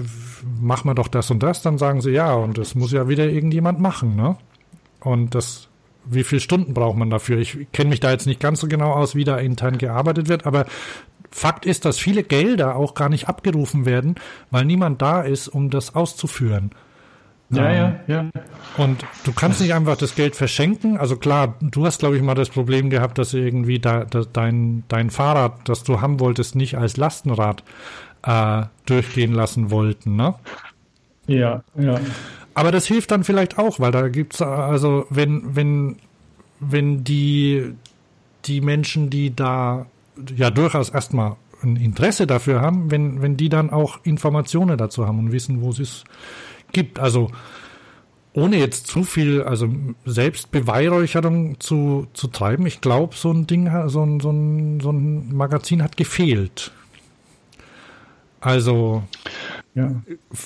[0.61, 3.27] mach mal doch das und das, dann sagen sie ja, und das muss ja wieder
[3.27, 4.37] irgendjemand machen, ne?
[5.01, 5.69] Und das,
[6.05, 7.39] wie viele Stunden braucht man dafür?
[7.39, 10.45] Ich kenne mich da jetzt nicht ganz so genau aus, wie da intern gearbeitet wird,
[10.45, 10.67] aber
[11.31, 14.17] Fakt ist, dass viele Gelder auch gar nicht abgerufen werden,
[14.51, 16.71] weil niemand da ist, um das auszuführen.
[17.51, 18.31] Ja, ja, ja.
[18.77, 20.99] Und du kannst nicht einfach das Geld verschenken.
[20.99, 24.85] Also klar, du hast, glaube ich, mal das Problem gehabt, dass irgendwie da, da, dein,
[24.89, 27.63] dein Fahrrad, das du haben wolltest, nicht als Lastenrad
[28.23, 30.35] äh, durchgehen lassen wollten, ne?
[31.27, 32.01] Ja, ja.
[32.55, 35.97] Aber das hilft dann vielleicht auch, weil da gibt's also, wenn, wenn,
[36.61, 37.73] wenn die,
[38.45, 39.87] die Menschen, die da
[40.37, 45.19] ja durchaus erstmal ein Interesse dafür haben, wenn, wenn die dann auch Informationen dazu haben
[45.19, 46.05] und wissen, wo sie es
[46.73, 46.99] gibt.
[46.99, 47.31] Also
[48.33, 49.69] ohne jetzt zu viel, also
[50.05, 55.35] Selbstbeweihräucherung zu, zu treiben, ich glaube, so ein Ding, so ein, so, ein, so ein
[55.35, 56.71] Magazin hat gefehlt.
[58.41, 59.03] Also,
[59.75, 59.91] ja.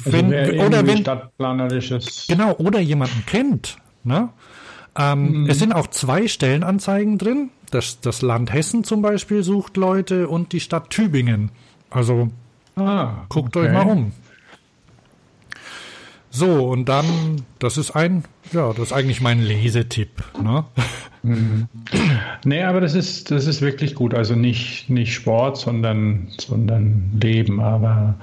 [0.05, 2.27] wenn, also oder wenn, stadtplanerisches.
[2.29, 4.31] Genau, oder jemanden kennt, ne?
[4.97, 5.51] Ähm, mhm.
[5.51, 7.51] Es sind auch zwei Stellenanzeigen drin.
[7.73, 11.51] Das, das Land Hessen zum Beispiel sucht Leute und die Stadt Tübingen.
[11.91, 12.31] Also
[12.77, 13.67] ah, guckt okay.
[13.67, 14.13] euch mal um.
[16.31, 20.23] So, und dann, das ist ein, ja, das ist eigentlich mein Lesetipp.
[20.43, 20.65] Ne?
[21.23, 21.69] Mhm.
[22.45, 24.15] Nee, aber das ist, das ist wirklich gut.
[24.15, 27.61] Also nicht, nicht Sport, sondern, sondern Leben.
[27.61, 28.15] Aber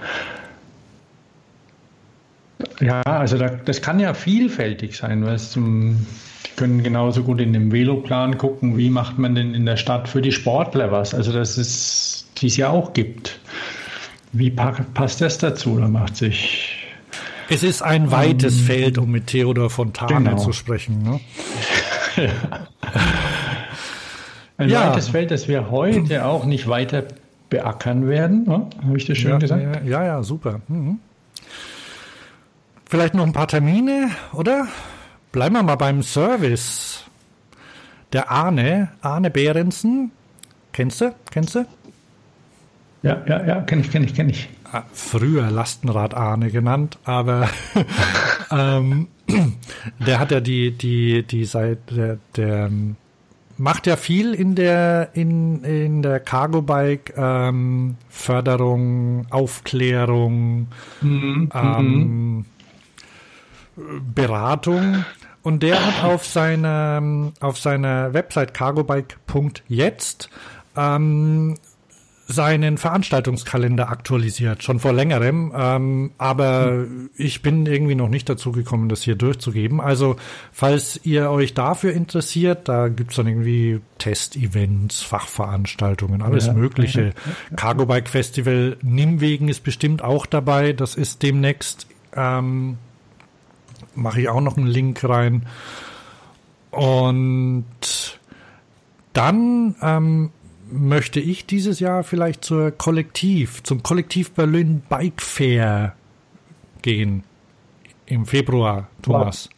[2.81, 6.05] ja, also da, das kann ja vielfältig sein, weil es zum,
[6.45, 10.07] die können genauso gut in dem Veloplan gucken, wie macht man denn in der Stadt
[10.07, 11.13] für die Sportler was.
[11.13, 13.39] Also das ist, die es ja auch gibt.
[14.31, 15.77] Wie passt das dazu?
[15.77, 16.79] Da macht sich
[17.51, 20.37] es ist ein weites um, Feld, um mit Theodor Fontane genau.
[20.37, 21.01] zu sprechen.
[21.01, 21.19] Ne?
[22.15, 22.29] ja.
[24.57, 24.89] Ein ja.
[24.89, 27.05] weites Feld, das wir heute auch nicht weiter
[27.49, 28.43] beackern werden.
[28.43, 28.67] Ne?
[28.83, 29.85] Habe ich das schön ja, gesagt?
[29.87, 30.61] Ja, ja, super.
[30.67, 30.99] Mhm.
[32.85, 34.67] Vielleicht noch ein paar Termine, oder?
[35.31, 37.03] Bleiben wir mal beim Service.
[38.13, 40.11] Der Arne, Arne Behrensen,
[40.73, 41.13] kennst du?
[41.29, 41.65] Kennst du?
[43.03, 44.49] Ja, ja, ja, kenne ich, kenne ich, kenne ich.
[44.71, 47.47] Ah, früher Lastenrad Arne genannt, aber
[48.51, 49.07] ähm,
[49.99, 52.71] der hat ja die, die, die Seite, der, der
[53.57, 60.67] macht ja viel in der, in, in der Cargo Bike ähm, Förderung, Aufklärung,
[61.01, 62.45] mhm, ähm,
[64.13, 65.05] Beratung.
[65.41, 70.29] Und der hat auf seiner, auf seiner Website cargobike.jetzt
[70.75, 71.55] ähm,
[72.31, 75.51] seinen Veranstaltungskalender aktualisiert, schon vor längerem.
[75.55, 76.85] Ähm, aber
[77.15, 79.81] ich bin irgendwie noch nicht dazu gekommen, das hier durchzugeben.
[79.81, 80.15] Also,
[80.51, 87.13] falls ihr euch dafür interessiert, da gibt's dann irgendwie Testevents, Fachveranstaltungen, alles ja, Mögliche.
[87.55, 90.73] Cargo Bike Festival Nimwegen ist bestimmt auch dabei.
[90.73, 91.87] Das ist demnächst.
[92.15, 92.77] Ähm,
[93.95, 95.45] mache ich auch noch einen Link rein.
[96.71, 97.65] Und
[99.13, 100.31] dann ähm,
[100.71, 105.95] möchte ich dieses Jahr vielleicht zur Kollektiv, zum Kollektiv Berlin Bike Fair
[106.81, 107.23] gehen.
[108.05, 109.49] Im Februar, Thomas.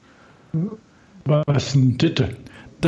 [1.25, 2.37] Was ist denn bitte?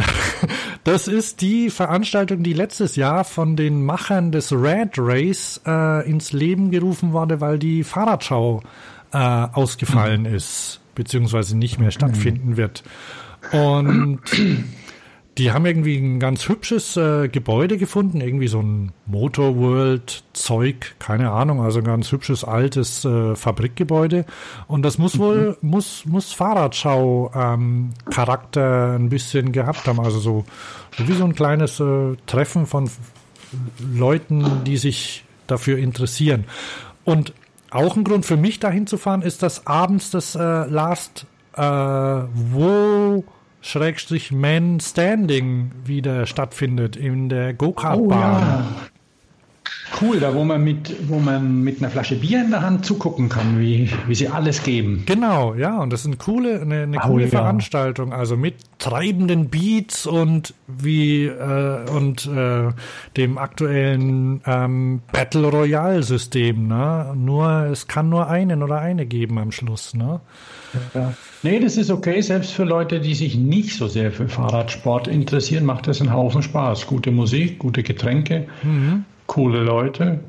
[0.83, 6.33] Das ist die Veranstaltung, die letztes Jahr von den Machern des Red Race äh, ins
[6.33, 8.61] Leben gerufen wurde, weil die Fahrradschau
[9.13, 10.35] äh, ausgefallen mhm.
[10.35, 12.83] ist, beziehungsweise nicht mehr stattfinden wird.
[13.51, 14.19] Und
[15.37, 20.95] die haben irgendwie ein ganz hübsches äh, Gebäude gefunden, irgendwie so ein Motor World Zeug,
[20.99, 24.25] keine Ahnung, also ein ganz hübsches altes äh, Fabrikgebäude.
[24.67, 25.69] Und das muss wohl, mhm.
[25.69, 29.99] muss, muss Fahrradschau ähm, Charakter ein bisschen gehabt haben.
[29.99, 30.45] Also so,
[30.97, 32.89] so wie so ein kleines äh, Treffen von
[33.79, 36.45] Leuten, die sich dafür interessieren.
[37.05, 37.33] Und
[37.73, 41.25] auch ein Grund für mich dahin zu fahren ist, dass abends das äh, Last
[41.55, 43.23] äh, wo
[43.61, 48.07] Schrägstrich Man Standing wieder stattfindet in der Go-Kart-Bahn.
[48.07, 48.65] Oh, ja.
[50.01, 53.29] Cool, da wo man mit, wo man mit einer Flasche Bier in der Hand zugucken
[53.29, 55.03] kann, wie, wie sie alles geben.
[55.05, 57.29] Genau, ja, und das ist eine coole, eine, eine oh, coole ja.
[57.29, 62.71] Veranstaltung, also mit treibenden Beats und wie äh, und äh,
[63.17, 67.13] dem aktuellen ähm, Battle Royale System, ne?
[67.15, 70.21] Nur es kann nur einen oder eine geben am Schluss, ne?
[70.93, 71.13] Ja.
[71.43, 72.21] Nee, das ist okay.
[72.21, 76.41] Selbst für Leute, die sich nicht so sehr für Fahrradsport interessieren, macht das einen Haufen
[76.41, 76.87] Spaß.
[76.87, 79.05] Gute Musik, gute Getränke, mhm.
[79.27, 80.19] Coole Leute.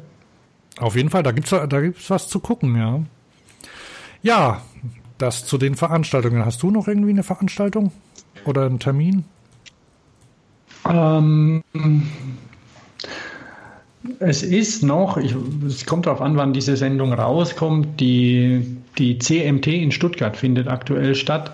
[0.79, 3.01] Auf jeden Fall, da gibt's da gibt's was zu gucken, ja.
[4.23, 4.63] Ja,
[5.19, 6.45] das zu den Veranstaltungen.
[6.45, 7.93] Hast du noch irgendwie eine Veranstaltung
[8.45, 9.25] oder einen Termin?
[10.89, 11.63] Ähm,
[14.19, 15.35] es ist noch, ich,
[15.67, 21.15] es kommt darauf an, wann diese Sendung rauskommt, die, die CMT in Stuttgart findet aktuell
[21.15, 21.53] statt.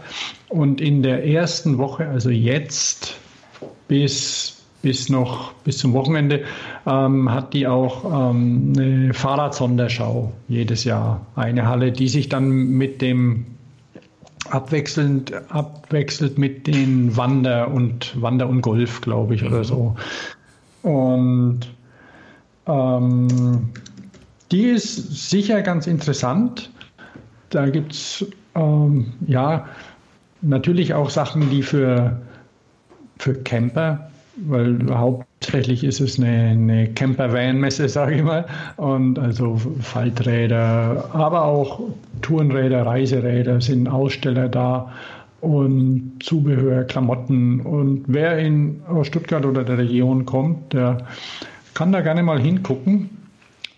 [0.49, 3.17] Und in der ersten Woche, also jetzt
[3.87, 6.45] bis, bis noch bis zum Wochenende,
[6.87, 11.27] ähm, hat die auch ähm, eine Fahrradsonderschau jedes Jahr.
[11.37, 13.47] Eine Halle, die sich dann mit dem
[14.49, 19.97] abwechselnd abwechselt mit den Wander und Wander und Golf, glaube ich, oder so.
[20.83, 21.61] Und
[22.67, 23.71] ähm,
[24.51, 26.71] die ist sicher ganz interessant.
[27.51, 29.67] Da gibt es ähm, ja
[30.43, 32.21] natürlich auch Sachen, die für,
[33.19, 34.10] für Camper,
[34.47, 38.47] weil hauptsächlich ist es eine, eine Camper-Van-Messe, sage ich mal,
[38.77, 41.81] und also Falträder, aber auch
[42.23, 44.93] Tourenräder, Reiseräder sind Aussteller da
[45.41, 47.61] und Zubehör, Klamotten.
[47.61, 50.99] Und wer in Stuttgart oder der Region kommt, der
[51.75, 53.11] kann da gerne mal hingucken.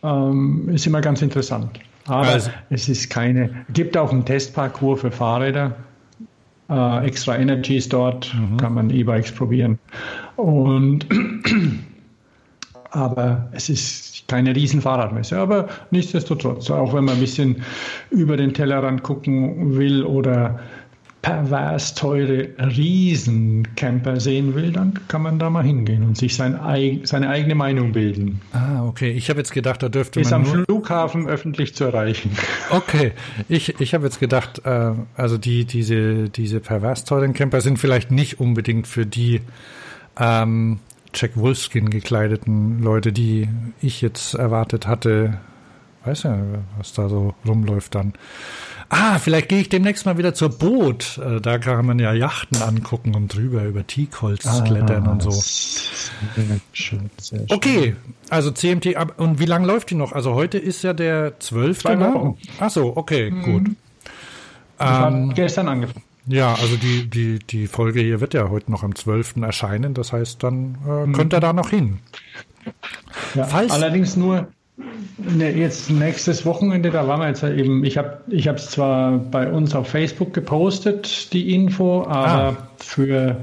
[0.03, 1.79] Ähm, ist immer ganz interessant.
[2.07, 2.51] Aber also.
[2.71, 5.77] es ist keine, gibt auch einen Testparcours für Fahrräder.
[6.73, 8.57] Äh, Extra Energy ist dort, mhm.
[8.57, 9.79] kann man E-Bikes probieren.
[10.37, 11.07] Und
[12.91, 15.39] aber es ist keine Riesenfahrradmesse.
[15.39, 17.63] Aber nichtsdestotrotz, auch wenn man ein bisschen
[18.11, 20.61] über den Tellerrand gucken will oder
[21.23, 26.59] pervers teure Riesencamper sehen will, dann kann man da mal hingehen und sich sein,
[27.05, 28.41] seine eigene Meinung bilden.
[28.53, 29.13] Ah, okay.
[29.13, 30.43] Ich habe jetzt gedacht, da dürfte Ist man.
[30.43, 32.37] Ist am Flughafen öffentlich zu erreichen.
[32.71, 33.13] Okay.
[33.49, 38.11] Ich, ich habe jetzt gedacht, äh, also die, diese, diese pervers teuren Camper sind vielleicht
[38.11, 39.41] nicht unbedingt für die
[40.19, 40.81] ähm,
[41.15, 43.49] Jack Wolfskin gekleideten Leute, die
[43.81, 45.39] ich jetzt erwartet hatte.
[46.05, 46.37] Weiß ja,
[46.79, 48.15] was da so rumläuft dann.
[48.95, 51.17] Ah, vielleicht gehe ich demnächst mal wieder zur Boot.
[51.17, 55.31] Äh, da kann man ja Yachten angucken und drüber über Teakholz ah, klettern und so.
[55.31, 57.47] Schön, schön.
[57.49, 57.97] Okay,
[58.29, 60.13] also CMT, und wie lange läuft die noch?
[60.13, 61.85] Also heute ist ja der 12.
[61.85, 62.35] Ne?
[62.61, 63.43] Ach so, okay, mhm.
[63.43, 63.71] gut.
[64.79, 66.05] Ähm, gestern angefangen.
[66.27, 69.39] Ja, also die, die, die Folge hier wird ja heute noch am 12.
[69.39, 69.95] erscheinen.
[69.95, 71.13] Das heißt, dann äh, mhm.
[71.15, 72.01] könnt ihr da noch hin.
[73.35, 74.49] Ja, Falls, allerdings nur
[75.39, 79.75] jetzt nächstes Wochenende, da waren wir jetzt eben, ich habe ich es zwar bei uns
[79.75, 82.69] auf Facebook gepostet, die Info, aber ah.
[82.79, 83.37] für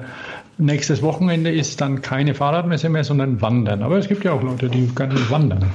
[0.57, 3.83] nächstes Wochenende ist dann keine Fahrradmesse mehr, sondern Wandern.
[3.83, 5.65] Aber es gibt ja auch Leute, die gerne wandern.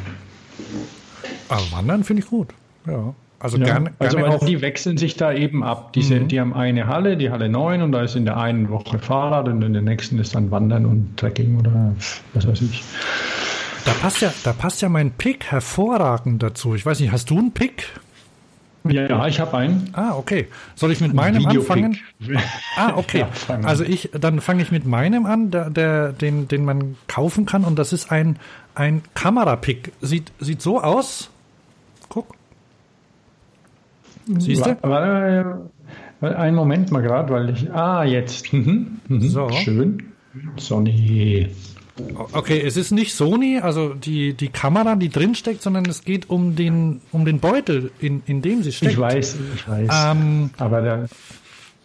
[1.49, 2.49] Aber ah, Wandern finde ich gut,
[2.87, 3.15] ja.
[3.45, 4.47] Also ja, gerne, also gerne auch.
[4.47, 5.93] Die wechseln sich da eben ab.
[5.93, 6.29] Diese, mhm.
[6.29, 9.49] Die haben eine Halle, die Halle 9 und da ist in der einen Woche Fahrrad
[9.49, 11.95] und in der nächsten ist dann Wandern und Trekking oder
[12.33, 12.83] was weiß ich.
[13.85, 16.75] Da passt ja, da passt ja mein Pick hervorragend dazu.
[16.75, 17.89] Ich weiß nicht, hast du einen Pick?
[18.87, 19.91] Ja, ich habe einen.
[19.95, 20.49] Ah, okay.
[20.75, 21.99] Soll ich mit meinem anfangen?
[22.77, 23.21] Ah, okay.
[23.21, 23.29] Ja,
[23.63, 27.65] also ich, dann fange ich mit meinem an, der, der, den, den man kaufen kann,
[27.65, 28.37] und das ist ein,
[28.75, 29.93] ein Kamerapick.
[30.03, 31.31] Sieht, sieht so aus.
[32.09, 32.35] Guck.
[34.39, 34.77] Siehst du?
[36.21, 37.71] Einen Moment mal gerade, weil ich.
[37.73, 38.53] Ah, jetzt.
[38.53, 39.01] Mhm.
[39.09, 39.29] Mhm.
[39.29, 39.51] So.
[39.51, 40.13] Schön.
[40.57, 41.49] Sony.
[42.33, 46.29] Okay, es ist nicht Sony, also die, die Kamera, die drin steckt, sondern es geht
[46.29, 48.93] um den, um den Beutel, in, in dem sie steckt.
[48.93, 49.91] Ich weiß, ich weiß.
[49.93, 51.09] Ähm, Aber der,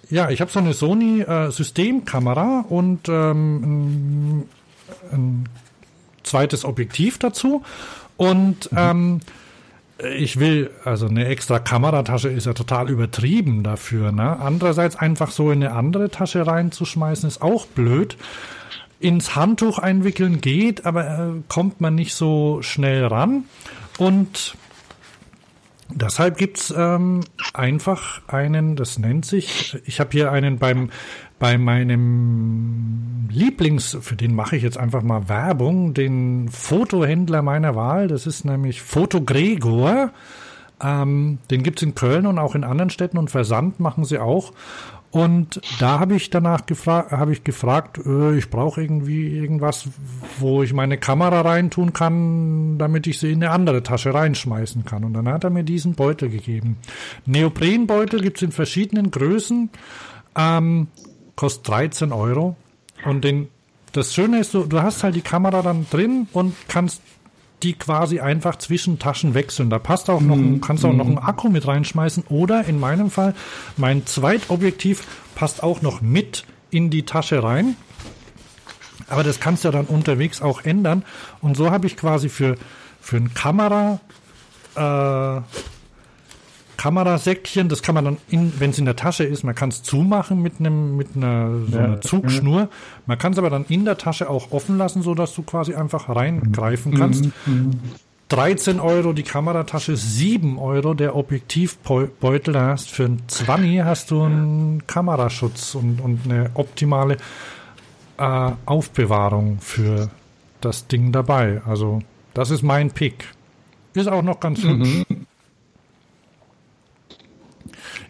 [0.10, 4.50] ja, ich habe so eine Sony äh, Systemkamera und ähm, ein,
[5.12, 5.50] ein,
[6.24, 7.64] zweites Objektiv dazu.
[8.18, 8.78] Und mhm.
[8.78, 9.20] ähm,
[10.16, 14.12] ich will, also eine extra Kameratasche ist ja total übertrieben dafür.
[14.12, 14.40] Ne?
[14.40, 18.18] Andererseits einfach so in eine andere Tasche reinzuschmeißen, ist auch blöd.
[19.00, 23.46] Ins Handtuch einwickeln geht, aber äh, kommt man nicht so schnell ran.
[23.98, 24.56] Und
[25.92, 27.22] Deshalb gibt's ähm,
[27.54, 30.92] einfach einen, das nennt sich, ich habe hier einen beim
[31.40, 38.08] bei meinem Lieblings, für den mache ich jetzt einfach mal Werbung, den Fotohändler meiner Wahl,
[38.08, 40.12] das ist nämlich Foto Gregor.
[40.82, 44.54] Ähm, den gibt's in Köln und auch in anderen Städten und Versand machen sie auch.
[45.12, 49.88] Und da habe ich danach gefragt, habe ich gefragt, äh, ich brauche irgendwie irgendwas,
[50.38, 55.04] wo ich meine Kamera reintun kann, damit ich sie in eine andere Tasche reinschmeißen kann.
[55.04, 56.78] Und dann hat er mir diesen Beutel gegeben.
[57.26, 59.72] Neoprenbeutel gibt's in verschiedenen Größen,
[60.38, 60.88] ähm,
[61.36, 62.56] kostet 13 Euro.
[63.04, 63.48] Und den,
[63.94, 67.02] das Schöne ist, du, du hast halt die Kamera dann drin und kannst
[67.64, 69.70] die quasi einfach zwischen Taschen wechseln.
[69.70, 73.10] Da passt auch noch, mm, kannst auch noch einen Akku mit reinschmeißen oder in meinem
[73.10, 73.36] Fall
[73.78, 75.06] mein Zweitobjektiv
[75.36, 77.76] passt auch noch mit in die Tasche rein.
[79.08, 81.04] Aber das kannst du ja dann unterwegs auch ändern.
[81.42, 82.56] Und so habe ich quasi für,
[83.02, 84.00] für ein Kamera,
[84.76, 85.42] äh,
[86.80, 90.42] Kamerasäckchen, das kann man dann, wenn es in der Tasche ist, man kann es zumachen
[90.42, 92.70] mit einem mit einer, so einer Zugschnur.
[93.06, 95.76] Man kann es aber dann in der Tasche auch offen lassen, so dass du quasi
[95.76, 97.26] einfach reingreifen kannst.
[97.46, 97.82] Mhm.
[98.30, 102.54] 13 Euro die Kameratasche, 7 Euro der Objektivbeutel.
[102.54, 107.18] Da hast für ein 20 hast du einen Kameraschutz und, und eine optimale
[108.18, 110.10] äh, Aufbewahrung für
[110.62, 111.62] das Ding dabei.
[111.66, 112.00] Also
[112.34, 113.26] das ist mein Pick.
[113.96, 115.04] Ist auch noch ganz hübsch.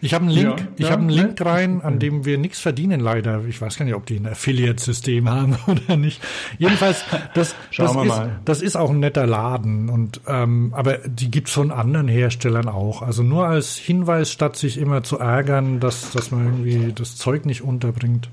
[0.02, 2.58] Ich habe einen Link, ja, ich ja, habe einen Link rein, an dem wir nichts
[2.58, 3.44] verdienen leider.
[3.44, 6.22] Ich weiß gar nicht, ob die ein Affiliate-System haben oder nicht.
[6.58, 7.04] Jedenfalls,
[7.34, 11.70] das, das, ist, das ist auch ein netter Laden und ähm, aber die gibt's von
[11.70, 13.02] anderen Herstellern auch.
[13.02, 17.44] Also nur als Hinweis, statt sich immer zu ärgern, dass, dass man irgendwie das Zeug
[17.46, 18.30] nicht unterbringt.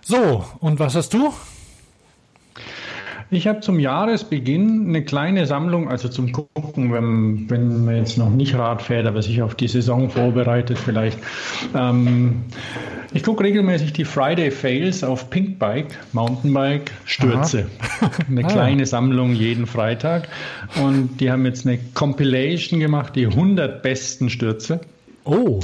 [0.00, 1.34] So, und was hast du?
[3.30, 8.30] Ich habe zum Jahresbeginn eine kleine Sammlung, also zum Gucken, wenn, wenn man jetzt noch
[8.30, 11.18] nicht Rad fährt, aber sich auf die Saison vorbereitet vielleicht.
[11.74, 12.44] Ähm,
[13.12, 17.66] ich gucke regelmäßig die Friday Fails auf Pinkbike, Mountainbike, Stürze.
[18.28, 18.48] eine ah.
[18.48, 20.28] kleine Sammlung jeden Freitag.
[20.82, 24.80] Und die haben jetzt eine Compilation gemacht, die 100 besten Stürze.
[25.24, 25.60] Oh,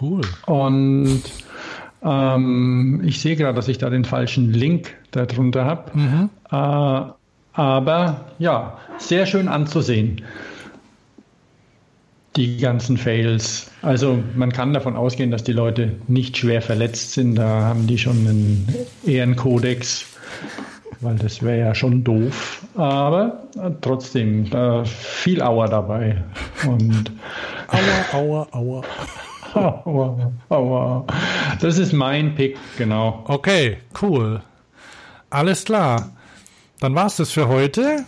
[0.00, 0.22] cool.
[0.46, 1.22] Und
[2.04, 5.98] ähm, ich sehe gerade, dass ich da den falschen Link darunter habe.
[5.98, 6.30] Mhm.
[6.50, 7.12] Äh,
[7.54, 10.22] aber ja, sehr schön anzusehen.
[12.36, 13.70] Die ganzen Fails.
[13.80, 17.36] Also man kann davon ausgehen, dass die Leute nicht schwer verletzt sind.
[17.36, 18.68] Da haben die schon einen
[19.06, 20.04] Ehrenkodex,
[21.00, 22.66] weil das wäre ja schon doof.
[22.74, 26.24] Aber äh, trotzdem, äh, viel Auer dabei.
[26.66, 27.12] Und
[27.68, 28.82] Aua, aua, aua.
[29.54, 31.04] Aua, aua.
[31.60, 33.24] Das ist mein Pick, genau.
[33.26, 34.42] Okay, cool.
[35.30, 36.10] Alles klar.
[36.80, 38.04] Dann war es das für heute.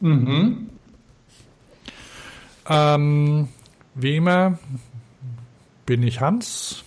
[0.00, 0.70] Mhm.
[2.68, 3.48] Ähm,
[3.94, 4.58] wie immer
[5.86, 6.82] bin ich Hans.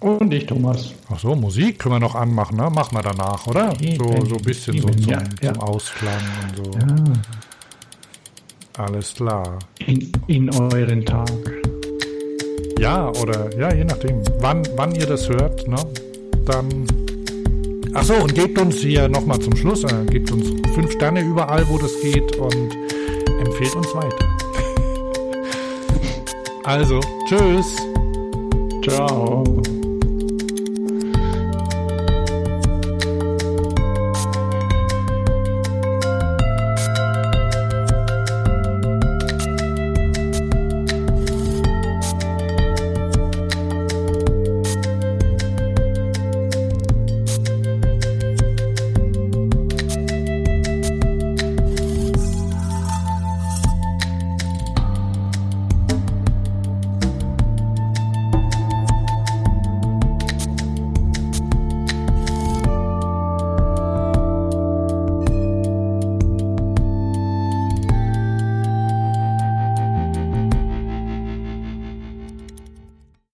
[0.00, 0.94] Und ich Thomas.
[1.12, 2.70] Ach so, Musik können wir noch anmachen, ne?
[2.70, 3.74] Machen wir danach, oder?
[3.96, 5.54] So, so ein bisschen so zum, ja, ja.
[5.54, 6.70] zum Ausklang und so.
[6.78, 6.96] Ja.
[8.84, 9.58] Alles klar.
[9.78, 11.28] In, in euren Tag.
[12.78, 15.76] Ja, oder ja, je nachdem, wann, wann ihr das hört, ne?
[16.44, 16.86] Dann
[17.94, 21.78] Achso, und gebt uns hier nochmal zum Schluss, äh, gebt uns fünf Sterne überall, wo
[21.78, 22.76] das geht und
[23.44, 24.26] empfehlt uns weiter.
[26.64, 27.76] also, tschüss.
[28.82, 29.42] Ciao.